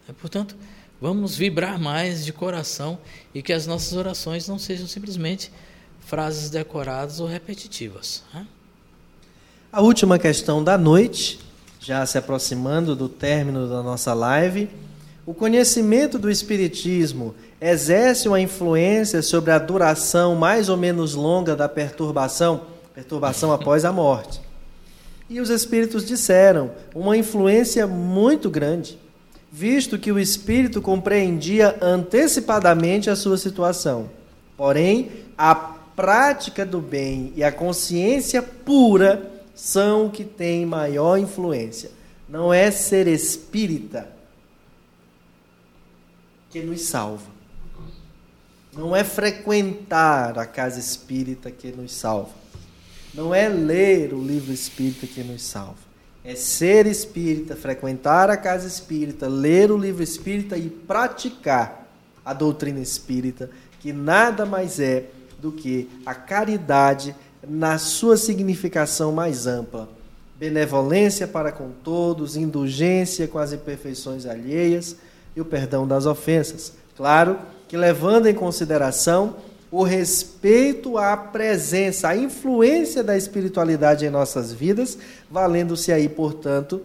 [0.08, 0.56] É, portanto,
[1.00, 2.98] vamos vibrar mais de coração
[3.34, 5.50] e que as nossas orações não sejam simplesmente
[6.00, 8.22] frases decoradas ou repetitivas.
[8.32, 8.46] Né?
[9.72, 11.40] A última questão da noite,
[11.84, 14.70] já se aproximando do término da nossa live.
[15.26, 21.68] O conhecimento do Espiritismo exerce uma influência sobre a duração mais ou menos longa da
[21.68, 22.62] perturbação,
[22.94, 24.40] perturbação após a morte.
[25.28, 28.98] E os Espíritos disseram, uma influência muito grande,
[29.52, 34.08] visto que o Espírito compreendia antecipadamente a sua situação.
[34.56, 41.90] Porém, a prática do bem e a consciência pura são que têm maior influência.
[42.28, 44.10] Não é ser espírita
[46.50, 47.32] que nos salva.
[48.72, 52.32] Não é frequentar a casa espírita que nos salva.
[53.12, 55.84] Não é ler o livro espírita que nos salva.
[56.24, 61.86] É ser espírita, frequentar a casa espírita, ler o livro espírita e praticar
[62.24, 67.14] a doutrina espírita, que nada mais é do que a caridade
[67.48, 69.88] na sua significação mais ampla.
[70.38, 74.96] Benevolência para com todos, indulgência com as imperfeições alheias
[75.36, 76.72] e o perdão das ofensas.
[76.96, 77.38] Claro
[77.68, 79.36] que levando em consideração
[79.70, 84.96] o respeito à presença, à influência da espiritualidade em nossas vidas,
[85.30, 86.80] valendo-se aí, portanto,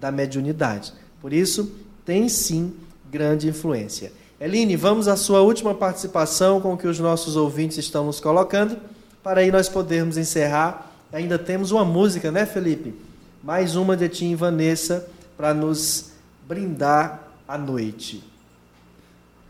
[0.00, 0.92] da mediunidade.
[1.20, 1.70] Por isso,
[2.04, 2.72] tem sim
[3.10, 4.12] grande influência.
[4.40, 8.76] Eline, vamos à sua última participação com o que os nossos ouvintes estão nos colocando
[9.22, 10.90] para aí nós podermos encerrar.
[11.12, 12.94] Ainda temos uma música, né, Felipe?
[13.42, 16.12] Mais uma de Tim e Vanessa para nos
[16.46, 18.22] brindar a noite.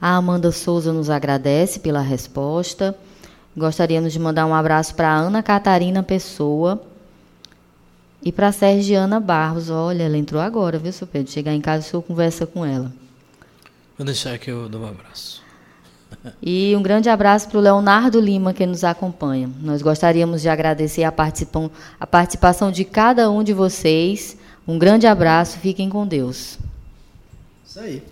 [0.00, 2.96] A Amanda Souza nos agradece pela resposta.
[3.56, 6.82] Gostaríamos de mandar um abraço para Ana Catarina Pessoa
[8.22, 9.70] e para Sergiana Barros.
[9.70, 11.30] Olha, ela entrou agora, viu, seu Pedro?
[11.30, 12.92] Chegar em casa, o senhor conversa com ela.
[13.96, 15.41] Vou deixar que eu dou um abraço.
[16.40, 19.50] E um grande abraço para o Leonardo Lima, que nos acompanha.
[19.60, 21.12] Nós gostaríamos de agradecer a,
[22.00, 24.36] a participação de cada um de vocês.
[24.66, 26.58] Um grande abraço, fiquem com Deus.
[27.66, 28.02] Isso aí.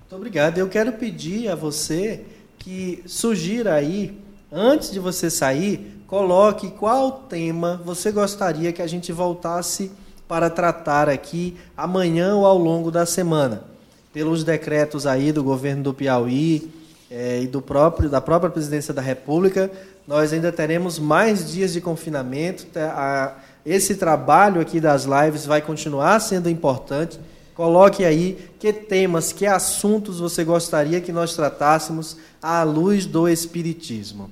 [0.00, 0.58] Muito obrigado.
[0.58, 2.24] Eu quero pedir a você
[2.58, 4.18] que sugira aí,
[4.50, 9.92] antes de você sair, coloque qual tema você gostaria que a gente voltasse
[10.26, 13.62] para tratar aqui amanhã ou ao longo da semana.
[14.12, 16.70] Pelos decretos aí do governo do Piauí,
[17.12, 19.70] é, e do próprio, da própria presidência da República,
[20.08, 22.64] nós ainda teremos mais dias de confinamento.
[22.66, 27.20] Tá, esse trabalho aqui das lives vai continuar sendo importante.
[27.54, 34.30] Coloque aí que temas, que assuntos você gostaria que nós tratássemos à luz do Espiritismo.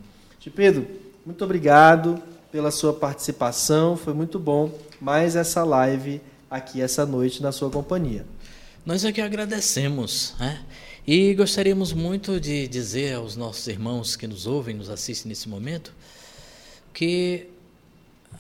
[0.57, 0.87] Pedro,
[1.25, 2.21] muito obrigado
[2.51, 6.21] pela sua participação, foi muito bom mais essa live
[6.51, 8.25] aqui essa noite na sua companhia.
[8.85, 10.61] Nós aqui agradecemos, né?
[11.13, 15.93] E gostaríamos muito de dizer aos nossos irmãos que nos ouvem, nos assistem nesse momento,
[16.95, 17.49] que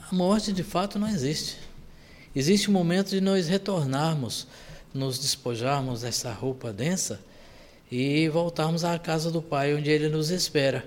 [0.08, 1.56] a morte de fato não existe.
[2.32, 4.46] Existe um momento de nós retornarmos,
[4.94, 7.20] nos despojarmos dessa roupa densa
[7.90, 10.86] e voltarmos à casa do Pai, onde Ele nos espera.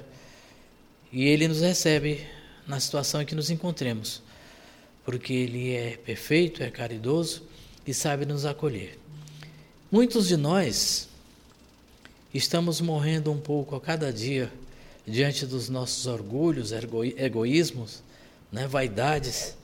[1.11, 2.25] E Ele nos recebe
[2.65, 4.23] na situação em que nos encontremos,
[5.03, 7.43] porque Ele é perfeito, é caridoso
[7.85, 8.97] e sabe nos acolher.
[9.91, 11.11] Muitos de nós
[12.33, 14.51] Estamos morrendo um pouco a cada dia
[15.05, 18.01] diante dos nossos orgulhos, egoísmos,
[18.51, 19.55] né, vaidades,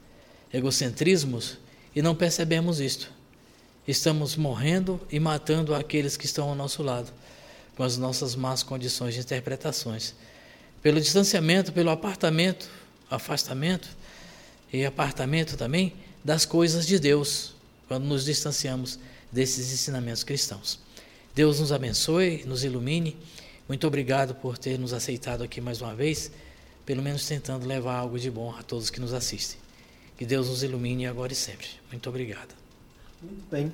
[0.53, 1.57] egocentrismos
[1.95, 3.11] e não percebemos isto.
[3.87, 7.11] Estamos morrendo e matando aqueles que estão ao nosso lado,
[7.75, 10.13] com as nossas más condições de interpretações.
[10.79, 12.69] Pelo distanciamento, pelo apartamento,
[13.09, 13.89] afastamento
[14.71, 17.55] e apartamento também das coisas de Deus,
[17.87, 18.99] quando nos distanciamos
[19.31, 20.87] desses ensinamentos cristãos.
[21.35, 23.15] Deus nos abençoe, nos ilumine.
[23.67, 26.31] Muito obrigado por ter nos aceitado aqui mais uma vez,
[26.85, 29.59] pelo menos tentando levar algo de bom a todos que nos assistem.
[30.17, 31.67] Que Deus nos ilumine agora e sempre.
[31.89, 32.49] Muito obrigado.
[33.21, 33.71] Muito bem.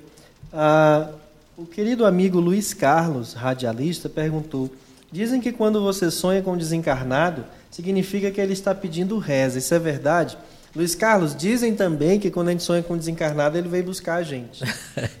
[0.52, 1.10] Ah,
[1.56, 4.70] o querido amigo Luiz Carlos, radialista, perguntou:
[5.10, 9.58] Dizem que quando você sonha com desencarnado, significa que ele está pedindo reza.
[9.58, 10.36] Isso é verdade?
[10.76, 14.16] Luiz Carlos, dizem também que quando a gente sonha com um desencarnado, ele veio buscar
[14.16, 14.62] a gente.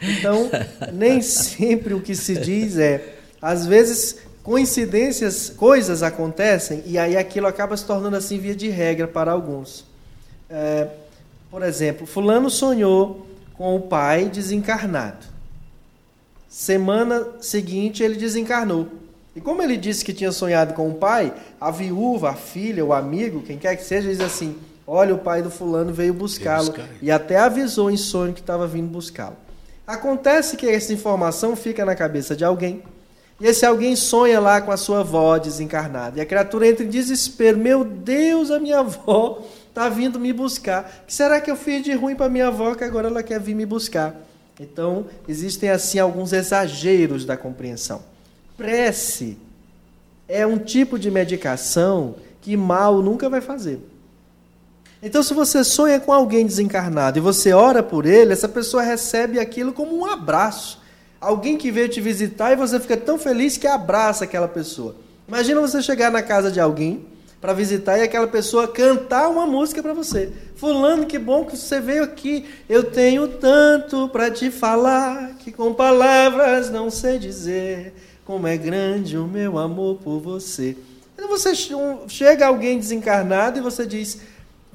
[0.02, 0.50] Então,
[0.92, 3.14] nem sempre o que se diz é.
[3.40, 9.08] Às vezes, coincidências, coisas acontecem e aí aquilo acaba se tornando assim via de regra
[9.08, 9.86] para alguns.
[10.50, 10.88] É,
[11.50, 15.24] por exemplo, Fulano sonhou com o pai desencarnado.
[16.50, 18.88] Semana seguinte, ele desencarnou.
[19.34, 22.92] E como ele disse que tinha sonhado com o pai, a viúva, a filha, o
[22.92, 24.54] amigo, quem quer que seja, diz assim:
[24.86, 26.66] Olha, o pai do fulano veio buscá-lo.
[26.66, 26.88] Buscar.
[27.02, 29.36] E até avisou em sonho que estava vindo buscá-lo.
[29.86, 32.82] Acontece que essa informação fica na cabeça de alguém.
[33.40, 36.18] E esse alguém sonha lá com a sua avó desencarnada.
[36.18, 37.58] E a criatura entra em desespero.
[37.58, 41.00] Meu Deus, a minha avó está vindo me buscar.
[41.02, 43.40] O que será que eu fiz de ruim para minha avó que agora ela quer
[43.40, 44.14] vir me buscar?
[44.58, 48.02] Então, existem assim alguns exageros da compreensão.
[48.56, 49.36] Prece
[50.26, 53.80] é um tipo de medicação que mal nunca vai fazer.
[55.02, 59.38] Então, se você sonha com alguém desencarnado e você ora por ele, essa pessoa recebe
[59.38, 60.80] aquilo como um abraço.
[61.20, 64.96] Alguém que veio te visitar e você fica tão feliz que abraça aquela pessoa.
[65.28, 67.04] Imagina você chegar na casa de alguém
[67.40, 70.32] para visitar e aquela pessoa cantar uma música para você.
[70.56, 72.46] Fulano, que bom que você veio aqui.
[72.68, 77.94] Eu tenho tanto para te falar que com palavras não sei dizer
[78.24, 80.76] como é grande o meu amor por você.
[81.14, 81.52] Então você
[82.08, 84.20] chega alguém desencarnado e você diz: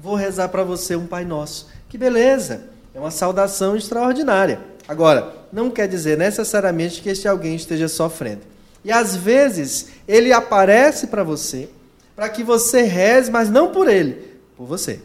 [0.02, 1.68] "Vou rezar para você um Pai Nosso".
[1.88, 2.64] Que beleza!
[2.94, 4.60] É uma saudação extraordinária.
[4.88, 8.42] Agora, não quer dizer necessariamente que este alguém esteja sofrendo.
[8.84, 11.68] E às vezes ele aparece para você
[12.14, 15.00] para que você reze, mas não por ele, por você.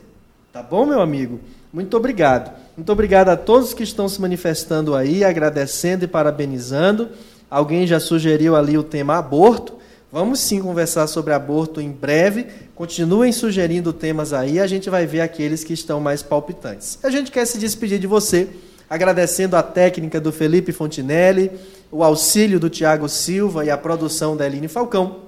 [0.52, 1.40] Tá bom, meu amigo?
[1.72, 2.52] Muito obrigado.
[2.76, 7.10] Muito obrigado a todos que estão se manifestando aí, agradecendo e parabenizando.
[7.50, 9.76] Alguém já sugeriu ali o tema aborto.
[10.12, 12.48] Vamos sim conversar sobre aborto em breve.
[12.78, 17.00] Continuem sugerindo temas aí, a gente vai ver aqueles que estão mais palpitantes.
[17.02, 18.48] A gente quer se despedir de você,
[18.88, 21.52] agradecendo a técnica do Felipe Fontinelli,
[21.92, 25.28] o auxílio do Tiago Silva e a produção da Eline Falcão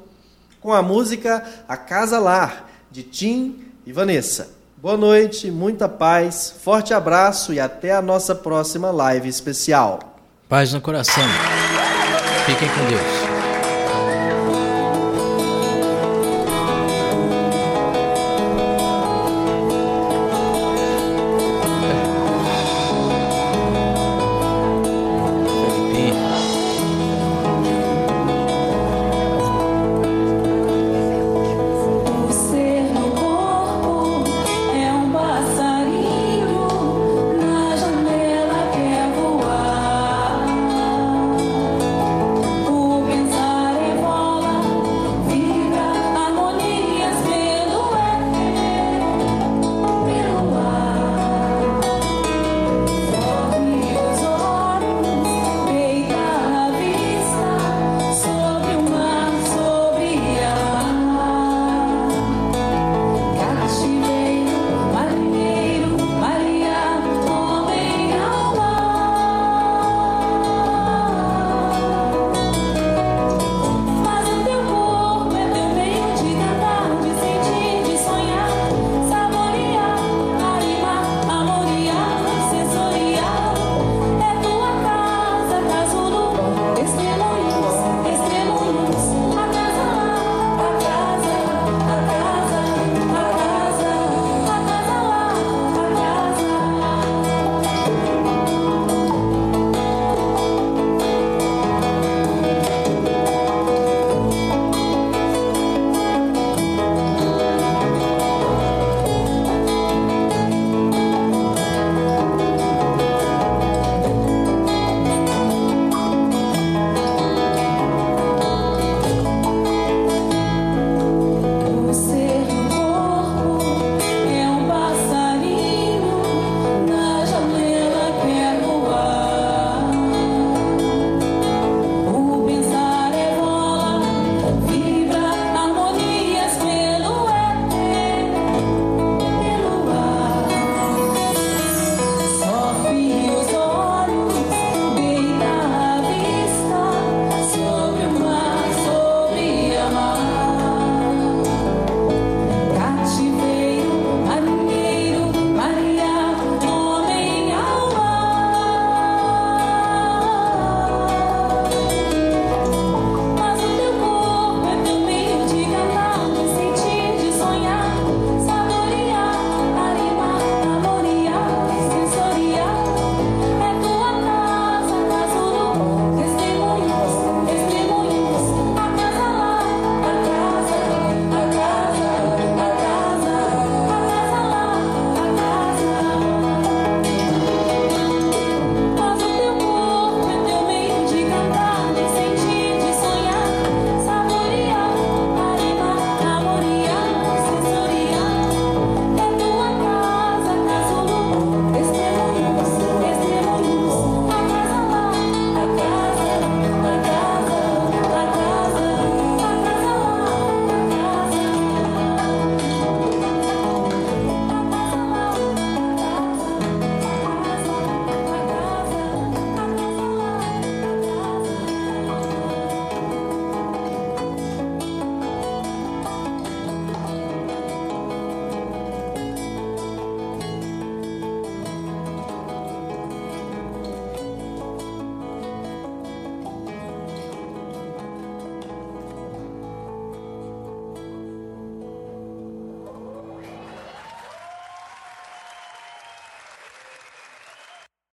[0.62, 4.52] com a música A Casa Lar, de Tim e Vanessa.
[4.78, 10.20] Boa noite, muita paz, forte abraço e até a nossa próxima live especial.
[10.48, 11.24] Paz no coração.
[12.46, 13.19] Fiquem com Deus.